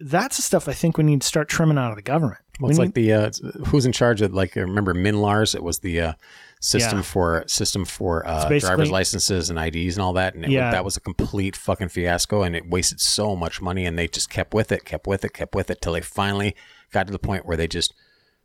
That's 0.00 0.36
the 0.36 0.42
stuff 0.42 0.68
I 0.68 0.72
think 0.72 0.96
we 0.96 1.04
need 1.04 1.22
to 1.22 1.26
start 1.26 1.48
trimming 1.48 1.78
out 1.78 1.90
of 1.90 1.96
the 1.96 2.02
government. 2.02 2.40
Well, 2.60 2.68
We 2.68 2.72
it's 2.72 2.78
need- 2.78 2.84
like 2.86 2.94
the 2.94 3.12
uh, 3.12 3.30
who's 3.66 3.86
in 3.86 3.92
charge 3.92 4.20
of 4.22 4.32
like 4.34 4.56
I 4.56 4.60
remember 4.60 4.94
MNLARS. 4.94 5.54
It 5.54 5.62
was 5.62 5.80
the 5.80 6.00
uh, 6.00 6.12
system 6.60 6.98
Yeah. 6.98 7.02
for 7.02 7.44
system 7.46 7.84
for 7.84 8.26
uh, 8.26 8.48
driver's 8.58 8.90
licenses 8.90 9.50
and 9.50 9.58
IDs 9.58 9.96
and 9.96 10.02
all 10.02 10.12
that. 10.14 10.34
And 10.34 10.44
it, 10.44 10.50
Yeah. 10.50 10.70
that 10.70 10.84
was 10.84 10.96
a 10.96 11.00
complete 11.00 11.56
fucking 11.56 11.88
fiasco, 11.88 12.42
and 12.42 12.54
it 12.56 12.68
wasted 12.68 13.00
so 13.00 13.34
much 13.36 13.60
money. 13.60 13.86
And 13.86 13.98
they 13.98 14.08
just 14.08 14.30
kept 14.30 14.54
with 14.54 14.70
it, 14.72 14.84
kept 14.84 15.06
with 15.06 15.24
it, 15.24 15.32
kept 15.34 15.54
with 15.54 15.70
it 15.70 15.80
till 15.80 15.92
they 15.92 16.00
finally 16.00 16.54
got 16.92 17.06
to 17.06 17.12
the 17.12 17.18
point 17.18 17.44
where 17.46 17.56
they 17.56 17.68
just 17.68 17.92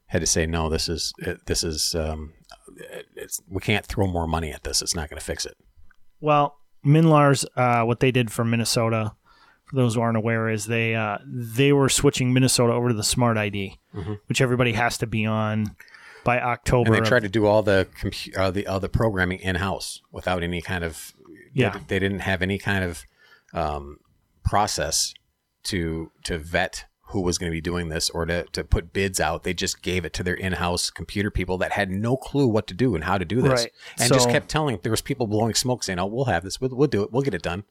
had 0.07 0.21
to 0.21 0.27
say, 0.27 0.45
no, 0.45 0.69
this 0.69 0.87
is 0.89 1.13
this 1.47 1.63
is 1.63 1.95
um, 1.95 2.33
it's 3.15 3.41
we 3.47 3.61
can't 3.61 3.85
throw 3.85 4.05
more 4.07 4.27
money 4.27 4.51
at 4.51 4.63
this. 4.63 4.81
It's 4.81 4.95
not 4.95 5.09
going 5.09 5.19
to 5.19 5.25
fix 5.25 5.45
it. 5.45 5.55
Well, 6.19 6.57
MNLARS, 6.85 7.45
uh, 7.55 7.85
what 7.85 7.99
they 7.99 8.11
did 8.11 8.31
for 8.31 8.43
Minnesota, 8.43 9.13
for 9.65 9.76
those 9.76 9.95
who 9.95 10.02
aren't 10.02 10.17
aware, 10.17 10.49
is 10.49 10.65
they 10.65 10.95
uh, 10.95 11.17
they 11.26 11.73
were 11.73 11.89
switching 11.89 12.34
Minnesota 12.34 12.73
over 12.73 12.89
to 12.89 12.93
the 12.93 13.04
Smart 13.04 13.38
ID, 13.38 13.80
which 14.28 14.41
everybody 14.41 14.73
has 14.73 14.97
to 14.99 15.08
be 15.08 15.26
on 15.26 15.76
by 16.23 16.39
October. 16.39 16.91
Mm-hmm. 16.91 16.95
And 16.95 17.06
they 17.06 17.10
tried 17.10 17.23
to 17.23 17.30
do 17.30 17.45
all 17.45 17.63
the 17.63 17.88
compu- 17.99 18.38
uh, 18.38 18.52
the 18.52 18.67
other 18.67 18.88
programming 18.88 19.39
in 19.39 19.56
house 19.56 20.02
without 20.12 20.43
any 20.43 20.62
kind 20.62 20.84
of 20.84 21.13
Yeah. 21.54 21.71
They, 21.71 21.80
they 21.88 21.99
didn't 21.99 22.19
have 22.19 22.41
any 22.41 22.58
kind 22.58 22.84
of 22.84 23.06
um, 23.54 23.99
process 24.43 25.13
to 25.65 26.12
to 26.26 26.38
vet 26.38 26.86
who 27.14 27.22
was 27.22 27.38
going 27.38 27.49
to 27.49 27.55
be 27.55 27.61
doing 27.61 27.88
this 27.89 28.09
or 28.09 28.26
to, 28.26 28.43
to 28.51 28.64
put 28.64 28.91
bids 28.93 29.20
out. 29.20 29.43
They 29.43 29.53
just 29.53 29.82
gave 29.82 30.03
it 30.05 30.11
to 30.14 30.24
their 30.24 30.34
in 30.36 30.53
house 30.53 30.89
computer 30.89 31.32
people 31.32 31.57
that 31.59 31.72
had 31.72 31.89
no 31.89 32.18
clue 32.18 32.47
what 32.47 32.68
to 32.68 32.74
do 32.74 32.93
and 32.95 33.03
how 33.05 33.18
to 33.18 33.24
do 33.26 33.41
this, 33.41 33.51
Right. 33.64 33.72
and 33.99 34.11
just 34.11 34.30
kept 34.30 34.49
telling. 34.49 34.78
There 34.84 34.91
was 34.91 35.01
people 35.01 35.26
blowing 35.28 35.53
smoke 35.53 35.84
saying, 35.84 35.97
"Oh, 35.99 36.05
we'll 36.07 36.26
have 36.26 36.43
this. 36.43 36.59
We'll, 36.59 36.76
we'll 36.76 36.88
do 36.89 37.03
it. 37.03 37.11
We'll 37.14 37.24
get 37.24 37.34
it 37.34 37.41
done." 37.41 37.64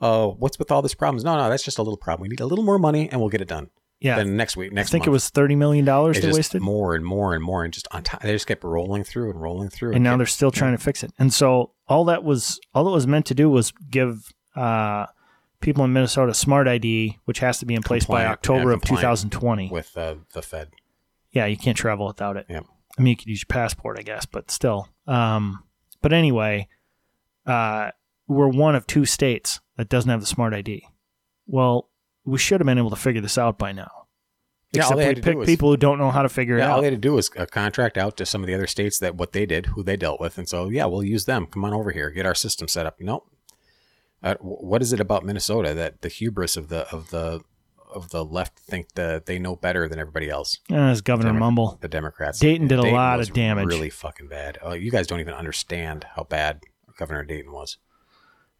Uh, 0.00 0.26
what's 0.26 0.58
with 0.58 0.70
all 0.72 0.82
this 0.82 0.94
problems? 0.94 1.22
No, 1.24 1.36
no, 1.36 1.48
that's 1.48 1.62
just 1.62 1.78
a 1.78 1.82
little 1.82 1.96
problem. 1.96 2.22
We 2.22 2.28
need 2.28 2.40
a 2.40 2.46
little 2.46 2.64
more 2.64 2.78
money, 2.78 3.08
and 3.10 3.20
we'll 3.20 3.30
get 3.30 3.40
it 3.40 3.48
done. 3.48 3.70
yeah, 4.00 4.16
Then 4.16 4.36
next 4.36 4.56
week, 4.56 4.72
next 4.72 4.88
I 4.88 4.92
think 4.92 5.02
month, 5.02 5.08
it 5.08 5.10
was 5.12 5.28
thirty 5.30 5.56
million 5.56 5.84
dollars 5.84 6.20
they 6.20 6.30
wasted, 6.32 6.60
more 6.62 6.94
and 6.94 7.04
more 7.04 7.34
and 7.34 7.42
more, 7.42 7.64
and 7.64 7.72
just 7.72 7.88
on 7.92 8.02
top. 8.02 8.22
They 8.22 8.32
just 8.32 8.46
kept 8.46 8.62
rolling 8.64 9.04
through 9.04 9.30
and 9.30 9.40
rolling 9.40 9.68
through. 9.70 9.94
and 9.94 10.02
now 10.04 10.10
kept- 10.12 10.18
they're 10.18 10.26
still 10.26 10.50
trying 10.50 10.76
to 10.76 10.82
fix 10.82 11.02
it. 11.02 11.12
And 11.18 11.32
so 11.32 11.72
all 11.88 12.04
that 12.06 12.24
was 12.24 12.58
all 12.74 12.84
that 12.84 12.90
was 12.90 13.06
meant 13.06 13.26
to 13.26 13.34
do 13.34 13.48
was 13.50 13.72
give 13.90 14.32
uh, 14.54 15.06
people 15.60 15.84
in 15.84 15.92
Minnesota 15.92 16.34
Smart 16.34 16.68
ID, 16.68 17.18
which 17.24 17.38
has 17.40 17.58
to 17.58 17.66
be 17.66 17.74
in 17.74 17.82
place 17.82 18.06
by 18.06 18.26
October 18.26 18.70
yeah, 18.70 18.76
of 18.76 18.82
2020. 18.82 19.70
with 19.70 19.96
uh, 19.96 20.16
the 20.32 20.42
Fed. 20.42 20.70
yeah, 21.30 21.46
you 21.46 21.56
can't 21.56 21.76
travel 21.76 22.06
without 22.06 22.36
it. 22.36 22.46
Yep. 22.48 22.66
I 22.98 23.02
mean, 23.02 23.10
you 23.12 23.16
could 23.16 23.28
use 23.28 23.40
your 23.40 23.46
passport, 23.48 23.98
I 23.98 24.02
guess, 24.02 24.24
but 24.26 24.50
still. 24.50 24.88
Um, 25.06 25.62
but 26.00 26.12
anyway, 26.12 26.68
uh, 27.46 27.90
we're 28.26 28.48
one 28.48 28.74
of 28.74 28.86
two 28.86 29.04
states 29.04 29.60
that 29.76 29.88
doesn't 29.88 30.10
have 30.10 30.20
the 30.20 30.26
smart 30.26 30.54
ID. 30.54 30.86
Well, 31.46 31.90
we 32.24 32.38
should 32.38 32.60
have 32.60 32.66
been 32.66 32.78
able 32.78 32.90
to 32.90 32.96
figure 32.96 33.20
this 33.20 33.38
out 33.38 33.58
by 33.58 33.72
now. 33.72 34.06
Yeah, 34.72 34.82
Except 34.82 34.96
they 34.96 35.04
we 35.04 35.06
had 35.06 35.16
to 35.16 35.22
do 35.22 35.28
pick 35.30 35.38
was- 35.38 35.46
people 35.46 35.70
who 35.70 35.76
don't 35.76 35.98
know 35.98 36.10
how 36.10 36.22
to 36.22 36.28
figure 36.28 36.58
it 36.58 36.62
out. 36.62 36.72
All 36.72 36.80
they 36.80 36.86
had 36.86 36.94
to 36.94 37.08
do 37.08 37.12
was 37.12 37.30
a 37.36 37.46
contract 37.46 37.96
out 37.96 38.16
to 38.16 38.26
some 38.26 38.42
of 38.42 38.46
the 38.46 38.54
other 38.54 38.66
states 38.66 38.98
that 38.98 39.14
what 39.14 39.32
they 39.32 39.46
did, 39.46 39.66
who 39.66 39.82
they 39.82 39.96
dealt 39.96 40.20
with, 40.20 40.38
and 40.38 40.48
so 40.48 40.68
yeah, 40.68 40.86
we'll 40.86 41.04
use 41.04 41.24
them. 41.24 41.46
Come 41.46 41.64
on 41.64 41.72
over 41.72 41.92
here, 41.92 42.10
get 42.10 42.26
our 42.26 42.34
system 42.34 42.66
set 42.66 42.84
up. 42.84 42.96
Nope. 42.98 43.30
Uh, 44.26 44.34
what 44.40 44.82
is 44.82 44.92
it 44.92 44.98
about 44.98 45.24
Minnesota 45.24 45.72
that 45.72 46.02
the 46.02 46.08
hubris 46.08 46.56
of 46.56 46.68
the 46.68 46.88
of 46.90 47.10
the 47.10 47.40
of 47.94 48.10
the 48.10 48.24
left 48.24 48.58
think 48.58 48.92
that 48.94 49.26
they 49.26 49.38
know 49.38 49.54
better 49.54 49.88
than 49.88 50.00
everybody 50.00 50.28
else? 50.28 50.58
It's 50.68 51.00
Governor 51.00 51.28
Demo- 51.28 51.38
Mumble. 51.38 51.78
The 51.80 51.86
Democrats. 51.86 52.40
Dayton 52.40 52.66
did 52.66 52.80
a 52.80 52.90
lot 52.90 53.20
of 53.20 53.32
damage. 53.32 53.66
Really 53.66 53.88
fucking 53.88 54.26
bad. 54.26 54.58
Uh, 54.64 54.72
you 54.72 54.90
guys 54.90 55.06
don't 55.06 55.20
even 55.20 55.34
understand 55.34 56.06
how 56.16 56.24
bad 56.24 56.62
Governor 56.98 57.22
Dayton 57.22 57.52
was. 57.52 57.78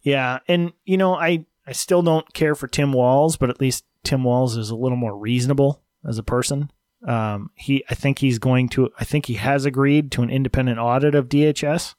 Yeah, 0.03 0.39
and 0.47 0.73
you 0.85 0.97
know, 0.97 1.17
I 1.17 1.47
I 1.67 1.73
still 1.73 2.01
don't 2.01 2.33
care 2.33 2.55
for 2.55 2.69
Tim 2.69 2.93
Walz, 2.93 3.37
but 3.37 3.51
at 3.51 3.61
least 3.61 3.85
Tim 4.05 4.23
Walz 4.23 4.57
is 4.57 4.71
a 4.71 4.77
little 4.77 4.97
more 4.97 5.19
reasonable 5.19 5.83
as 6.07 6.17
a 6.17 6.23
person. 6.23 6.71
Um, 7.05 7.51
he, 7.57 7.85
I 7.91 7.97
think 7.97 8.21
he's 8.21 8.39
going 8.39 8.69
to. 8.71 8.91
I 9.01 9.05
think 9.05 9.27
he 9.27 9.35
has 9.35 9.65
agreed 9.65 10.13
to 10.13 10.23
an 10.23 10.31
independent 10.31 10.79
audit 10.79 11.17
of 11.17 11.29
DHS, 11.29 11.97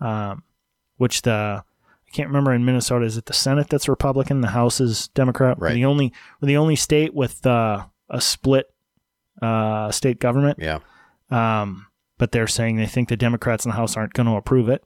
um, 0.00 0.42
which 0.96 1.22
the 1.22 1.62
can't 2.16 2.28
remember 2.28 2.52
in 2.52 2.64
Minnesota. 2.64 3.04
Is 3.04 3.16
it 3.16 3.26
the 3.26 3.32
Senate 3.32 3.68
that's 3.68 3.88
Republican, 3.88 4.40
the 4.40 4.48
House 4.48 4.80
is 4.80 5.08
Democrat? 5.08 5.58
We're 5.58 5.68
Right. 5.68 5.74
the 5.74 5.84
only 5.84 6.12
we're 6.40 6.46
the 6.48 6.56
only 6.56 6.76
state 6.76 7.14
with 7.14 7.44
uh, 7.46 7.84
a 8.08 8.20
split 8.20 8.66
uh, 9.42 9.90
state 9.90 10.18
government. 10.18 10.58
Yeah. 10.60 10.78
Um, 11.30 11.86
but 12.18 12.32
they're 12.32 12.46
saying 12.46 12.76
they 12.76 12.86
think 12.86 13.08
the 13.08 13.16
Democrats 13.16 13.64
in 13.64 13.70
the 13.70 13.76
House 13.76 13.96
aren't 13.96 14.14
going 14.14 14.26
to 14.26 14.36
approve 14.36 14.68
it. 14.68 14.82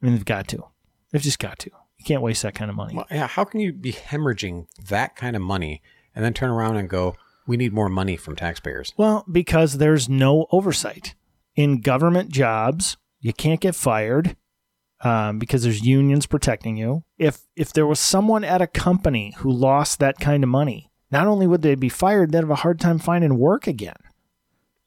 I 0.00 0.06
mean, 0.06 0.14
they've 0.14 0.24
got 0.24 0.46
to. 0.48 0.64
They've 1.10 1.22
just 1.22 1.38
got 1.38 1.58
to. 1.60 1.70
You 1.98 2.04
can't 2.04 2.22
waste 2.22 2.42
that 2.42 2.54
kind 2.54 2.70
of 2.70 2.76
money. 2.76 2.94
Well, 2.94 3.06
yeah. 3.10 3.26
How 3.26 3.44
can 3.44 3.60
you 3.60 3.72
be 3.72 3.92
hemorrhaging 3.92 4.66
that 4.88 5.16
kind 5.16 5.34
of 5.34 5.42
money 5.42 5.82
and 6.14 6.24
then 6.24 6.34
turn 6.34 6.50
around 6.50 6.76
and 6.76 6.88
go, 6.88 7.16
"We 7.46 7.56
need 7.56 7.72
more 7.72 7.88
money 7.88 8.16
from 8.16 8.36
taxpayers"? 8.36 8.92
Well, 8.96 9.24
because 9.30 9.78
there's 9.78 10.08
no 10.08 10.46
oversight 10.52 11.14
in 11.56 11.80
government 11.80 12.30
jobs. 12.30 12.96
You 13.20 13.32
can't 13.32 13.60
get 13.60 13.74
fired 13.74 14.36
um, 15.02 15.38
because 15.38 15.62
there's 15.62 15.82
unions 15.84 16.26
protecting 16.26 16.76
you. 16.76 17.04
If 17.18 17.40
if 17.54 17.72
there 17.72 17.86
was 17.86 18.00
someone 18.00 18.44
at 18.44 18.62
a 18.62 18.66
company 18.66 19.34
who 19.38 19.50
lost 19.52 19.98
that 20.00 20.18
kind 20.18 20.42
of 20.42 20.48
money, 20.50 20.90
not 21.10 21.26
only 21.26 21.46
would 21.46 21.62
they 21.62 21.74
be 21.74 21.88
fired, 21.88 22.32
they'd 22.32 22.38
have 22.38 22.50
a 22.50 22.54
hard 22.56 22.80
time 22.80 22.98
finding 22.98 23.38
work 23.38 23.66
again. 23.66 23.96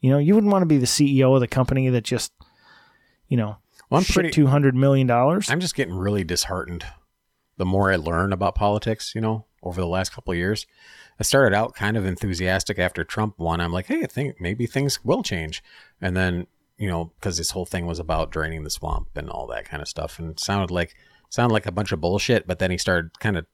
You 0.01 0.09
know, 0.11 0.17
you 0.17 0.33
wouldn't 0.35 0.51
want 0.51 0.61
to 0.63 0.67
be 0.67 0.77
the 0.77 0.85
CEO 0.85 1.33
of 1.35 1.41
the 1.41 1.47
company 1.47 1.89
that 1.89 2.03
just, 2.05 2.31
you 3.27 3.35
know, 3.37 3.57
Well, 3.89 3.99
I'm 3.99 4.05
pretty. 4.05 4.31
two 4.31 4.47
hundred 4.47 4.75
million 4.75 5.07
dollars. 5.07 5.49
I'm 5.49 5.59
just 5.59 5.75
getting 5.75 5.93
really 5.95 6.23
disheartened 6.23 6.85
the 7.57 7.65
more 7.65 7.91
I 7.91 7.97
learn 7.97 8.31
about 8.31 8.55
politics, 8.55 9.13
you 9.13 9.19
know, 9.21 9.45
over 9.61 9.81
the 9.81 9.87
last 9.87 10.13
couple 10.13 10.31
of 10.31 10.37
years. 10.37 10.65
I 11.19 11.23
started 11.23 11.53
out 11.53 11.75
kind 11.75 11.97
of 11.97 12.05
enthusiastic 12.05 12.79
after 12.79 13.03
Trump 13.03 13.37
won. 13.37 13.59
I'm 13.59 13.73
like, 13.73 13.87
hey, 13.87 14.03
I 14.03 14.07
think 14.07 14.39
maybe 14.39 14.65
things 14.65 15.03
will 15.03 15.21
change. 15.21 15.61
And 15.99 16.15
then, 16.15 16.47
you 16.79 16.87
know, 16.87 17.11
because 17.19 17.37
this 17.37 17.51
whole 17.51 17.65
thing 17.65 17.85
was 17.85 17.99
about 17.99 18.31
draining 18.31 18.63
the 18.63 18.69
swamp 18.69 19.09
and 19.15 19.29
all 19.29 19.45
that 19.47 19.65
kind 19.65 19.81
of 19.81 19.87
stuff, 19.87 20.17
and 20.17 20.39
sounded 20.39 20.71
like 20.71 20.95
sounded 21.29 21.53
like 21.53 21.65
a 21.65 21.71
bunch 21.71 21.91
of 21.91 22.01
bullshit. 22.01 22.47
But 22.47 22.59
then 22.59 22.71
he 22.71 22.77
started 22.77 23.19
kind 23.19 23.37
of 23.37 23.45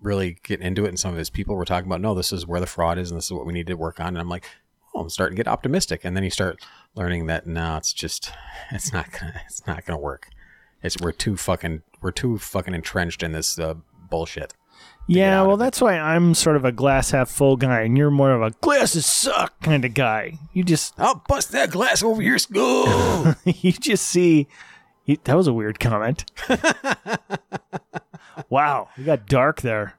really 0.00 0.38
getting 0.42 0.66
into 0.66 0.84
it, 0.84 0.88
and 0.88 0.98
some 0.98 1.12
of 1.12 1.18
his 1.18 1.30
people 1.30 1.54
were 1.54 1.64
talking 1.64 1.86
about, 1.86 2.00
no, 2.00 2.14
this 2.14 2.32
is 2.32 2.46
where 2.46 2.60
the 2.60 2.66
fraud 2.66 2.98
is, 2.98 3.10
and 3.10 3.18
this 3.18 3.26
is 3.26 3.32
what 3.32 3.46
we 3.46 3.52
need 3.52 3.66
to 3.66 3.74
work 3.74 4.00
on. 4.00 4.08
And 4.08 4.18
I'm 4.18 4.28
like, 4.28 4.46
oh, 4.94 5.00
I'm 5.00 5.10
starting 5.10 5.36
to 5.36 5.42
get 5.42 5.50
optimistic. 5.50 6.00
And 6.04 6.16
then 6.16 6.24
you 6.24 6.30
start 6.30 6.60
learning 6.94 7.26
that 7.26 7.46
no, 7.46 7.76
it's 7.76 7.92
just, 7.92 8.32
it's 8.72 8.92
not 8.92 9.12
gonna, 9.12 9.42
it's 9.46 9.66
not 9.66 9.84
gonna 9.84 10.00
work. 10.00 10.28
It's 10.82 10.96
we're 11.00 11.12
too 11.12 11.36
fucking 11.36 11.82
we're 12.00 12.12
too 12.12 12.38
fucking 12.38 12.74
entrenched 12.74 13.22
in 13.22 13.32
this 13.32 13.58
uh, 13.58 13.74
bullshit. 14.10 14.54
Yeah, 15.06 15.42
well, 15.42 15.58
that's 15.58 15.80
why 15.80 15.98
I'm 15.98 16.34
sort 16.34 16.56
of 16.56 16.64
a 16.64 16.72
glass 16.72 17.10
half 17.10 17.28
full 17.28 17.56
guy, 17.56 17.82
and 17.82 17.96
you're 17.96 18.10
more 18.10 18.32
of 18.32 18.42
a 18.42 18.50
glasses 18.62 19.04
suck 19.04 19.60
kind 19.60 19.84
of 19.84 19.92
guy. 19.92 20.38
You 20.52 20.64
just 20.64 20.94
I'll 20.98 21.22
bust 21.28 21.52
that 21.52 21.70
glass 21.70 22.02
over 22.02 22.22
your 22.22 22.38
skull. 22.38 23.34
you 23.44 23.72
just 23.72 24.06
see 24.06 24.48
you, 25.04 25.18
that 25.24 25.36
was 25.36 25.46
a 25.46 25.52
weird 25.52 25.78
comment. 25.78 26.24
wow, 28.48 28.88
you 28.96 29.04
got 29.04 29.26
dark 29.26 29.60
there. 29.60 29.94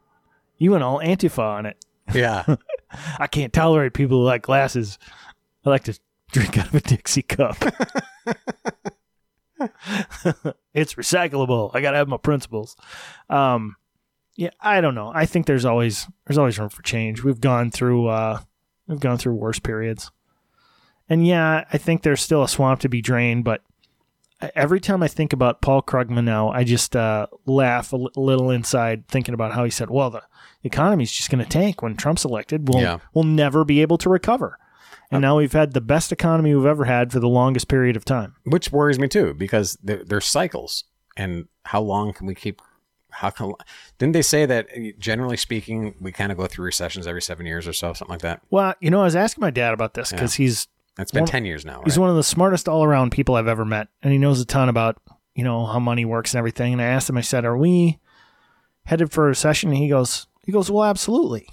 You 0.58 0.72
went 0.72 0.84
all 0.84 1.00
Antifa 1.00 1.40
on 1.40 1.66
it. 1.68 1.78
yeah, 2.14 2.56
I 3.20 3.28
can't 3.28 3.54
tolerate 3.54 3.94
people 3.94 4.20
who 4.20 4.26
like 4.26 4.42
glasses. 4.42 4.98
I 5.66 5.70
like 5.70 5.84
to 5.84 6.00
drink 6.32 6.58
out 6.58 6.68
of 6.68 6.76
a 6.76 6.82
Dixie 6.82 7.22
cup. 7.22 7.58
it's 10.74 10.96
recyclable. 10.96 11.72
I 11.76 11.82
gotta 11.82 11.98
have 11.98 12.08
my 12.08 12.18
principles. 12.18 12.76
Um, 13.30 13.76
yeah, 14.36 14.50
I 14.60 14.82
don't 14.82 14.96
know. 14.96 15.12
I 15.14 15.26
think 15.26 15.46
there's 15.46 15.66
always 15.66 16.08
there's 16.26 16.38
always 16.38 16.60
room 16.60 16.70
for 16.70 16.82
change. 16.82 17.24
We've 17.24 17.40
gone 17.42 17.72
through 17.72 18.08
uh, 18.08 18.42
we've 18.88 19.00
gone 19.00 19.18
through 19.18 19.36
worse 19.36 19.60
periods, 19.60 20.12
and 21.10 21.26
yeah, 21.26 21.66
I 21.72 21.78
think 21.78 22.04
there's 22.04 22.22
still 22.22 22.44
a 22.44 22.48
swamp 22.48 22.82
to 22.82 22.90
be 22.90 23.02
drained. 23.02 23.44
But 23.44 23.62
every 24.56 24.80
time 24.80 25.02
I 25.04 25.08
think 25.08 25.34
about 25.34 25.62
Paul 25.62 25.82
Krugman 25.82 26.24
now, 26.26 26.50
I 26.50 26.64
just 26.64 26.96
uh, 26.96 27.28
laugh 27.46 27.94
a 27.94 27.98
little 28.16 28.50
inside 28.52 29.08
thinking 29.08 29.34
about 29.34 29.54
how 29.54 29.64
he 29.64 29.72
said, 29.72 29.90
"Well, 29.90 30.10
the 30.10 30.24
economy's 30.64 31.12
just 31.12 31.30
going 31.30 31.44
to 31.44 31.50
tank 31.50 31.82
when 31.82 31.96
Trump's 31.96 32.26
elected. 32.26 32.68
We'll 32.68 32.82
Yeah. 32.82 32.98
we'll 33.14 33.24
never 33.24 33.64
be 33.64 33.82
able 33.82 33.98
to 34.00 34.10
recover." 34.10 34.60
And 35.12 35.22
now 35.22 35.38
we've 35.38 35.54
had 35.54 35.74
the 35.74 35.82
best 35.82 36.12
economy 36.12 36.54
we've 36.54 36.66
ever 36.66 36.86
had 36.86 37.12
for 37.14 37.20
the 37.20 37.30
longest 37.30 37.68
period 37.70 37.96
of 37.96 38.04
time. 38.04 38.34
which 38.44 38.72
worries 38.72 39.00
me 39.00 39.08
too 39.08 39.34
because 39.36 39.78
there, 39.82 40.04
there's 40.04 40.26
cycles, 40.26 40.84
and 41.16 41.48
how 41.64 41.80
long 41.80 42.12
can 42.12 42.26
we 42.28 42.36
keep? 42.36 42.62
How 43.16 43.30
can? 43.30 43.54
Didn't 43.98 44.14
they 44.14 44.22
say 44.22 44.46
that 44.46 44.68
uh, 44.76 44.92
generally 45.00 45.38
speaking, 45.38 45.96
we 46.02 46.12
kind 46.12 46.32
of 46.32 46.38
go 46.38 46.48
through 46.48 46.66
recessions 46.66 47.08
every 47.08 47.22
seven 47.22 47.46
years 47.46 47.68
or 47.68 47.74
so, 47.74 47.94
something 47.94 48.14
like 48.14 48.22
that? 48.22 48.42
Well, 48.50 48.74
you 48.82 48.90
know, 48.90 49.02
I 49.02 49.06
was 49.06 49.16
asking 49.16 49.42
my 49.42 49.52
dad 49.52 49.74
about 49.74 49.94
this 49.94 50.12
because 50.12 50.34
he's 50.36 50.68
It's 51.00 51.12
been 51.12 51.22
Well, 51.24 51.28
ten 51.28 51.46
years 51.46 51.66
now. 51.66 51.82
He's 51.86 51.98
one 51.98 52.10
of 52.10 52.16
the 52.16 52.24
smartest 52.24 52.68
all 52.68 52.84
around 52.84 53.12
people 53.12 53.36
I've 53.36 53.48
ever 53.48 53.66
met, 53.66 53.88
and 54.04 54.12
he 54.12 54.20
knows 54.20 54.42
a 54.42 54.46
ton 54.46 54.70
about 54.70 55.02
you 55.34 55.44
know 55.44 55.66
how 55.66 55.80
money 55.80 56.06
works 56.06 56.34
and 56.34 56.40
everything. 56.40 56.74
And 56.74 56.82
I 56.82 56.86
asked 56.86 57.10
him, 57.10 57.18
I 57.18 57.22
said, 57.22 57.46
"Are 57.46 57.58
we 57.58 58.00
headed 58.86 59.12
for 59.12 59.26
a 59.26 59.28
recession?" 59.30 59.70
And 59.70 59.78
he 59.78 59.88
goes, 59.90 60.28
"He 60.46 60.52
goes, 60.52 60.70
well, 60.70 60.84
absolutely." 60.84 61.48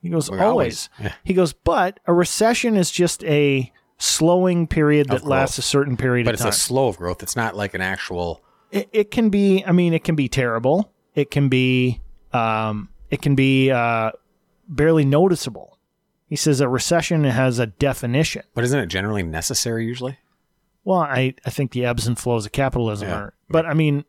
He 0.00 0.10
goes, 0.10 0.30
We're 0.30 0.42
"Always." 0.42 0.90
always- 0.98 1.12
yeah. 1.12 1.14
He 1.24 1.32
goes, 1.34 1.52
"But 1.52 2.00
a 2.06 2.12
recession 2.12 2.76
is 2.76 2.90
just 2.90 3.24
a 3.24 3.72
slowing 3.98 4.66
period 4.66 5.08
that 5.08 5.24
lasts 5.24 5.56
a 5.58 5.62
certain 5.62 5.96
period 5.96 6.24
but 6.24 6.34
it's 6.34 6.42
time. 6.42 6.50
a 6.50 6.52
slow 6.52 6.88
of 6.88 6.98
growth. 6.98 7.22
It's 7.22 7.36
not 7.36 7.56
like 7.56 7.74
an 7.74 7.80
actual. 7.80 8.42
it, 8.70 8.88
it 8.92 9.10
can 9.10 9.30
be. 9.30 9.64
I 9.64 9.72
mean, 9.72 9.94
it 9.94 10.04
can 10.04 10.14
be 10.14 10.28
terrible. 10.28 10.92
It 11.14 11.30
can 11.30 11.48
be. 11.48 12.00
Um, 12.32 12.88
it 13.10 13.22
can 13.22 13.34
be 13.34 13.70
uh, 13.70 14.10
barely 14.68 15.04
noticeable. 15.04 15.78
He 16.28 16.36
says 16.36 16.60
a 16.60 16.68
recession 16.68 17.22
has 17.24 17.58
a 17.58 17.66
definition. 17.66 18.42
But 18.54 18.64
isn't 18.64 18.78
it 18.80 18.86
generally 18.86 19.22
necessary 19.22 19.86
usually? 19.86 20.18
Well, 20.82 20.98
I, 21.00 21.34
I 21.46 21.50
think 21.50 21.70
the 21.72 21.84
ebbs 21.86 22.06
and 22.06 22.18
flows 22.18 22.44
of 22.44 22.52
capitalism 22.52 23.08
Yeah. 23.08 23.14
are, 23.16 23.34
but 23.48 23.66
I 23.66 23.74
mean, 23.74 24.04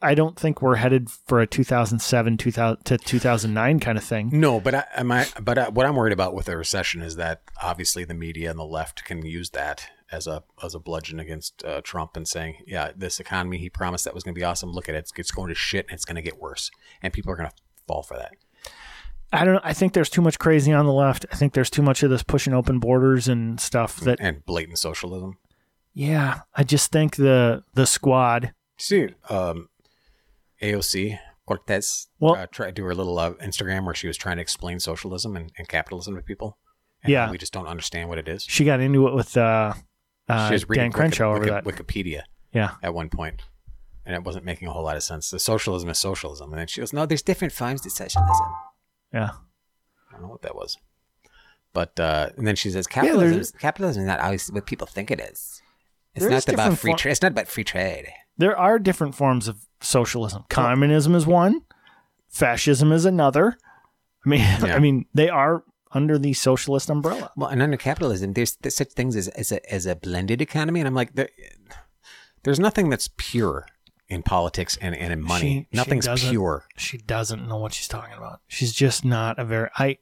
I 0.00 0.14
don't 0.14 0.38
think 0.38 0.62
we're 0.62 0.76
headed 0.76 1.10
for 1.10 1.40
a 1.40 1.46
2007 1.46 2.38
2000 2.38 2.84
to 2.84 2.96
2009 2.96 3.80
kind 3.80 3.98
of 3.98 4.04
thing. 4.04 4.30
No, 4.32 4.60
but 4.60 4.74
I, 4.74 4.84
am 4.96 5.12
I, 5.12 5.26
but 5.42 5.58
I, 5.58 5.68
what 5.68 5.84
I'm 5.84 5.94
worried 5.94 6.14
about 6.14 6.32
with 6.34 6.48
a 6.48 6.56
recession 6.56 7.02
is 7.02 7.16
that 7.16 7.42
obviously 7.62 8.04
the 8.04 8.14
media 8.14 8.50
and 8.50 8.58
the 8.58 8.64
left 8.64 9.04
can 9.04 9.26
use 9.26 9.50
that 9.50 9.88
as 10.10 10.26
a 10.26 10.42
as 10.62 10.74
a 10.74 10.78
bludgeon 10.78 11.20
against 11.20 11.64
uh, 11.64 11.80
Trump 11.82 12.16
and 12.16 12.26
saying, 12.26 12.62
yeah, 12.66 12.92
this 12.96 13.20
economy 13.20 13.58
he 13.58 13.68
promised 13.70 14.04
that 14.04 14.14
was 14.14 14.24
going 14.24 14.34
to 14.34 14.38
be 14.38 14.44
awesome. 14.44 14.70
Look 14.70 14.88
at 14.88 14.94
it, 14.94 14.98
it's, 14.98 15.12
it's 15.16 15.30
going 15.30 15.48
to 15.48 15.54
shit 15.54 15.86
and 15.88 15.94
it's 15.94 16.04
going 16.04 16.16
to 16.16 16.22
get 16.22 16.38
worse, 16.40 16.70
and 17.02 17.12
people 17.12 17.32
are 17.32 17.36
going 17.36 17.50
to 17.50 17.56
fall 17.86 18.02
for 18.02 18.16
that. 18.16 18.32
I 19.32 19.44
don't. 19.44 19.60
I 19.62 19.74
think 19.74 19.92
there's 19.92 20.08
too 20.08 20.22
much 20.22 20.38
crazy 20.38 20.72
on 20.72 20.86
the 20.86 20.92
left. 20.92 21.26
I 21.30 21.36
think 21.36 21.52
there's 21.52 21.68
too 21.70 21.82
much 21.82 22.02
of 22.02 22.08
this 22.10 22.22
pushing 22.22 22.54
open 22.54 22.78
borders 22.78 23.28
and 23.28 23.60
stuff. 23.60 24.00
That 24.00 24.20
and 24.20 24.44
blatant 24.46 24.78
socialism. 24.78 25.36
yeah, 25.92 26.40
I 26.54 26.64
just 26.64 26.90
think 26.90 27.16
the 27.16 27.62
the 27.74 27.86
squad. 27.86 28.54
See, 28.78 29.08
um, 29.28 29.68
AOC 30.62 31.18
Cortez 31.46 32.08
Well- 32.20 32.36
uh, 32.36 32.46
tried 32.46 32.66
to 32.68 32.72
do 32.72 32.84
her 32.84 32.94
little 32.94 33.18
uh, 33.18 33.32
Instagram 33.34 33.84
where 33.84 33.94
she 33.94 34.06
was 34.06 34.16
trying 34.16 34.36
to 34.36 34.42
explain 34.42 34.80
socialism 34.80 35.36
and, 35.36 35.52
and 35.58 35.68
capitalism 35.68 36.14
to 36.16 36.22
people. 36.22 36.58
And 37.02 37.12
Yeah. 37.12 37.30
we 37.30 37.38
just 37.38 37.52
don't 37.52 37.66
understand 37.66 38.08
what 38.08 38.18
it 38.18 38.28
is. 38.28 38.44
She 38.48 38.64
got 38.64 38.80
into 38.80 39.06
it 39.08 39.14
with 39.14 39.36
uh, 39.36 39.74
uh, 40.28 40.48
was 40.50 40.68
reading 40.68 40.84
Dan 40.84 40.92
Crenshaw 40.92 41.32
Wiki- 41.32 41.50
over 41.50 41.60
Wiki- 41.64 41.76
that. 41.76 41.86
Wikipedia 41.86 42.22
Yeah, 42.52 42.72
at 42.82 42.94
one 42.94 43.08
point, 43.08 43.42
and 44.04 44.14
it 44.14 44.24
wasn't 44.24 44.44
making 44.44 44.68
a 44.68 44.72
whole 44.72 44.84
lot 44.84 44.96
of 44.96 45.02
sense. 45.02 45.30
The 45.30 45.38
socialism 45.38 45.88
is 45.90 45.98
socialism, 45.98 46.52
and 46.52 46.58
then 46.60 46.66
she 46.66 46.80
goes, 46.80 46.92
"No, 46.92 47.06
there's 47.06 47.22
different 47.22 47.52
forms 47.52 47.84
of 47.86 47.92
socialism." 47.92 48.46
yeah. 49.12 49.30
I 50.08 50.12
don't 50.12 50.22
know 50.22 50.28
what 50.28 50.42
that 50.42 50.54
was, 50.56 50.76
but 51.72 51.98
uh, 52.00 52.30
and 52.36 52.46
then 52.46 52.56
she 52.56 52.70
says, 52.70 52.86
"Capitalism, 52.86 53.58
capitalism 53.60 54.02
is 54.02 54.06
not 54.06 54.20
always 54.20 54.50
what 54.50 54.66
people 54.66 54.86
think 54.86 55.10
it 55.10 55.20
is. 55.20 55.62
It's 56.14 56.24
not 56.24 56.48
about 56.48 56.78
free 56.78 56.92
for- 56.92 56.98
trade. 56.98 57.12
It's 57.12 57.22
not 57.22 57.32
about 57.32 57.48
free 57.48 57.64
trade." 57.64 58.08
There 58.36 58.56
are 58.56 58.78
different 58.78 59.14
forms 59.14 59.48
of 59.48 59.66
socialism. 59.80 60.44
Communism 60.48 61.14
is 61.14 61.26
one. 61.26 61.62
Fascism 62.28 62.92
is 62.92 63.04
another. 63.04 63.58
I 64.24 64.28
mean, 64.28 64.40
Yeah. 64.62 64.74
I 64.74 64.78
mean, 64.78 65.06
they 65.14 65.28
are 65.28 65.64
under 65.92 66.18
the 66.18 66.32
socialist 66.32 66.90
umbrella. 66.90 67.30
Well, 67.36 67.48
and 67.48 67.62
under 67.62 67.76
capitalism, 67.76 68.32
there's, 68.34 68.56
there's 68.56 68.76
such 68.76 68.92
things 68.92 69.16
as, 69.16 69.28
as 69.28 69.52
a 69.52 69.72
as 69.74 69.86
a 69.86 69.96
blended 69.96 70.40
economy, 70.42 70.80
and 70.80 70.86
I'm 70.86 70.94
like, 70.94 71.14
there, 71.14 71.28
there's 72.42 72.60
nothing 72.60 72.88
that's 72.90 73.08
pure 73.16 73.66
in 74.08 74.22
politics 74.22 74.78
and, 74.80 74.94
and 74.94 75.12
in 75.12 75.20
money. 75.22 75.40
She- 75.40 75.68
she 75.70 75.76
Nothing's 75.76 76.06
doesn't- 76.06 76.30
pure. 76.30 76.64
She 76.76 76.98
doesn't 76.98 77.46
know 77.46 77.56
what 77.58 77.74
she's 77.74 77.88
talking 77.88 78.14
about. 78.16 78.40
She's 78.48 78.72
just 78.72 79.04
not 79.04 79.38
a 79.38 79.44
very 79.44 79.68
I 79.78 79.98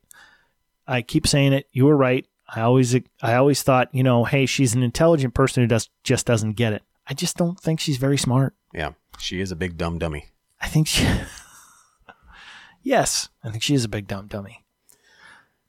I 0.87 1.03
keep 1.03 1.26
saying 1.26 1.53
it. 1.53 1.66
You 1.72 1.87
were 1.87 1.97
right. 1.97 2.26
I 2.49 2.61
always 2.61 2.95
I 3.22 3.34
always 3.34 3.62
thought, 3.62 3.89
you 3.93 4.03
know, 4.05 4.24
hey, 4.24 4.47
she's 4.47 4.74
an 4.74 4.82
intelligent 4.84 5.34
person 5.34 5.62
who 5.62 5.66
does 5.66 5.89
just 6.05 6.26
doesn't 6.26 6.53
get 6.53 6.72
it. 6.72 6.82
I 7.09 7.14
just 7.14 7.37
don't 7.37 7.59
think 7.59 7.80
she's 7.80 7.97
very 7.97 8.18
smart. 8.18 8.55
Yeah, 8.72 8.93
she 9.18 9.41
is 9.41 9.51
a 9.51 9.57
big 9.57 9.76
dumb 9.76 9.99
dummy. 9.99 10.26
I 10.61 10.68
think 10.68 10.87
she 10.87 11.05
Yes, 12.82 13.28
I 13.43 13.51
think 13.51 13.62
she 13.62 13.74
is 13.74 13.84
a 13.84 13.89
big 13.89 14.07
dumb 14.07 14.28
dummy. 14.28 14.64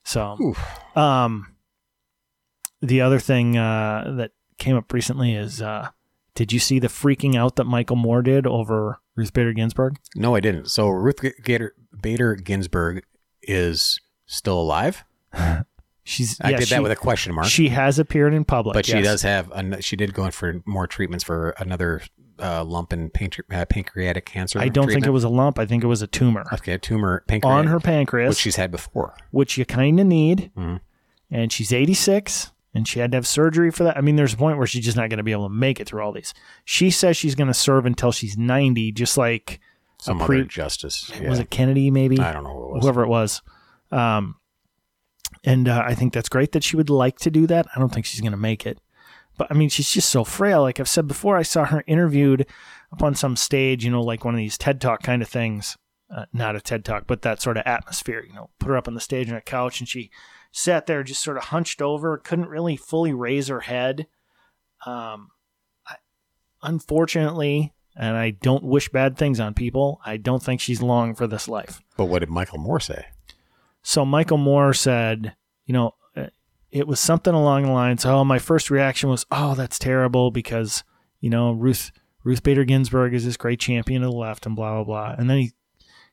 So, 0.08 0.38
Oof. 0.42 0.98
um 0.98 1.54
the 2.82 3.02
other 3.02 3.20
thing 3.20 3.58
uh 3.58 4.14
that 4.18 4.32
came 4.58 4.78
up 4.78 4.94
recently 4.94 5.36
is 5.36 5.62
uh 5.62 5.90
did 6.34 6.54
you 6.54 6.60
see 6.60 6.80
the 6.80 6.88
freaking 6.88 7.36
out 7.36 7.58
that 7.58 7.66
Michael 7.66 7.96
Moore 7.98 8.22
did 8.22 8.48
over 8.48 9.00
Ruth 9.16 9.34
Bader 9.34 9.52
Ginsburg? 9.52 9.98
No, 10.16 10.34
I 10.36 10.40
didn't. 10.40 10.70
So 10.70 10.88
Ruth 10.88 11.20
Gator, 11.44 11.74
Bader 12.00 12.36
Ginsburg 12.36 13.04
is 13.42 14.00
still 14.28 14.62
alive. 14.62 15.04
She's 16.04 16.40
I 16.40 16.52
yeah, 16.52 16.58
did 16.58 16.68
she- 16.70 16.76
that 16.76 16.84
with 16.84 16.92
a 16.94 16.96
question 16.96 17.34
mark. 17.36 17.48
She 17.48 17.68
has 17.70 18.00
appeared 18.00 18.34
in 18.34 18.46
public, 18.46 18.76
but 18.76 18.86
she 18.86 19.02
does 19.02 19.24
have. 19.24 19.52
An, 19.52 19.82
she 19.82 19.98
did 19.98 20.14
go 20.14 20.24
in 20.24 20.32
for 20.32 20.62
more 20.66 20.88
treatments 20.88 21.24
for 21.26 21.50
another 21.58 22.02
uh, 22.40 22.64
lump 22.64 22.94
in 22.94 23.10
pancre- 23.10 23.44
uh, 23.52 23.66
pancreatic 23.66 24.26
cancer. 24.26 24.60
I 24.60 24.70
don't 24.70 24.88
think 24.90 25.06
it 25.06 25.10
was 25.12 25.24
a 25.24 25.30
lump. 25.30 25.60
I 25.60 25.66
think 25.66 25.84
it 25.84 25.88
was 25.88 26.02
a 26.02 26.08
tumor 26.08 26.46
Okay, 26.54 26.74
a 26.74 26.78
tumor 26.78 27.24
pancreatic, 27.28 27.58
on 27.58 27.68
her 27.68 27.80
pancreas, 27.80 28.30
which 28.30 28.38
she's 28.40 28.56
had 28.58 28.72
before. 28.72 29.16
which 29.32 29.58
you 29.58 29.66
kind 29.66 30.00
of 30.00 30.06
need. 30.08 30.52
Mhm. 30.58 30.80
And 31.30 31.52
she's 31.52 31.74
86, 31.74 32.52
and 32.74 32.88
she 32.88 33.00
had 33.00 33.12
to 33.12 33.18
have 33.18 33.28
surgery 33.28 33.70
for 33.72 33.84
that. 33.84 33.98
I 33.98 34.02
mean, 34.02 34.16
there's 34.16 34.34
a 34.34 34.38
point 34.38 34.58
where 34.58 34.68
she's 34.68 34.86
just 34.86 34.96
not 34.96 35.10
going 35.10 35.18
to 35.18 35.24
be 35.24 35.32
able 35.34 35.48
to 35.50 35.54
make 35.54 35.80
it 35.80 35.88
through 35.88 36.02
all 36.02 36.12
these. 36.14 36.34
She 36.64 36.90
says 36.90 37.18
she's 37.18 37.36
going 37.36 37.48
to 37.48 37.54
serve 37.54 37.86
until 37.86 38.12
she's 38.12 38.38
90, 38.38 38.92
just 38.94 39.18
like 39.18 39.60
Some 40.00 40.20
pre- 40.20 40.40
other 40.42 40.46
justice. 40.48 41.12
Yeah. 41.20 41.30
was 41.30 41.40
it 41.40 41.50
Kennedy, 41.50 41.92
maybe 41.92 42.20
I 42.20 42.32
don't 42.32 42.44
know 42.46 42.54
who 42.54 42.64
it 42.70 42.72
was. 42.76 42.84
whoever 42.84 43.04
it 43.04 43.08
was. 43.10 43.42
Um, 43.92 44.36
and 45.44 45.68
uh, 45.68 45.84
I 45.86 45.96
think 45.96 46.14
that's 46.14 46.30
great 46.30 46.52
that 46.54 46.64
she 46.64 46.76
would 46.78 46.90
like 46.90 47.20
to 47.20 47.30
do 47.32 47.48
that. 47.48 47.68
I 47.76 47.80
don't 47.80 47.94
think 47.94 48.06
she's 48.06 48.22
going 48.22 48.32
to 48.32 48.38
make 48.38 48.66
it, 48.66 48.80
but 49.38 49.48
I 49.50 49.54
mean, 49.54 49.70
she's 49.70 49.92
just 49.92 50.10
so 50.10 50.24
frail. 50.24 50.62
Like 50.62 50.80
I've 50.80 50.90
said 50.90 51.08
before, 51.08 51.38
I 51.38 51.44
saw 51.44 51.66
her 51.66 51.84
interviewed 51.88 52.46
up 52.92 53.04
on 53.04 53.16
some 53.16 53.36
stage, 53.36 53.86
you 53.86 53.92
know, 53.92 54.02
like 54.02 54.26
one 54.26 54.34
of 54.34 54.40
these 54.40 54.58
TED 54.58 54.82
Talk 54.82 55.04
kind 55.04 55.22
of 55.22 55.28
things. 55.30 55.78
Uh, 56.10 56.26
not 56.32 56.56
a 56.56 56.62
TED 56.62 56.86
Talk, 56.86 57.04
but 57.06 57.22
that 57.22 57.42
sort 57.42 57.58
of 57.58 57.64
atmosphere. 57.66 58.24
You 58.26 58.34
know, 58.34 58.50
put 58.60 58.70
her 58.70 58.78
up 58.78 58.88
on 58.88 58.94
the 58.94 59.02
stage 59.02 59.30
on 59.30 59.36
a 59.36 59.42
couch, 59.42 59.80
and 59.80 59.88
she 59.88 60.10
sat 60.52 60.86
there 60.86 61.04
just 61.04 61.24
sort 61.24 61.38
of 61.38 61.46
hunched 61.46 61.82
over, 61.82 62.18
couldn't 62.18 62.50
really 62.50 62.78
fully 62.78 63.14
raise 63.14 63.48
her 63.50 63.62
head. 63.62 64.08
Um, 64.86 65.30
I, 65.86 65.96
unfortunately, 66.64 67.74
and 67.96 68.16
I 68.16 68.32
don't 68.32 68.64
wish 68.64 68.90
bad 68.90 69.18
things 69.18 69.40
on 69.40 69.54
people. 69.54 70.00
I 70.06 70.18
don't 70.18 70.42
think 70.42 70.62
she's 70.62 70.82
long 70.82 71.16
for 71.16 71.28
this 71.28 71.48
life. 71.48 71.82
But 71.98 72.06
what 72.06 72.20
did 72.20 72.30
Michael 72.30 72.60
Moore 72.60 72.80
say? 72.80 73.08
So 73.82 74.06
Michael 74.06 74.38
Moore 74.38 74.74
said, 74.74 75.36
you 75.66 75.74
know, 75.74 75.96
uh, 76.16 76.28
it 76.72 76.88
was 76.88 77.00
something 77.00 77.34
along 77.34 77.64
the 77.64 77.72
lines, 77.72 78.06
oh, 78.06 78.24
my 78.24 78.40
first 78.40 78.70
reaction 78.70 79.10
was, 79.10 79.26
oh, 79.32 79.56
that's 79.56 79.80
terrible 79.80 80.32
because, 80.32 80.84
you 81.20 81.30
know, 81.30 81.52
Ruth 81.52 81.92
Ruth 82.24 82.44
Bader 82.44 82.66
Ginsburg 82.66 83.14
is 83.14 83.24
this 83.24 83.38
great 83.38 83.60
champion 83.60 84.04
of 84.04 84.12
the 84.12 84.18
left 84.18 84.46
and 84.46 84.56
blah 84.56 84.76
blah 84.76 84.84
blah. 84.84 85.16
And 85.18 85.30
then 85.30 85.38
he 85.38 85.54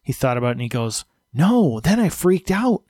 he 0.02 0.12
thought 0.12 0.36
about 0.36 0.50
it 0.50 0.52
and 0.52 0.62
he 0.62 0.68
goes, 0.68 1.04
No, 1.32 1.80
then 1.80 1.98
I 1.98 2.08
freaked 2.08 2.50
out. 2.50 2.84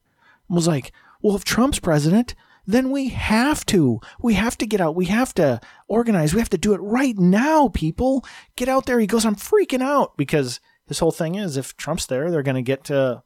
And 0.48 0.56
was 0.56 0.68
like, 0.68 0.92
Well, 1.22 1.36
if 1.36 1.44
Trump's 1.44 1.78
president, 1.78 2.34
then 2.66 2.90
we 2.90 3.08
have 3.08 3.64
to. 3.66 4.00
We 4.20 4.34
have 4.34 4.58
to 4.58 4.66
get 4.66 4.80
out. 4.80 4.94
We 4.94 5.06
have 5.06 5.34
to 5.34 5.60
organize. 5.88 6.34
We 6.34 6.40
have 6.40 6.50
to 6.50 6.58
do 6.58 6.74
it 6.74 6.80
right 6.80 7.16
now, 7.16 7.68
people. 7.68 8.24
Get 8.56 8.68
out 8.68 8.86
there. 8.86 8.98
He 8.98 9.06
goes, 9.06 9.24
I'm 9.24 9.36
freaking 9.36 9.82
out 9.82 10.16
because 10.16 10.60
his 10.86 10.98
whole 10.98 11.12
thing 11.12 11.34
is 11.34 11.56
if 11.56 11.76
Trump's 11.76 12.06
there, 12.06 12.30
they're 12.30 12.42
going 12.42 12.54
to 12.56 12.62
get 12.62 12.84
to 12.84 13.22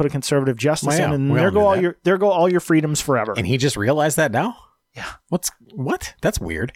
put 0.00 0.06
a 0.06 0.10
conservative 0.10 0.56
justice 0.56 0.98
in, 0.98 1.12
and 1.12 1.36
there 1.36 1.50
go 1.50 1.60
all 1.66 1.74
that. 1.74 1.82
your 1.82 1.96
there 2.04 2.16
go 2.16 2.30
all 2.30 2.50
your 2.50 2.60
freedoms 2.60 3.02
forever. 3.02 3.34
And 3.36 3.46
he 3.46 3.58
just 3.58 3.76
realized 3.76 4.16
that 4.16 4.32
now? 4.32 4.56
Yeah. 4.96 5.04
What's 5.28 5.50
what? 5.74 6.14
That's 6.22 6.40
weird. 6.40 6.72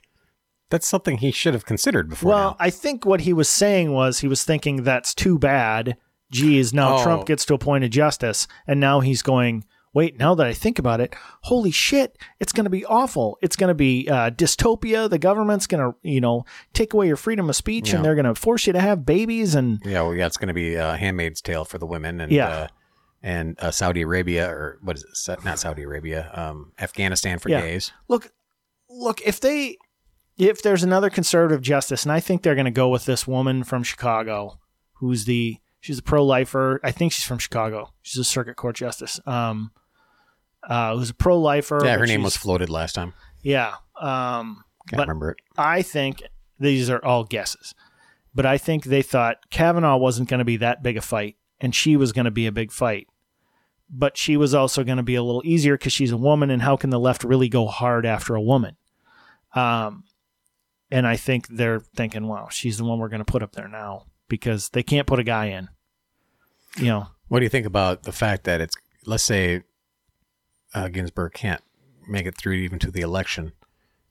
That's 0.68 0.86
something 0.86 1.16
he 1.18 1.30
should 1.30 1.54
have 1.54 1.64
considered 1.64 2.10
before. 2.10 2.28
well, 2.30 2.50
now. 2.50 2.56
I 2.60 2.68
think 2.68 3.06
what 3.06 3.22
he 3.22 3.32
was 3.32 3.48
saying 3.48 3.92
was 3.92 4.18
he 4.18 4.28
was 4.28 4.44
thinking 4.44 4.82
that's 4.82 5.14
too 5.14 5.38
bad. 5.38 5.96
Geez, 6.30 6.74
now 6.74 6.96
Oh. 6.98 7.02
Trump 7.02 7.26
gets 7.26 7.44
to 7.46 7.54
appoint 7.54 7.84
a 7.84 7.88
justice, 7.88 8.46
and 8.66 8.78
now 8.78 9.00
he's 9.00 9.22
going. 9.22 9.64
Wait, 9.94 10.18
now 10.18 10.34
that 10.34 10.44
I 10.44 10.52
think 10.52 10.80
about 10.80 11.00
it, 11.00 11.14
holy 11.42 11.70
shit, 11.70 12.18
it's 12.40 12.50
going 12.52 12.64
to 12.64 12.70
be 12.70 12.84
awful. 12.86 13.38
It's 13.40 13.54
going 13.54 13.68
to 13.68 13.74
be 13.76 14.08
uh, 14.10 14.30
dystopia. 14.30 15.08
The 15.08 15.20
government's 15.20 15.68
going 15.68 15.84
to, 15.88 15.96
you 16.02 16.20
know, 16.20 16.44
take 16.72 16.92
away 16.92 17.06
your 17.06 17.16
freedom 17.16 17.48
of 17.48 17.54
speech, 17.54 17.90
Yeah. 17.90 17.96
and 17.96 18.04
they're 18.04 18.16
going 18.16 18.24
to 18.24 18.34
force 18.34 18.66
you 18.66 18.72
to 18.72 18.80
have 18.80 19.06
babies. 19.06 19.54
And 19.54 19.78
yeah, 19.84 20.02
well, 20.02 20.12
yeah, 20.12 20.26
it's 20.26 20.36
going 20.36 20.48
to 20.48 20.54
be 20.54 20.76
uh, 20.76 20.96
Handmaid's 20.96 21.40
Tale 21.40 21.64
for 21.64 21.78
the 21.78 21.86
women, 21.86 22.20
and 22.20 22.32
Yeah. 22.32 22.48
uh, 22.48 22.66
and 23.24 23.56
uh, 23.58 23.70
Saudi 23.70 24.02
Arabia 24.02 24.48
or 24.50 24.78
what 24.82 24.96
is 24.96 25.04
it? 25.28 25.44
Not 25.44 25.58
Saudi 25.58 25.82
Arabia, 25.82 26.30
um, 26.34 26.72
Afghanistan 26.78 27.38
for 27.38 27.48
Yeah. 27.48 27.62
gays. 27.62 27.90
look, 28.06 28.30
look, 28.90 29.20
if 29.22 29.40
they, 29.40 29.78
if 30.36 30.60
there's 30.62 30.82
another 30.82 31.08
conservative 31.10 31.62
justice, 31.62 32.02
and 32.04 32.12
I 32.12 32.20
think 32.20 32.42
they're 32.42 32.54
going 32.54 32.64
to 32.66 32.70
go 32.70 32.88
with 32.90 33.06
this 33.06 33.26
woman 33.26 33.64
from 33.64 33.82
Chicago, 33.82 34.58
who's 34.98 35.24
the 35.24 35.56
she's 35.80 35.98
a 35.98 36.02
pro 36.02 36.24
lifer. 36.24 36.80
I 36.84 36.90
think 36.92 37.12
she's 37.12 37.24
from 37.24 37.38
Chicago. 37.38 37.92
She's 38.02 38.20
a 38.20 38.24
circuit 38.24 38.56
court 38.56 38.76
justice. 38.76 39.18
Um, 39.26 39.70
uh, 40.68 40.96
who's 40.96 41.10
a 41.10 41.14
pro 41.14 41.38
lifer. 41.40 41.80
Yeah, 41.84 41.96
her 41.98 42.06
name 42.06 42.22
was 42.22 42.36
floated 42.36 42.68
last 42.70 42.94
time. 42.94 43.14
yeah. 43.42 43.74
Um, 44.00 44.64
Can't 44.88 45.00
remember 45.00 45.30
it. 45.30 45.36
I 45.56 45.82
think 45.82 46.22
these 46.58 46.90
are 46.90 47.02
all 47.04 47.24
guesses, 47.24 47.74
but 48.34 48.44
I 48.44 48.58
think 48.58 48.84
they 48.84 49.02
thought 49.02 49.36
Kavanaugh 49.50 49.96
wasn't 49.96 50.28
going 50.28 50.38
to 50.40 50.44
be 50.44 50.56
that 50.58 50.82
big 50.82 50.96
a 50.96 51.00
fight, 51.00 51.36
and 51.60 51.74
she 51.74 51.96
was 51.96 52.12
going 52.12 52.24
to 52.24 52.30
be 52.32 52.46
a 52.46 52.52
big 52.52 52.72
fight. 52.72 53.06
But 53.96 54.16
she 54.16 54.36
was 54.36 54.54
also 54.54 54.82
going 54.82 54.96
to 54.96 55.04
be 55.04 55.14
a 55.14 55.22
little 55.22 55.42
easier 55.44 55.78
because 55.78 55.92
she's 55.92 56.10
a 56.10 56.16
woman, 56.16 56.50
and 56.50 56.62
how 56.62 56.76
can 56.76 56.90
the 56.90 56.98
left 56.98 57.22
really 57.22 57.48
go 57.48 57.66
hard 57.66 58.04
after 58.04 58.34
a 58.34 58.42
woman? 58.42 58.76
Um, 59.54 60.02
and 60.90 61.06
I 61.06 61.16
think 61.16 61.46
they're 61.48 61.80
thinking, 61.94 62.26
wow, 62.26 62.48
she's 62.50 62.76
the 62.76 62.84
one 62.84 62.98
we're 62.98 63.08
going 63.08 63.24
to 63.24 63.32
put 63.32 63.42
up 63.42 63.52
there 63.52 63.68
now 63.68 64.06
because 64.28 64.70
they 64.70 64.82
can't 64.82 65.06
put 65.06 65.20
a 65.20 65.24
guy 65.24 65.46
in. 65.46 65.68
You 66.76 66.86
know, 66.86 67.06
What 67.28 67.38
do 67.38 67.44
you 67.44 67.50
think 67.50 67.66
about 67.66 68.02
the 68.02 68.12
fact 68.12 68.44
that 68.44 68.60
it's 68.60 68.74
let's 69.06 69.22
say 69.22 69.62
uh, 70.74 70.88
Ginsburg 70.88 71.32
can't 71.34 71.62
make 72.08 72.26
it 72.26 72.36
through 72.36 72.54
even 72.54 72.80
to 72.80 72.90
the 72.90 73.00
election? 73.00 73.52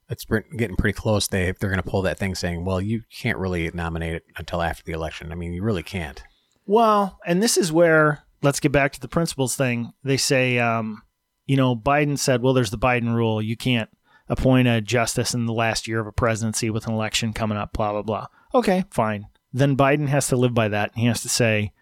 It's 0.08 0.24
getting 0.24 0.76
pretty 0.76 0.96
close. 0.96 1.28
They 1.28 1.52
they're 1.52 1.70
going 1.70 1.82
to 1.82 1.88
pull 1.88 2.02
that 2.02 2.18
thing 2.18 2.34
saying, 2.34 2.64
"Well, 2.64 2.80
you 2.80 3.02
can't 3.10 3.38
really 3.38 3.70
nominate 3.74 4.14
it 4.14 4.24
until 4.36 4.62
after 4.62 4.82
the 4.82 4.92
election." 4.92 5.30
I 5.30 5.34
mean, 5.34 5.52
you 5.52 5.62
really 5.62 5.82
can't. 5.82 6.22
Well, 6.66 7.18
and 7.26 7.42
this 7.42 7.56
is 7.58 7.70
where 7.70 8.23
let's 8.44 8.60
get 8.60 8.72
back 8.72 8.92
to 8.92 9.00
the 9.00 9.08
principles 9.08 9.56
thing. 9.56 9.92
They 10.04 10.16
say, 10.16 10.58
um, 10.58 11.02
you 11.46 11.56
know, 11.56 11.74
Biden 11.74 12.18
said, 12.18 12.42
well, 12.42 12.52
there's 12.52 12.70
the 12.70 12.78
Biden 12.78 13.14
rule. 13.14 13.42
You 13.42 13.56
can't 13.56 13.90
appoint 14.28 14.68
a 14.68 14.80
justice 14.80 15.34
in 15.34 15.46
the 15.46 15.52
last 15.52 15.88
year 15.88 16.00
of 16.00 16.06
a 16.06 16.12
presidency 16.12 16.70
with 16.70 16.86
an 16.86 16.94
election 16.94 17.32
coming 17.32 17.58
up, 17.58 17.72
blah, 17.72 17.92
blah, 17.92 18.02
blah. 18.02 18.26
Okay, 18.54 18.84
fine. 18.90 19.26
Then 19.52 19.76
Biden 19.76 20.08
has 20.08 20.28
to 20.28 20.36
live 20.36 20.54
by 20.54 20.68
that. 20.68 20.92
And 20.92 21.00
he 21.00 21.06
has 21.06 21.22
to 21.22 21.28
say, 21.28 21.72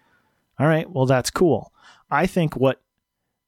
all 0.59 0.67
right, 0.67 0.89
well, 0.89 1.07
that's 1.07 1.31
cool. 1.31 1.73
I 2.11 2.27
think 2.27 2.57
what 2.57 2.81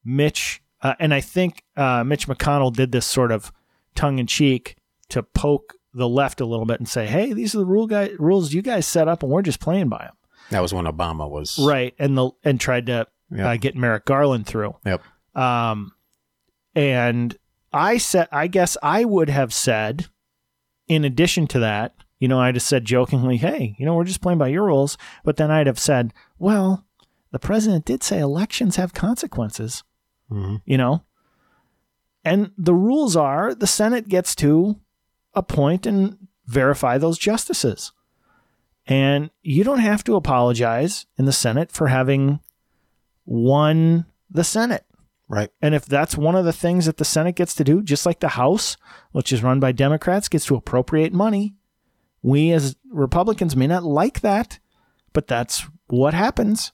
Mitch, 0.05 0.63
uh, 0.83 0.95
and 0.99 1.15
I 1.15 1.21
think 1.21 1.65
uh, 1.77 2.05
Mitch 2.05 2.27
McConnell 2.27 2.73
did 2.73 2.93
this 2.93 3.07
sort 3.07 3.33
of 3.33 3.53
tongue 3.95 4.19
in 4.19 4.27
cheek 4.27 4.77
to 5.11 5.23
poke 5.23 5.75
the 5.93 6.09
left 6.09 6.41
a 6.41 6.47
little 6.47 6.67
bit 6.67 6.81
and 6.81 6.89
say, 6.89 7.07
hey, 7.07 7.33
these 7.33 7.55
are 7.55 7.59
the 7.59 7.67
rule 7.67 7.87
guy, 7.87 8.11
rules 8.19 8.53
you 8.53 8.63
guys 8.63 8.87
set 8.87 9.07
up 9.07 9.23
and 9.23 9.31
we're 9.31 9.43
just 9.43 9.61
playing 9.61 9.89
by 9.89 9.99
them. 9.99 10.17
That 10.51 10.61
was 10.61 10.73
when 10.75 10.85
Obama 10.85 11.29
was 11.29 11.59
Right, 11.59 11.95
and 11.99 12.17
the 12.17 12.31
and 12.45 12.61
tried 12.61 12.87
to 12.87 13.07
Yep. 13.31 13.47
uh, 13.47 13.57
get 13.57 13.75
Merrick 13.77 14.05
Garland 14.05 14.47
through. 14.47 14.77
Yep. 14.85 15.03
Um, 15.35 15.93
and 16.75 17.37
I 17.73 17.97
said, 17.99 18.29
I 18.31 18.47
guess 18.47 18.77
I 18.83 19.05
would 19.05 19.29
have 19.31 19.53
said, 19.53 20.07
in 20.87 21.05
addition 21.05 21.47
to 21.49 21.59
that, 21.61 21.95
you 22.21 22.29
know, 22.29 22.39
I'd 22.41 22.55
have 22.55 22.63
said 22.63 22.85
jokingly, 22.85 23.39
"Hey, 23.39 23.75
you 23.79 23.87
know, 23.87 23.95
we're 23.95 24.05
just 24.05 24.21
playing 24.21 24.39
by 24.39 24.49
your 24.49 24.65
rules." 24.67 24.97
But 25.25 25.37
then 25.37 25.51
I'd 25.51 25.67
have 25.67 25.79
said, 25.79 26.13
"Well, 26.39 26.87
the 27.33 27.39
president 27.39 27.85
did 27.87 28.03
say 28.03 28.19
elections 28.21 28.77
have 28.77 28.93
consequences." 28.95 29.83
Mhm. 30.31 30.63
You 30.65 30.79
know, 30.79 31.05
and 32.25 32.53
the 32.57 32.75
rules 32.75 33.17
are 33.17 33.55
the 33.55 33.67
Senate 33.67 34.09
gets 34.09 34.35
to 34.37 34.79
appoint 35.35 35.87
and 35.87 36.29
verify 36.47 36.99
those 36.99 37.19
justices. 37.19 37.93
And 38.87 39.31
you 39.43 39.65
don't 39.65 39.79
have 39.79 40.05
to 40.05 40.15
apologize 40.15 41.07
in 41.17 41.25
the 41.25 41.33
Senate 41.33 41.73
for 41.73 41.89
having 41.89 42.41
won 43.25 44.07
the 44.31 44.45
Senate. 44.45 44.85
right. 45.29 45.51
And 45.63 45.75
if 45.75 45.87
that's 45.87 46.17
one 46.17 46.35
of 46.35 46.45
the 46.45 46.53
things 46.53 46.87
that 46.87 46.99
the 46.99 47.05
Senate 47.05 47.37
gets 47.37 47.55
to 47.55 47.65
do, 47.65 47.83
just 47.83 48.05
like 48.05 48.21
the 48.21 48.29
House, 48.29 48.77
which 49.13 49.33
is 49.33 49.43
run 49.43 49.61
by 49.61 49.73
Democrats, 49.73 50.29
gets 50.29 50.47
to 50.47 50.57
appropriate 50.57 51.13
money, 51.13 51.55
we 52.23 52.53
as 52.53 52.77
Republicans 52.91 53.57
may 53.57 53.67
not 53.67 53.85
like 53.85 54.21
that, 54.21 54.59
but 55.13 55.27
that's 55.27 55.67
what 55.87 56.15
happens. 56.15 56.73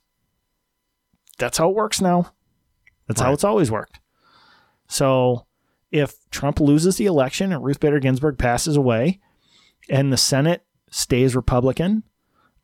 That's 1.39 1.59
how 1.59 1.71
it 1.71 1.77
works 1.77 2.01
now. 2.01 2.33
That's 3.07 3.21
how 3.21 3.33
it's 3.33 3.45
always 3.45 3.71
worked. 3.71 3.99
So 4.87 5.47
if 5.91 6.29
Trump 6.31 6.61
loses 6.61 6.97
the 6.97 7.07
election 7.07 7.53
and 7.53 7.65
Ruth 7.65 7.81
Bader 7.81 7.99
Ginsburg 7.99 8.39
passes 8.39 8.77
away 8.77 9.21
and 9.89 10.13
the 10.13 10.17
Senate 10.17 10.65
stays 10.91 11.35
Republican, 11.35 12.03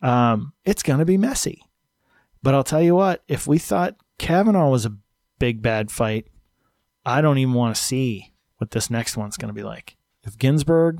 um, 0.01 0.53
it's 0.65 0.83
going 0.83 0.99
to 0.99 1.05
be 1.05 1.17
messy. 1.17 1.63
But 2.43 2.53
I'll 2.53 2.63
tell 2.63 2.81
you 2.81 2.95
what, 2.95 3.23
if 3.27 3.47
we 3.47 3.57
thought 3.57 3.95
Kavanaugh 4.17 4.69
was 4.69 4.85
a 4.85 4.95
big 5.39 5.61
bad 5.61 5.91
fight, 5.91 6.27
I 7.05 7.21
don't 7.21 7.37
even 7.37 7.53
want 7.53 7.75
to 7.75 7.81
see 7.81 8.33
what 8.57 8.71
this 8.71 8.89
next 8.89 9.17
one's 9.17 9.37
going 9.37 9.49
to 9.49 9.53
be 9.53 9.63
like. 9.63 9.95
If 10.23 10.37
Ginsburg 10.37 10.99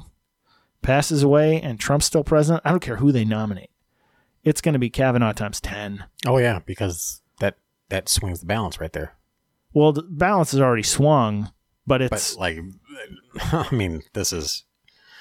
passes 0.82 1.24
away 1.24 1.62
and 1.62 1.80
Trump's 1.80 2.06
still 2.06 2.24
president, 2.24 2.64
I 2.66 2.72
don't 2.72 2.80
care 2.80 2.98
who 2.98 3.12
they 3.12 3.26
nominate. 3.26 3.72
It's 4.44 4.62
going 4.62 4.74
to 4.74 4.80
be 4.80 4.90
Kavanaugh 4.90 5.34
times 5.34 5.60
10. 5.60 6.06
Oh 6.26 6.38
yeah, 6.38 6.60
because 6.66 7.22
that 7.40 7.58
that 7.90 8.08
swings 8.08 8.40
the 8.40 8.46
balance 8.46 8.80
right 8.80 8.94
there. 8.94 9.16
Well, 9.74 9.92
the 9.92 10.04
balance 10.04 10.54
is 10.54 10.62
already 10.62 10.84
swung, 10.84 11.52
but 11.86 12.00
But 12.00 12.14
it's 12.14 12.38
like, 12.38 12.58
I 13.52 13.68
mean, 13.74 14.04
this 14.14 14.32
is 14.32 14.64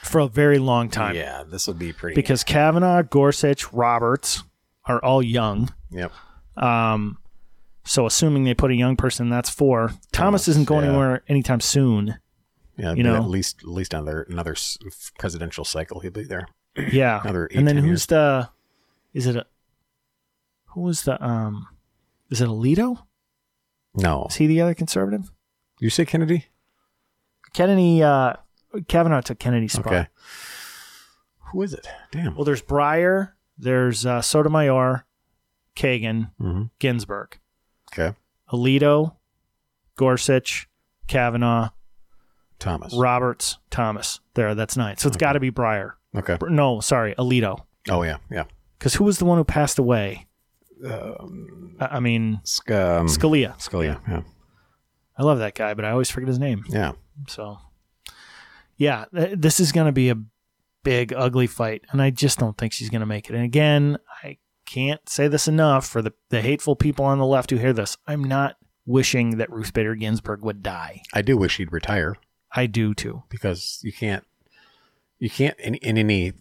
for 0.07 0.21
a 0.21 0.29
very 0.29 0.59
long 0.59 0.89
time. 0.89 1.15
yeah, 1.15 1.43
this 1.47 1.67
will 1.67 1.75
be 1.75 1.93
pretty. 1.93 2.15
Because 2.15 2.45
Kavanaugh, 2.45 3.03
Gorsuch, 3.03 3.73
Roberts 3.73 4.43
are 4.85 5.03
all 5.05 5.23
young. 5.23 5.73
yep, 5.91 6.13
Um, 6.57 7.19
so 7.85 8.07
assuming 8.07 8.45
they 8.45 8.55
put 8.55 8.71
a 8.71 8.75
young 8.75 8.97
person, 8.97 9.29
that's 9.29 9.51
four. 9.51 9.89
Thomas, 9.89 10.03
Thomas, 10.13 10.49
isn't 10.49 10.65
going 10.67 10.85
yeah. 10.85 10.91
anywhere 10.91 11.23
anytime 11.29 11.61
soon. 11.61 12.19
yeah, 12.77 12.93
you 12.95 13.03
know. 13.03 13.17
at 13.17 13.29
least 13.29 13.63
at 13.63 13.69
least 13.69 13.95
another 13.95 14.23
another 14.29 14.55
presidential 15.19 15.65
cycle, 15.65 16.01
he'll 16.01 16.11
be 16.11 16.25
there. 16.25 16.47
Yeah. 16.93 17.21
Another 17.23 17.49
eight, 17.51 17.57
and 17.59 17.67
then 17.67 17.77
who's 17.79 17.87
years. 17.87 18.07
the? 18.07 18.51
Is 19.15 19.27
it 19.27 19.37
a? 19.37 19.47
Who 20.75 20.83
was 20.83 21.03
the? 21.05 21.23
Um, 21.25 21.67
is 22.31 22.41
it 22.43 22.49
Alito? 22.49 23.05
No, 23.95 24.27
Is 24.29 24.35
he 24.37 24.47
the 24.47 24.61
other 24.61 24.75
conservative? 24.75 25.31
you 25.81 25.89
say 25.89 26.05
Kennedy? 26.05 26.47
Kennedy. 27.55 28.03
Uh, 28.03 28.35
Kavanaugh 28.83 29.21
took 29.21 29.39
Kennedy's 29.39 29.73
spot. 29.73 29.87
Okay. 29.87 30.07
Who 31.53 31.63
is 31.63 31.73
it? 31.73 31.87
Damn. 32.11 32.35
Well, 32.35 32.45
there's 32.45 32.63
Breyer. 32.63 33.33
There's 33.59 34.05
uh, 34.05 34.21
Sotomayor, 34.21 35.07
Kagan, 35.75 36.31
hmm 36.39 36.65
Ginsburg, 36.79 37.39
Okay. 37.91 38.15
Alito, 38.53 39.15
Gorsuch, 39.97 40.69
Kavanaugh, 41.07 41.71
Thomas. 42.59 42.93
Roberts, 42.95 43.59
Thomas. 43.71 44.21
There, 44.35 44.55
that's 44.55 44.77
nine. 44.77 44.99
So 44.99 45.09
it's 45.09 45.17
got 45.17 45.33
to 45.33 45.41
be 45.41 45.51
Breyer. 45.51 45.93
Okay. 46.15 46.37
No, 46.51 46.81
sorry, 46.81 47.15
Alito. 47.15 47.65
Oh 47.89 48.03
yeah, 48.03 48.19
yeah. 48.31 48.45
Because 48.79 48.95
who 48.95 49.05
was 49.05 49.19
the 49.19 49.25
one 49.25 49.39
who 49.39 49.45
passed 49.45 49.79
away? 49.79 50.27
Um, 50.85 51.77
I 51.81 52.01
mean, 52.01 52.41
Sc- 52.45 52.71
um, 52.73 53.07
Scalia. 53.07 53.57
Scalia. 53.59 54.01
Yeah. 54.07 54.21
I 55.17 55.23
love 55.23 55.39
that 55.39 55.55
guy, 55.55 55.73
but 55.73 55.87
I 55.87 55.91
always 55.93 56.11
forget 56.11 56.29
his 56.29 56.39
name. 56.39 56.63
Yeah. 56.69 56.93
So, 57.27 57.59
yeah, 58.77 59.05
th- 59.15 59.39
this 59.39 59.61
is 59.61 59.73
going 59.73 59.87
to 59.87 59.93
be 59.93 60.09
a 60.11 60.17
big, 60.83 61.13
ugly 61.13 61.47
fight, 61.47 61.83
and 61.91 62.01
I 62.03 62.11
just 62.11 62.39
don't 62.39 62.57
think 62.57 62.73
she's 62.73 62.91
going 62.91 63.01
to 63.01 63.07
make 63.07 63.29
it. 63.31 63.35
And 63.35 63.45
again, 63.45 63.99
I 64.23 64.39
can't 64.65 65.09
say 65.09 65.29
this 65.29 65.49
enough 65.49 65.87
for 65.87 66.03
the, 66.03 66.13
the 66.31 66.43
hateful 66.43 66.77
people 66.77 67.05
on 67.05 67.19
the 67.19 67.27
left 67.27 67.51
who 67.51 67.57
hear 67.57 67.73
this. 67.73 67.97
I'm 68.07 68.25
not 68.25 68.57
wishing 68.85 69.39
that 69.39 69.51
Ruth 69.51 69.73
Bader 69.73 69.95
Ginsburg 69.95 70.43
would 70.43 70.63
die. 70.63 71.03
I 71.13 71.23
do 71.23 71.37
wish 71.37 71.55
she'd 71.55 71.73
retire 71.73 72.17
I 72.53 72.67
do 72.67 72.95
too. 72.95 73.23
because 73.29 73.81
you 73.83 73.93
can't, 73.93 74.25
you 75.19 75.29
can't 75.31 75.59
in, 75.61 75.75
in 75.77 75.99
any 75.99 76.33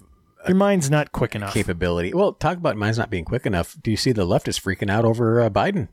Your 0.48 0.56
mind's 0.56 0.90
not 0.90 1.12
quick 1.12 1.36
enough. 1.36 1.54
capability. 1.54 2.14
Well, 2.14 2.34
talk 2.34 2.58
about 2.58 2.78
mine's 2.78 2.98
not 3.00 3.10
being 3.10 3.26
quick 3.26 3.46
enough. 3.46 3.76
Do 3.82 3.90
you 3.92 3.98
see 3.98 4.12
the 4.12 4.26
left 4.26 4.48
is 4.48 4.60
freaking 4.60 4.92
out 4.92 5.06
over 5.06 5.42
uh, 5.42 5.50
Biden? 5.50 5.88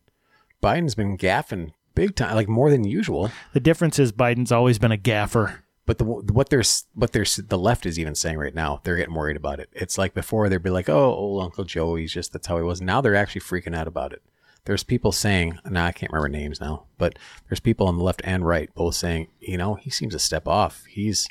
Biden's 0.62 0.94
been 0.94 1.16
gaffing 1.18 1.72
big 1.94 2.14
time, 2.14 2.34
like 2.36 2.48
more 2.48 2.70
than 2.70 2.84
usual. 2.84 3.30
The 3.52 3.60
difference 3.60 3.98
is 3.98 4.12
Biden's 4.12 4.52
always 4.52 4.78
been 4.78 4.92
a 4.92 4.96
gaffer. 4.96 5.61
But 5.84 5.98
the 5.98 6.04
what 6.04 6.50
there's 6.50 6.86
what 6.94 7.12
there's 7.12 7.36
the 7.36 7.58
left 7.58 7.86
is 7.86 7.98
even 7.98 8.14
saying 8.14 8.38
right 8.38 8.54
now, 8.54 8.80
they're 8.84 8.96
getting 8.96 9.14
worried 9.14 9.36
about 9.36 9.58
it. 9.58 9.68
It's 9.72 9.98
like 9.98 10.14
before 10.14 10.48
they'd 10.48 10.62
be 10.62 10.70
like, 10.70 10.88
"Oh, 10.88 11.12
old 11.12 11.42
Uncle 11.42 11.64
Joe, 11.64 11.96
he's 11.96 12.12
just 12.12 12.32
that's 12.32 12.46
how 12.46 12.56
he 12.56 12.62
was." 12.62 12.80
Now 12.80 13.00
they're 13.00 13.16
actually 13.16 13.40
freaking 13.40 13.74
out 13.74 13.88
about 13.88 14.12
it. 14.12 14.22
There's 14.64 14.84
people 14.84 15.10
saying, 15.10 15.58
"Now 15.68 15.86
I 15.86 15.92
can't 15.92 16.12
remember 16.12 16.28
names 16.28 16.60
now," 16.60 16.84
but 16.98 17.18
there's 17.48 17.58
people 17.58 17.88
on 17.88 17.98
the 17.98 18.04
left 18.04 18.22
and 18.22 18.46
right 18.46 18.72
both 18.76 18.94
saying, 18.94 19.26
"You 19.40 19.56
know, 19.58 19.74
he 19.74 19.90
seems 19.90 20.12
to 20.14 20.20
step 20.20 20.46
off. 20.46 20.84
He's 20.88 21.26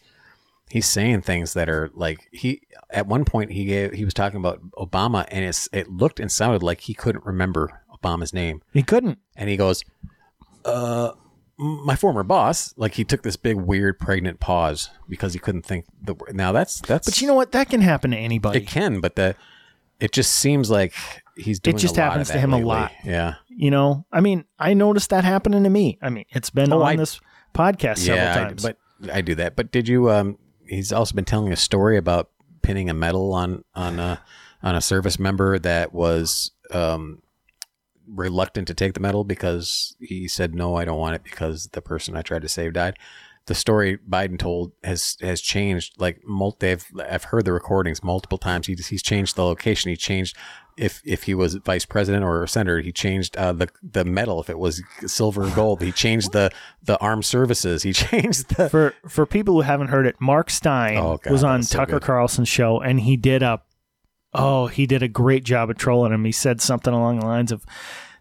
he's 0.69 0.85
saying 0.85 1.21
things 1.21 1.53
that 1.53 1.69
are 1.69 1.89
like 1.93 2.27
he 2.33 2.61
at 2.89 3.07
one 3.07 3.23
point 3.23 3.51
he 3.53 3.63
gave 3.65 3.93
he 3.93 4.03
was 4.03 4.13
talking 4.13 4.39
about 4.39 4.61
Obama 4.71 5.25
and 5.29 5.45
it's 5.45 5.69
it 5.71 5.89
looked 5.89 6.19
and 6.19 6.29
sounded 6.31 6.61
like 6.61 6.81
he 6.81 6.93
couldn't 6.93 7.25
remember 7.25 7.81
Obama's 8.03 8.33
name, 8.33 8.61
He 8.73 8.83
couldn't. 8.83 9.19
and 9.37 9.49
he 9.49 9.55
goes, 9.55 9.83
"Uh." 10.65 11.11
My 11.63 11.95
former 11.95 12.23
boss, 12.23 12.73
like 12.75 12.95
he 12.95 13.03
took 13.03 13.21
this 13.21 13.35
big 13.35 13.55
weird 13.55 13.99
pregnant 13.99 14.39
pause 14.39 14.89
because 15.07 15.33
he 15.33 15.39
couldn't 15.39 15.61
think 15.63 15.85
the. 16.01 16.15
Now 16.31 16.51
that's 16.51 16.79
that's 16.81 17.07
But 17.07 17.21
you 17.21 17.27
know 17.27 17.35
what? 17.35 17.51
That 17.51 17.69
can 17.69 17.81
happen 17.81 18.11
to 18.11 18.17
anybody. 18.17 18.59
it 18.59 18.67
can, 18.67 18.99
but 18.99 19.15
the 19.15 19.35
it 19.99 20.11
just 20.11 20.33
seems 20.33 20.71
like 20.71 20.93
he's 21.35 21.59
doing. 21.59 21.75
It 21.75 21.79
just 21.79 21.95
a 21.97 21.99
lot 21.99 22.05
happens 22.13 22.29
of 22.29 22.33
to 22.33 22.37
that 22.39 22.39
him 22.39 22.53
a 22.53 22.57
lot. 22.57 22.91
Yeah, 23.05 23.35
You 23.49 23.69
know, 23.69 24.05
I 24.11 24.21
mean, 24.21 24.45
I 24.57 24.73
noticed 24.73 25.11
that 25.11 25.23
happening 25.23 25.63
to 25.63 25.69
me. 25.69 25.99
I 26.01 26.09
mean, 26.09 26.25
it's 26.31 26.49
been 26.49 26.73
Oh, 26.73 26.81
on 26.81 26.87
I- 26.87 26.95
this 26.95 27.19
podcast 27.53 27.99
several 27.99 28.17
yeah, 28.25 28.31
I, 28.33 28.43
times. 28.45 28.63
but 28.63 28.77
I 29.13 29.21
do 29.21 29.35
that. 29.35 29.55
But 29.55 29.71
did 29.71 29.87
you? 29.87 30.09
Um, 30.09 30.39
he's 30.65 30.91
also 30.91 31.13
been 31.13 31.25
telling 31.25 31.53
a 31.53 31.55
story 31.55 31.95
about 31.97 32.29
pinning 32.63 32.89
a 32.89 32.93
medal 32.95 33.33
on 33.33 33.63
on 33.75 33.99
a 33.99 34.19
on 34.63 34.73
a 34.75 34.81
service 34.81 35.19
member 35.19 35.59
that 35.59 35.93
was 35.93 36.51
um 36.71 37.21
reluctant 38.13 38.67
to 38.67 38.73
take 38.73 38.93
the 38.93 38.99
medal 38.99 39.23
because 39.23 39.95
he 39.99 40.27
said 40.27 40.53
no, 40.53 40.75
I 40.75 40.85
don't 40.85 40.99
want 40.99 41.15
it 41.15 41.23
because 41.23 41.67
the 41.67 41.81
person 41.81 42.15
I 42.15 42.21
tried 42.21 42.41
to 42.43 42.49
save 42.49 42.73
died. 42.73 42.97
The 43.47 43.55
story 43.55 43.97
Biden 43.97 44.37
told 44.37 44.73
has 44.83 45.17
has 45.21 45.41
changed. 45.41 45.99
Like 45.99 46.21
mul- 46.25 46.57
they've 46.59 46.85
I've 47.09 47.25
heard 47.25 47.45
the 47.45 47.53
recordings 47.53 48.03
multiple 48.03 48.37
times. 48.37 48.67
He 48.67 48.75
he's 48.75 49.01
changed 49.01 49.35
the 49.35 49.43
location. 49.43 49.89
He 49.89 49.97
changed 49.97 50.37
if 50.77 51.01
if 51.05 51.23
he 51.23 51.33
was 51.33 51.55
vice 51.55 51.83
president 51.83 52.23
or 52.23 52.45
senator. 52.45 52.81
He 52.81 52.91
changed 52.91 53.35
uh, 53.37 53.53
the 53.53 53.67
the 53.81 54.05
medal 54.05 54.39
if 54.41 54.49
it 54.49 54.59
was 54.59 54.83
silver 55.07 55.47
or 55.47 55.49
gold. 55.55 55.81
He 55.81 55.91
changed 55.91 56.33
the 56.33 56.51
the 56.83 56.99
armed 56.99 57.25
services. 57.25 57.81
He 57.81 57.93
changed 58.11 58.55
the 58.55 58.69
for 58.69 58.93
for 59.07 59.25
people 59.25 59.55
who 59.55 59.61
haven't 59.61 59.87
heard 59.87 60.05
it, 60.05 60.17
Mark 60.21 60.51
Steyn 60.51 60.97
Oh, 60.97 61.17
God, 61.17 61.31
was 61.31 61.43
on 61.43 61.61
that's 61.61 61.69
so 61.69 61.79
Tucker. 61.79 61.99
Carlson's 61.99 62.47
show, 62.47 62.79
and 62.79 62.99
he 62.99 63.17
did 63.17 63.41
a 63.41 63.59
oh 64.33 64.67
he 64.67 64.85
did 64.85 65.03
a 65.03 65.07
great 65.07 65.43
job 65.43 65.69
of 65.69 65.77
trolling 65.77 66.13
him. 66.13 66.25
He 66.25 66.31
said 66.31 66.61
something 66.61 66.93
along 66.93 67.19
the 67.19 67.25
lines 67.25 67.51
of. 67.51 67.65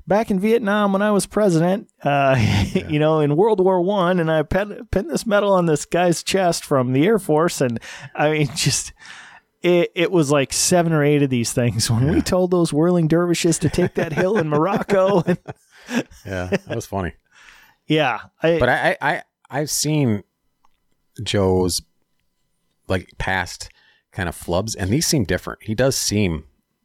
Back 0.07 0.31
in 0.33 0.41
Vietnam, 0.41 0.93
when 0.93 1.03
I 1.03 1.13
was 1.13 1.27
president, 1.27 1.89
uh, 2.03 2.35
you 2.89 2.99
know, 2.99 3.21
in 3.21 3.37
World 3.37 3.61
War 3.61 3.81
One, 3.81 4.19
and 4.19 4.29
I 4.29 4.43
pinned, 4.43 4.91
pinned 4.91 5.09
this 5.09 5.25
medal 5.25 5.53
on 5.53 5.67
this 5.67 5.85
guy's 5.85 6.25
chest 6.25 6.65
from 6.65 6.93
the 6.93 7.07
Air 7.07 7.21
Force, 7.21 7.61
and 7.61 7.79
I 8.15 8.31
mean, 8.33 8.49
just 8.57 8.93
it, 9.63 9.93
it 9.95 10.11
was 10.11 10.31
like 10.31 10.53
seven 10.53 10.93
or 10.93 11.05
eight 11.05 11.23
of 11.23 11.31
these 11.31 11.53
things 11.53 11.91
when 11.91 12.11
we 12.11 12.23
told 12.23 12.51
those 12.51 12.73
whirling 12.73 13.09
dervishes 13.09 13.59
to 13.59 13.69
take 13.69 13.95
that 13.95 14.13
hill 14.13 14.37
in 14.37 14.49
Morocco. 14.49 15.23
And, 15.89 16.05
yeah, 16.25 16.47
that 16.51 16.77
was 16.77 16.87
funny. 16.87 17.15
yeah, 17.87 18.21
I, 18.43 18.59
But 18.59 18.69
I, 18.69 18.97
I 19.01 19.23
I've 19.51 19.71
seen 19.71 20.23
Joe's 21.23 21.83
like 22.87 23.11
past 23.19 23.71
kind 24.13 24.29
of 24.29 24.37
flubs, 24.37 24.75
and 24.79 24.91
these 24.91 25.07
seem 25.07 25.25
different. 25.25 25.63
He 25.63 25.75
does 25.75 25.97
seem 25.97 26.45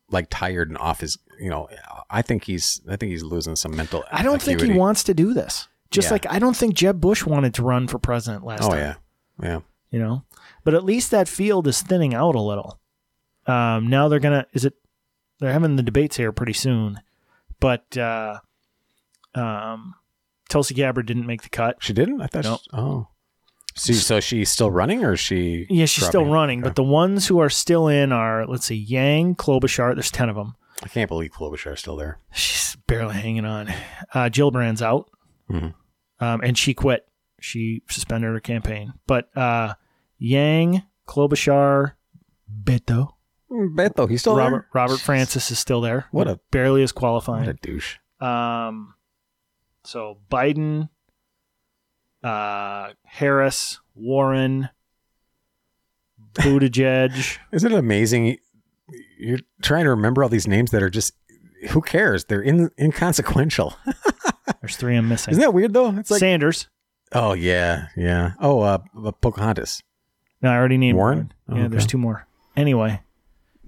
like 0.10 0.28
tired 0.30 0.70
and 0.70 0.78
off 0.78 1.02
his. 1.02 1.18
You 1.40 1.50
know, 1.50 1.68
I 2.10 2.22
think 2.22 2.46
he's. 2.46 2.82
I 2.88 2.96
think 2.96 3.12
he's 3.12 3.24
losing 3.24 3.56
some 3.56 3.76
mental. 3.76 4.04
I 4.12 4.24
don't 4.24 4.42
think 4.42 4.62
he 4.62 4.72
wants 4.72 5.04
to 5.06 5.14
do 5.14 5.34
this. 5.34 5.68
Just 5.92 6.08
Yeah. 6.08 6.14
like 6.14 6.26
I 6.32 6.40
don't 6.40 6.56
think 6.56 6.74
Jeb 6.76 7.00
Bush 7.02 7.26
wanted 7.26 7.54
to 7.56 7.64
run 7.64 7.88
for 7.88 8.00
president 8.00 8.44
last 8.46 8.64
Oh 8.64 8.70
time. 8.70 8.78
yeah, 8.80 8.96
yeah. 9.42 9.60
You 9.92 10.00
know, 10.00 10.24
but 10.64 10.74
at 10.74 10.84
least 10.84 11.12
that 11.12 11.28
field 11.28 11.68
is 11.68 11.82
thinning 11.82 12.14
out 12.14 12.36
a 12.36 12.42
little. 12.42 12.80
Um, 13.48 13.88
now 13.88 14.08
they're 14.08 14.20
gonna. 14.20 14.46
Is 14.54 14.66
it? 14.66 14.74
They're 15.40 15.54
having 15.54 15.76
the 15.76 15.84
debates 15.84 16.18
here 16.18 16.32
pretty 16.32 16.54
soon, 16.54 17.00
but 17.60 17.98
uh, 17.98 18.40
um, 19.36 19.96
Tulsi 20.50 20.74
Gabbard 20.74 21.06
didn't 21.06 21.28
make 21.28 21.44
the 21.44 21.50
cut. 21.50 21.78
She 21.82 21.94
didn't. 21.94 22.22
I 22.22 22.28
thought. 22.28 22.44
Nope. 22.46 22.60
She, 22.64 22.70
oh. 22.74 23.08
So, 23.78 23.92
so 23.94 24.20
she's 24.22 24.50
still 24.50 24.72
running, 24.72 25.04
or 25.04 25.14
is 25.14 25.20
she? 25.20 25.66
Yeah, 25.70 25.86
she's 25.86 26.06
still 26.06 26.26
running, 26.26 26.60
Okay. 26.60 26.70
but 26.70 26.76
the 26.76 26.84
ones 26.84 27.28
who 27.28 27.40
are 27.40 27.50
still 27.50 27.88
in 27.90 28.12
are 28.14 28.46
let's 28.48 28.66
see, 28.66 28.76
Yang, 28.76 29.36
Klobuchar. 29.36 29.94
There's 29.96 30.12
ten 30.12 30.30
of 30.30 30.36
them. 30.36 30.56
I 30.84 30.88
can't 30.88 31.10
believe 31.10 31.32
Klobuchar's 31.32 31.80
still 31.82 31.96
there. 31.98 32.20
She's 32.34 32.76
barely 32.88 33.16
hanging 33.16 33.46
on. 33.46 33.68
Uh, 34.14 34.30
Gillibrand's 34.30 34.82
out, 34.82 35.10
Mhm. 35.52 35.74
um, 36.20 36.42
and 36.42 36.58
she 36.58 36.74
quit. 36.74 37.06
She 37.42 37.82
suspended 37.90 38.30
her 38.32 38.40
campaign. 38.40 38.94
But 39.08 39.36
uh, 39.38 39.74
Yang, 40.18 40.84
Klobuchar, 41.08 41.94
Beto, 42.64 43.10
Beto, 43.52 44.10
he's 44.10 44.22
still 44.22 44.36
Robert 44.38 44.66
Robert 44.74 45.00
Francis 45.00 45.52
is 45.52 45.60
still 45.60 45.82
there. 45.82 46.06
What 46.12 46.28
a- 46.28 46.40
barely 46.52 46.82
is 46.82 46.92
there. 46.92 46.96
What 46.96 47.08
a 47.20 47.22
qualifying. 47.22 47.60
douche. 47.62 47.98
Um, 48.22 48.96
so 49.84 50.18
Biden, 50.32 50.90
uh, 52.26 52.94
Harris, 53.04 53.80
Warren, 53.94 54.70
Buttigieg. 56.34 57.38
Isn't 57.52 57.72
it 57.72 57.78
amazing? 57.78 58.38
You're 59.18 59.40
trying 59.62 59.84
to 59.86 59.92
remember 59.92 60.24
all 60.24 60.30
these 60.30 60.48
names 60.48 60.72
that 60.72 60.82
are 60.84 60.90
just. 60.90 61.14
Who 61.70 61.82
cares? 61.82 62.26
They're 62.26 62.42
in, 62.42 62.70
inconsequential. 62.80 63.76
There's 64.62 64.76
three 64.76 64.96
I'm 64.96 65.08
missing. 65.08 65.32
Isn't 65.32 65.42
that 65.42 65.54
weird 65.54 65.74
though? 65.74 65.96
It's 65.98 66.12
like 66.12 66.20
Sanders. 66.20 66.68
Oh 67.14 67.34
yeah, 67.34 67.88
yeah. 67.96 68.34
Oh, 68.40 68.62
uh, 68.62 68.80
uh, 69.04 69.12
Pocahontas. 69.12 69.82
No, 70.42 70.52
I 70.52 70.56
already 70.56 70.78
named 70.78 70.98
Warren? 70.98 71.18
one. 71.18 71.34
Oh, 71.50 71.62
Yeah, 71.62 71.68
there's 71.68 71.88
two 71.88 71.98
more. 71.98 72.28
Anyway, 72.56 73.02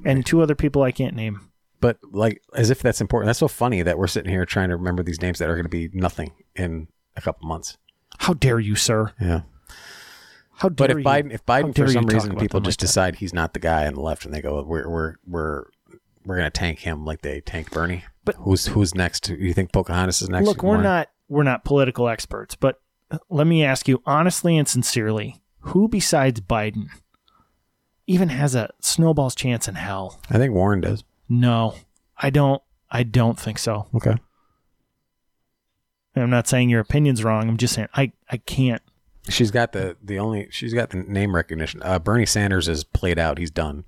and 0.05 0.25
two 0.25 0.41
other 0.41 0.55
people 0.55 0.83
I 0.83 0.91
can't 0.91 1.15
name. 1.15 1.41
But 1.79 1.97
like, 2.11 2.41
as 2.55 2.69
if 2.69 2.81
that's 2.81 3.01
important. 3.01 3.27
That's 3.27 3.39
so 3.39 3.47
funny 3.47 3.81
that 3.83 3.97
we're 3.97 4.07
sitting 4.07 4.31
here 4.31 4.45
trying 4.45 4.69
to 4.69 4.75
remember 4.75 5.03
these 5.03 5.21
names 5.21 5.39
that 5.39 5.49
are 5.49 5.55
going 5.55 5.65
to 5.65 5.69
be 5.69 5.89
nothing 5.93 6.31
in 6.55 6.87
a 7.15 7.21
couple 7.21 7.47
months. 7.47 7.77
How 8.17 8.33
dare 8.33 8.59
you, 8.59 8.75
sir? 8.75 9.11
Yeah. 9.21 9.41
How 10.55 10.69
dare 10.69 10.87
But 10.87 10.91
if 10.91 10.97
you? 10.97 11.03
Biden, 11.03 11.33
if 11.33 11.45
Biden 11.45 11.73
dare 11.73 11.85
for 11.85 11.91
you 11.91 11.93
some 11.93 12.05
reason 12.05 12.35
people 12.37 12.59
just 12.59 12.79
like 12.79 12.79
that? 12.79 12.85
decide 12.87 13.15
he's 13.17 13.33
not 13.33 13.53
the 13.53 13.59
guy 13.59 13.85
on 13.87 13.93
the 13.93 14.01
left, 14.01 14.25
and 14.25 14.33
they 14.33 14.41
go, 14.41 14.61
we're 14.63 14.89
we're 14.89 15.15
we're 15.25 15.65
we're 16.25 16.35
going 16.35 16.45
to 16.47 16.51
tank 16.51 16.79
him 16.79 17.05
like 17.05 17.21
they 17.21 17.41
tanked 17.41 17.71
Bernie. 17.71 18.03
But- 18.25 18.35
who's 18.35 18.65
who's 18.67 18.93
next? 18.95 19.29
You 19.29 19.53
think 19.53 19.71
Pocahontas 19.71 20.21
is 20.21 20.29
next? 20.29 20.45
Look, 20.47 20.63
we're 20.63 20.69
Warren? 20.69 20.83
not 20.83 21.09
we're 21.29 21.43
not 21.43 21.63
political 21.63 22.09
experts, 22.09 22.55
but 22.55 22.81
let 23.29 23.47
me 23.47 23.63
ask 23.63 23.87
you 23.87 24.01
honestly 24.05 24.57
and 24.57 24.67
sincerely, 24.67 25.41
who 25.59 25.87
besides 25.87 26.41
Biden 26.41 26.87
even 28.07 28.29
has 28.29 28.55
a 28.55 28.69
snowball's 28.81 29.35
chance 29.35 29.67
in 29.67 29.75
hell? 29.75 30.19
I 30.29 30.37
think 30.37 30.53
Warren 30.53 30.81
does. 30.81 31.03
No, 31.29 31.75
I 32.17 32.29
don't. 32.29 32.61
I 32.89 33.03
don't 33.03 33.37
think 33.39 33.59
so. 33.59 33.87
Okay. 33.95 34.15
I'm 36.21 36.29
not 36.29 36.47
saying 36.47 36.69
your 36.69 36.81
opinion's 36.81 37.23
wrong. 37.23 37.47
I'm 37.49 37.57
just 37.57 37.73
saying 37.75 37.87
I 37.93 38.11
I 38.29 38.37
can't. 38.37 38.81
She's 39.29 39.51
got 39.51 39.71
the 39.73 39.97
the 40.01 40.19
only 40.19 40.47
she's 40.51 40.73
got 40.73 40.89
the 40.91 40.97
name 40.97 41.35
recognition. 41.35 41.81
Uh, 41.83 41.99
Bernie 41.99 42.25
Sanders 42.25 42.67
is 42.67 42.83
played 42.83 43.19
out. 43.19 43.37
He's 43.37 43.51
done. 43.51 43.83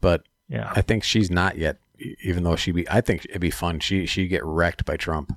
But 0.00 0.22
Yeah. 0.48 0.72
I 0.74 0.80
think 0.82 1.02
she's 1.04 1.30
not 1.30 1.58
yet. 1.58 1.78
Even 2.22 2.42
though 2.42 2.56
she 2.56 2.72
be, 2.72 2.88
I 2.90 3.00
think 3.00 3.24
it'd 3.26 3.40
be 3.40 3.50
fun. 3.50 3.80
She 3.80 4.06
she 4.06 4.26
get 4.26 4.44
wrecked 4.44 4.84
by 4.84 4.96
Trump. 4.96 5.32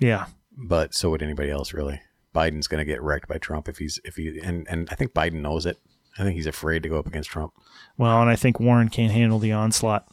Yeah. 0.00 0.26
But 0.56 0.94
so 0.94 1.10
would 1.10 1.22
anybody 1.22 1.50
else 1.50 1.72
really. 1.72 2.00
Biden's 2.34 2.66
gonna 2.68 2.84
get 2.84 3.02
wrecked 3.02 3.26
by 3.28 3.38
Trump 3.38 3.68
if 3.68 3.78
he's 3.78 3.98
if 4.04 4.16
he 4.16 4.38
and 4.40 4.66
and 4.68 4.88
I 4.90 4.94
think 4.94 5.12
Biden 5.12 5.40
knows 5.40 5.66
it. 5.66 5.78
I 6.18 6.22
think 6.22 6.36
he's 6.36 6.46
afraid 6.46 6.82
to 6.82 6.88
go 6.88 6.98
up 6.98 7.06
against 7.06 7.30
Trump. 7.30 7.52
Well, 7.96 8.20
and 8.20 8.28
I 8.30 8.36
think 8.36 8.60
Warren 8.60 8.88
can't 8.88 9.12
handle 9.12 9.38
the 9.38 9.52
onslaught. 9.52 10.06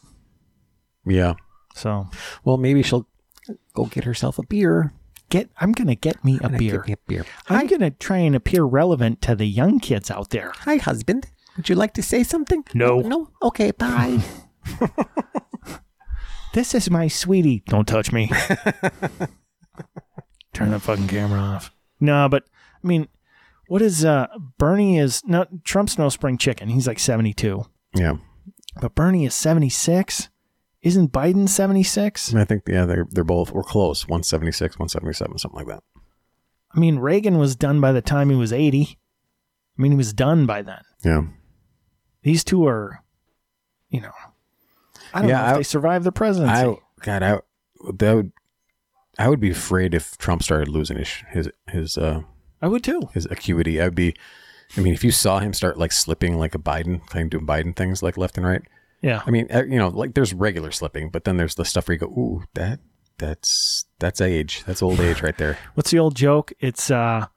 Yeah. 1.05 1.33
So 1.75 2.07
Well, 2.43 2.57
maybe 2.57 2.81
she'll 2.83 3.07
go 3.73 3.85
get 3.85 4.03
herself 4.03 4.39
a 4.39 4.43
beer. 4.43 4.93
Get 5.29 5.49
I'm 5.59 5.71
gonna 5.71 5.95
get 5.95 6.23
me 6.23 6.39
a 6.41 6.49
beer. 6.49 6.81
Get 6.81 6.87
me 6.87 6.93
a 6.93 6.97
beer. 7.07 7.25
I'm 7.49 7.67
gonna 7.67 7.91
try 7.91 8.17
and 8.17 8.35
appear 8.35 8.63
relevant 8.63 9.21
to 9.23 9.35
the 9.35 9.45
young 9.47 9.79
kids 9.79 10.11
out 10.11 10.29
there. 10.31 10.51
Hi, 10.59 10.77
husband. 10.77 11.27
Would 11.55 11.69
you 11.69 11.75
like 11.75 11.93
to 11.95 12.03
say 12.03 12.23
something? 12.23 12.63
No. 12.73 12.99
No. 12.99 13.29
Okay. 13.41 13.71
Bye. 13.71 14.19
This 16.53 16.73
is 16.73 16.89
my 16.89 17.07
sweetie. 17.07 17.61
Don't 17.67 17.87
touch 17.87 18.11
me. 18.11 18.29
Turn 20.53 20.71
the 20.71 20.79
fucking 20.79 21.07
camera 21.07 21.39
off. 21.39 21.71
No, 21.99 22.27
but 22.29 22.45
I 22.83 22.87
mean, 22.87 23.07
what 23.67 23.83
is 23.83 24.03
uh 24.03 24.25
Bernie 24.57 24.97
is 24.97 25.21
no 25.25 25.45
Trump's 25.63 25.99
no 25.99 26.09
spring 26.09 26.39
chicken. 26.39 26.69
He's 26.69 26.87
like 26.87 26.97
72. 26.97 27.63
yeah. 27.93 28.13
But 28.81 28.95
Bernie 28.95 29.25
is 29.25 29.35
76. 29.35 30.29
Isn't 30.87 31.11
Biden 31.11 31.49
76? 31.49 32.33
I 32.33 32.45
think 32.45 32.63
yeah 32.67 32.85
they're 32.85 33.05
they're 33.09 33.23
both 33.23 33.51
we're 33.51 33.63
close. 33.63 34.07
One 34.07 34.23
seventy 34.23 34.51
six, 34.51 34.79
one 34.79 34.87
seventy 34.89 35.13
seven, 35.13 35.37
something 35.37 35.57
like 35.59 35.67
that. 35.67 35.83
I 36.75 36.79
mean, 36.79 36.99
Reagan 36.99 37.37
was 37.37 37.55
done 37.55 37.81
by 37.81 37.91
the 37.91 38.01
time 38.01 38.29
he 38.29 38.35
was 38.35 38.53
80. 38.53 38.97
I 39.77 39.81
mean, 39.81 39.91
he 39.91 39.97
was 39.97 40.13
done 40.13 40.45
by 40.45 40.61
then. 40.61 40.81
Yeah. 41.03 41.23
These 42.23 42.43
two 42.43 42.67
are, 42.67 43.03
you 43.89 44.01
know, 44.01 44.11
I 45.13 45.21
don't 45.21 45.29
Yeah, 45.29 45.37
know 45.41 45.47
if 45.47 45.53
I- 45.53 45.57
they 45.57 45.63
survive 45.63 46.03
the 46.03 46.11
presidency. 46.11 46.53
I 46.55 46.75
God, 47.03 47.23
I 47.23 47.39
that 47.97 48.13
would 48.15 48.31
I 49.19 49.27
would 49.29 49.39
be 49.39 49.49
afraid 49.51 49.93
if 49.93 50.17
Trump 50.17 50.43
started 50.43 50.67
losing 50.67 50.97
his 50.97 51.09
his 51.31 51.49
his 51.69 51.97
uh 51.97 52.21
I 52.61 52.67
would 52.67 52.83
too. 52.83 53.09
his 53.13 53.25
acuity. 53.25 53.81
I'd 53.81 53.93
be. 53.95 54.15
I 54.75 54.81
mean, 54.81 54.93
if 54.93 55.03
you 55.03 55.11
saw 55.11 55.39
him 55.39 55.53
start 55.53 55.77
like 55.77 55.91
slipping 55.91 56.37
like 56.37 56.53
a 56.53 56.59
Biden, 56.59 57.05
kind 57.07 57.23
of 57.25 57.29
doing 57.29 57.45
Biden 57.47 57.75
things 57.75 58.01
like 58.03 58.17
left 58.17 58.37
and 58.37 58.45
right. 58.45 58.61
Yeah. 59.01 59.21
I 59.25 59.31
mean, 59.31 59.47
uh, 59.53 59.63
you 59.63 59.77
know, 59.77 59.89
like 59.89 60.13
there's 60.13 60.33
regular 60.33 60.71
slipping, 60.71 61.09
but 61.09 61.23
then 61.23 61.37
there's 61.37 61.55
the 61.55 61.65
stuff 61.65 61.87
where 61.87 61.93
you 61.93 61.99
go, 61.99 62.07
ooh, 62.07 62.43
that 62.53 62.79
that's 63.17 63.85
that's 63.99 64.21
age. 64.21 64.63
That's 64.65 64.81
old 64.81 64.99
age 64.99 65.21
right 65.21 65.37
there. 65.37 65.57
What's 65.75 65.91
the 65.91 65.99
old 65.99 66.15
joke? 66.15 66.53
It's 66.59 66.89
uh 66.91 67.27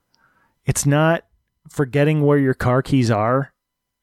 it's 0.64 0.86
not 0.86 1.24
forgetting 1.68 2.22
where 2.22 2.38
your 2.38 2.54
car 2.54 2.82
keys 2.82 3.10
are. 3.10 3.52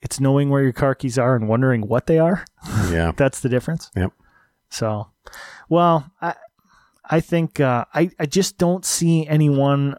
It's 0.02 0.20
knowing 0.20 0.50
where 0.50 0.62
your 0.62 0.74
car 0.74 0.94
keys 0.96 1.18
are 1.18 1.36
and 1.36 1.48
wondering 1.48 1.88
what 1.88 2.08
they 2.08 2.20
are. 2.20 2.46
Yeah. 2.92 3.12
That's 3.16 3.42
the 3.42 3.50
difference. 3.50 3.92
Yep. 3.98 4.14
So, 4.70 5.10
well, 5.68 6.10
I 6.22 6.36
I 7.10 7.20
think 7.20 7.60
uh, 7.60 7.86
I 7.94 8.12
I 8.20 8.26
just 8.26 8.58
don't 8.58 8.86
see 8.86 9.28
anyone 9.28 9.96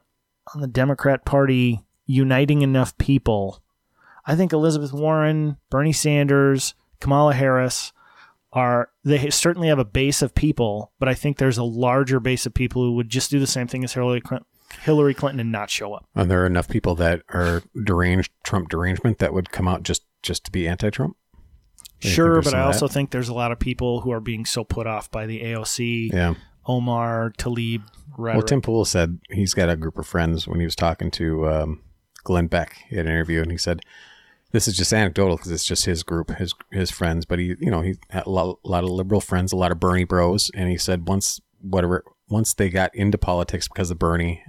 on 0.54 0.60
the 0.60 0.66
Democrat 0.66 1.24
Party 1.24 1.84
uniting 2.06 2.62
enough 2.62 2.96
people. 2.98 3.62
I 4.26 4.36
think 4.36 4.52
Elizabeth 4.52 4.92
Warren, 4.92 5.58
Bernie 5.70 5.92
Sanders, 5.92 6.74
Kamala 7.00 7.34
Harris 7.34 7.92
are 8.52 8.90
they 9.04 9.30
certainly 9.30 9.68
have 9.68 9.78
a 9.78 9.84
base 9.84 10.22
of 10.22 10.34
people, 10.34 10.92
but 10.98 11.08
I 11.08 11.14
think 11.14 11.36
there's 11.36 11.58
a 11.58 11.64
larger 11.64 12.18
base 12.18 12.46
of 12.46 12.54
people 12.54 12.82
who 12.82 12.94
would 12.94 13.08
just 13.08 13.30
do 13.30 13.38
the 13.38 13.46
same 13.46 13.66
thing 13.66 13.84
as 13.84 13.92
Hillary 13.92 14.20
Clinton, 14.20 14.46
Hillary 14.82 15.14
Clinton 15.14 15.40
and 15.40 15.52
not 15.52 15.70
show 15.70 15.92
up. 15.94 16.06
Are 16.16 16.24
there 16.24 16.46
enough 16.46 16.68
people 16.68 16.94
that 16.96 17.22
are 17.28 17.62
deranged 17.84 18.32
Trump 18.42 18.68
derangement 18.68 19.18
that 19.18 19.34
would 19.34 19.50
come 19.50 19.68
out 19.68 19.82
just 19.82 20.02
just 20.22 20.44
to 20.44 20.50
be 20.50 20.66
anti-Trump? 20.66 21.16
Sure, 22.00 22.40
but 22.42 22.54
I 22.54 22.60
also 22.60 22.86
that? 22.86 22.94
think 22.94 23.10
there's 23.10 23.28
a 23.28 23.34
lot 23.34 23.50
of 23.50 23.58
people 23.58 24.02
who 24.02 24.12
are 24.12 24.20
being 24.20 24.44
so 24.44 24.62
put 24.62 24.86
off 24.86 25.10
by 25.10 25.26
the 25.26 25.42
AOC, 25.42 26.12
yeah. 26.12 26.34
Omar, 26.64 27.32
Tlaib, 27.38 27.82
rhetoric. 28.16 28.36
Well, 28.36 28.46
Tim 28.46 28.62
Pool 28.62 28.84
said 28.84 29.18
he's 29.30 29.52
got 29.52 29.68
a 29.68 29.76
group 29.76 29.98
of 29.98 30.06
friends 30.06 30.46
when 30.46 30.60
he 30.60 30.64
was 30.64 30.76
talking 30.76 31.10
to 31.12 31.48
um, 31.48 31.82
Glenn 32.22 32.46
Beck. 32.46 32.76
He 32.88 32.96
had 32.96 33.06
an 33.06 33.12
interview, 33.12 33.42
and 33.42 33.50
he 33.50 33.58
said, 33.58 33.80
"This 34.52 34.68
is 34.68 34.76
just 34.76 34.92
anecdotal 34.92 35.36
because 35.36 35.52
it's 35.52 35.64
just 35.64 35.84
his 35.84 36.02
group, 36.02 36.30
his 36.30 36.54
his 36.72 36.90
friends." 36.90 37.24
But 37.24 37.38
he, 37.38 37.54
you 37.60 37.70
know, 37.70 37.80
he 37.82 37.96
had 38.10 38.26
a 38.26 38.30
lot, 38.30 38.58
a 38.64 38.68
lot 38.68 38.84
of 38.84 38.90
liberal 38.90 39.20
friends, 39.20 39.52
a 39.52 39.56
lot 39.56 39.72
of 39.72 39.80
Bernie 39.80 40.04
bros, 40.04 40.50
and 40.54 40.68
he 40.70 40.76
said 40.76 41.08
once 41.08 41.40
whatever 41.60 42.04
once 42.28 42.54
they 42.54 42.68
got 42.68 42.94
into 42.94 43.18
politics 43.18 43.68
because 43.68 43.90
of 43.90 43.98
Bernie, 43.98 44.42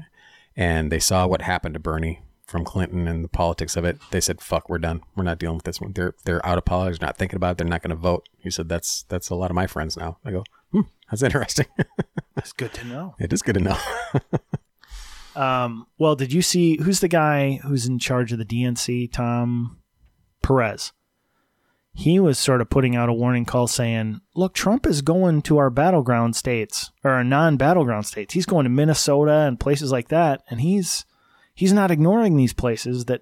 and 0.56 0.92
they 0.92 1.00
saw 1.00 1.28
what 1.28 1.42
happened 1.42 1.74
to 1.74 1.80
Bernie 1.80 2.24
from 2.48 2.66
Clinton 2.66 3.08
and 3.08 3.24
the 3.24 3.30
politics 3.30 3.78
of 3.78 3.86
it, 3.86 4.00
they 4.12 4.20
said, 4.20 4.42
"Fuck, 4.42 4.70
we're 4.70 4.80
done. 4.80 5.02
We're 5.16 5.24
not 5.24 5.40
dealing 5.40 5.58
with 5.58 5.66
this 5.66 5.80
one. 5.80 5.94
They're 5.94 6.16
they're 6.26 6.46
out 6.46 6.58
of 6.58 6.66
politics, 6.66 7.02
not 7.02 7.18
thinking 7.18 7.38
about 7.38 7.52
it. 7.52 7.58
They're 7.60 7.68
not 7.68 7.82
going 7.82 7.90
to 7.92 7.96
vote." 7.96 8.28
He 8.40 8.50
said, 8.50 8.70
"That's 8.70 9.04
that's 9.04 9.30
a 9.30 9.36
lot 9.36 9.52
of 9.52 9.56
my 9.56 9.68
friends 9.68 9.96
now." 9.96 10.18
I 10.26 10.32
go, 10.32 10.44
"Hmm, 10.72 10.82
that's 11.10 11.24
interesting. 11.24 11.68
That's 12.36 12.54
good 12.54 12.74
to 12.76 12.86
know. 12.86 13.16
it 13.20 13.34
is 13.34 13.42
good 13.42 13.56
to 13.56 13.60
know." 13.62 13.78
Um, 15.36 15.88
well, 15.98 16.16
did 16.16 16.34
you 16.34 16.42
see 16.42 16.78
who's 16.82 17.00
the 17.00 17.08
guy 17.08 17.62
who's 17.64 17.86
in 17.86 17.98
charge 18.00 18.34
of 18.34 18.40
the 18.40 18.46
DNC? 18.46 19.12
Tom 19.14 19.79
Perez. 20.50 20.92
He 21.94 22.20
was 22.20 22.40
sort 22.40 22.62
of 22.62 22.70
putting 22.70 22.96
out 22.96 23.10
a 23.10 23.14
warning 23.14 23.46
call 23.46 23.68
saying, 23.68 24.22
look, 24.36 24.54
Trump 24.54 24.86
is 24.88 25.02
going 25.02 25.42
to 25.44 25.58
our 25.58 25.70
battleground 25.70 26.36
states 26.36 26.92
or 27.04 27.12
our 27.12 27.24
non 27.24 27.58
battleground 27.58 28.06
states. 28.06 28.34
He's 28.34 28.46
going 28.46 28.64
to 28.64 28.70
Minnesota 28.70 29.32
and 29.48 29.60
places 29.60 29.92
like 29.92 30.08
that. 30.10 30.42
And 30.50 30.62
he's 30.62 31.06
he's 31.54 31.74
not 31.74 31.92
ignoring 31.92 32.36
these 32.38 32.54
places 32.54 33.06
that 33.06 33.22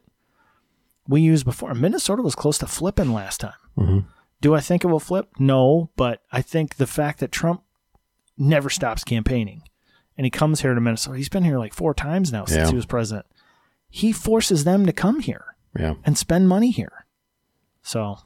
we 1.07 1.21
used 1.21 1.45
before. 1.45 1.73
Minnesota 1.73 2.21
was 2.21 2.35
close 2.35 2.57
to 2.59 2.67
flipping 2.67 3.11
last 3.13 3.39
time. 3.39 3.53
Mhm. 3.77 4.05
Do 4.41 4.53
I 4.53 4.59
think 4.59 4.83
it 4.83 4.87
will 4.87 4.99
flip? 4.99 5.29
No, 5.39 5.89
but 5.95 6.21
I 6.31 6.41
think 6.41 6.75
the 6.75 6.87
fact 6.87 7.19
that 7.19 7.31
Trump 7.31 7.63
never 8.37 8.69
stops 8.69 9.03
campaigning 9.03 9.63
and 10.17 10.25
he 10.25 10.29
comes 10.29 10.61
here 10.61 10.75
to 10.75 10.81
Minnesota, 10.81 11.17
he's 11.17 11.29
been 11.29 11.43
here 11.45 11.57
like 11.57 11.73
four 11.73 11.93
times 11.93 12.31
now 12.31 12.45
since 12.45 12.65
Yeah. 12.65 12.69
he 12.69 12.75
was 12.75 12.85
president. 12.85 13.25
He 13.89 14.11
forces 14.11 14.65
them 14.65 14.85
to 14.85 14.93
come 14.93 15.21
here 15.21 15.55
yeah. 15.79 15.95
and 16.03 16.17
spend 16.17 16.47
money 16.47 16.69
here. 16.69 17.05
So 17.87 18.17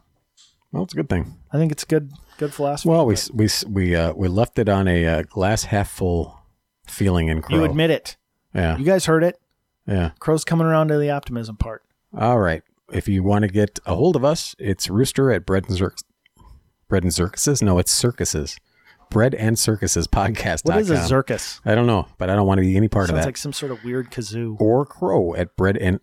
Well, 0.72 0.84
it's 0.84 0.94
a 0.94 0.98
good 0.98 1.08
thing. 1.10 1.38
I 1.54 1.58
think 1.58 1.72
it's 1.72 1.84
good, 1.84 2.12
good 2.40 2.52
philosophy. 2.54 2.90
Well, 2.90 3.06
we 3.06 3.16
we 3.34 3.48
we 3.68 3.96
uh, 3.96 4.14
we 4.14 4.28
left 4.28 4.58
it 4.58 4.68
on 4.68 4.88
a 4.88 5.06
uh, 5.06 5.22
glass 5.24 5.66
half 5.66 5.90
full 5.92 6.40
feeling 6.88 7.28
in 7.28 7.42
Crow. 7.44 7.58
you 7.58 7.64
admit 7.64 7.92
it. 7.92 8.18
yeah, 8.56 8.78
You 8.78 8.86
guys 8.86 9.06
heard 9.06 9.24
it. 9.24 9.40
yeah. 9.86 10.12
Crow's 10.20 10.44
coming 10.44 10.66
around 10.66 10.88
to 10.88 10.98
the 10.98 11.12
optimism 11.12 11.58
part. 11.58 11.84
All 12.18 12.40
right. 12.40 12.64
If 12.92 13.08
you 13.08 13.24
want 13.24 13.44
to 13.44 13.48
get 13.48 13.80
a 13.86 13.96
hold 13.96 14.16
of 14.16 14.26
us, 14.26 14.56
it's 14.58 14.90
Rooster 14.90 15.32
at 15.32 15.46
Bread 15.46 15.66
and 15.70 15.78
Circus. 15.78 16.04
Bread 16.90 17.04
and 17.04 17.14
Circuses? 17.14 17.62
No, 17.62 17.78
it's 17.78 17.92
Circuses. 17.92 18.58
Bread 19.12 19.36
and 19.36 19.58
Circuses 19.60 20.08
podcast. 20.08 20.66
What 20.66 20.80
is 20.80 20.90
a 20.90 21.06
circus? 21.06 21.62
I 21.64 21.76
don't 21.76 21.88
know, 21.88 22.08
but 22.18 22.30
I 22.30 22.36
don't 22.36 22.48
want 22.48 22.58
to 22.58 22.64
be 22.64 22.76
any 22.76 22.88
part 22.88 23.04
Sounds 23.08 23.12
of 23.12 23.16
that. 23.16 23.20
It's 23.20 23.26
like 23.28 23.38
some 23.38 23.54
sort 23.54 23.72
of 23.72 23.84
weird 23.84 24.10
kazoo. 24.10 24.60
or 24.60 24.86
Crow 24.86 25.36
at 25.36 25.56
Bread 25.56 25.78
and 25.78 26.00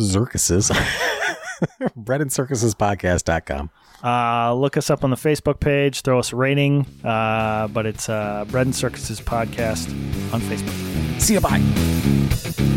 Circuses. 0.00 0.70
Bread 1.96 2.20
and 2.20 2.32
Circuses 2.32 2.74
podcast.com. 2.74 3.70
Uh, 4.02 4.54
look 4.54 4.76
us 4.76 4.90
up 4.90 5.04
on 5.04 5.10
the 5.10 5.16
Facebook 5.16 5.60
page. 5.60 6.02
Throw 6.02 6.18
us 6.18 6.32
a 6.32 6.36
rating. 6.36 6.86
Uh, 7.04 7.68
but 7.68 7.86
it's 7.86 8.08
uh, 8.08 8.44
Bread 8.48 8.66
and 8.66 8.74
Circuses 8.74 9.20
podcast 9.20 9.88
on 10.32 10.40
Facebook. 10.42 11.20
See 11.20 11.34
you. 11.34 11.40
Bye. 11.40 12.75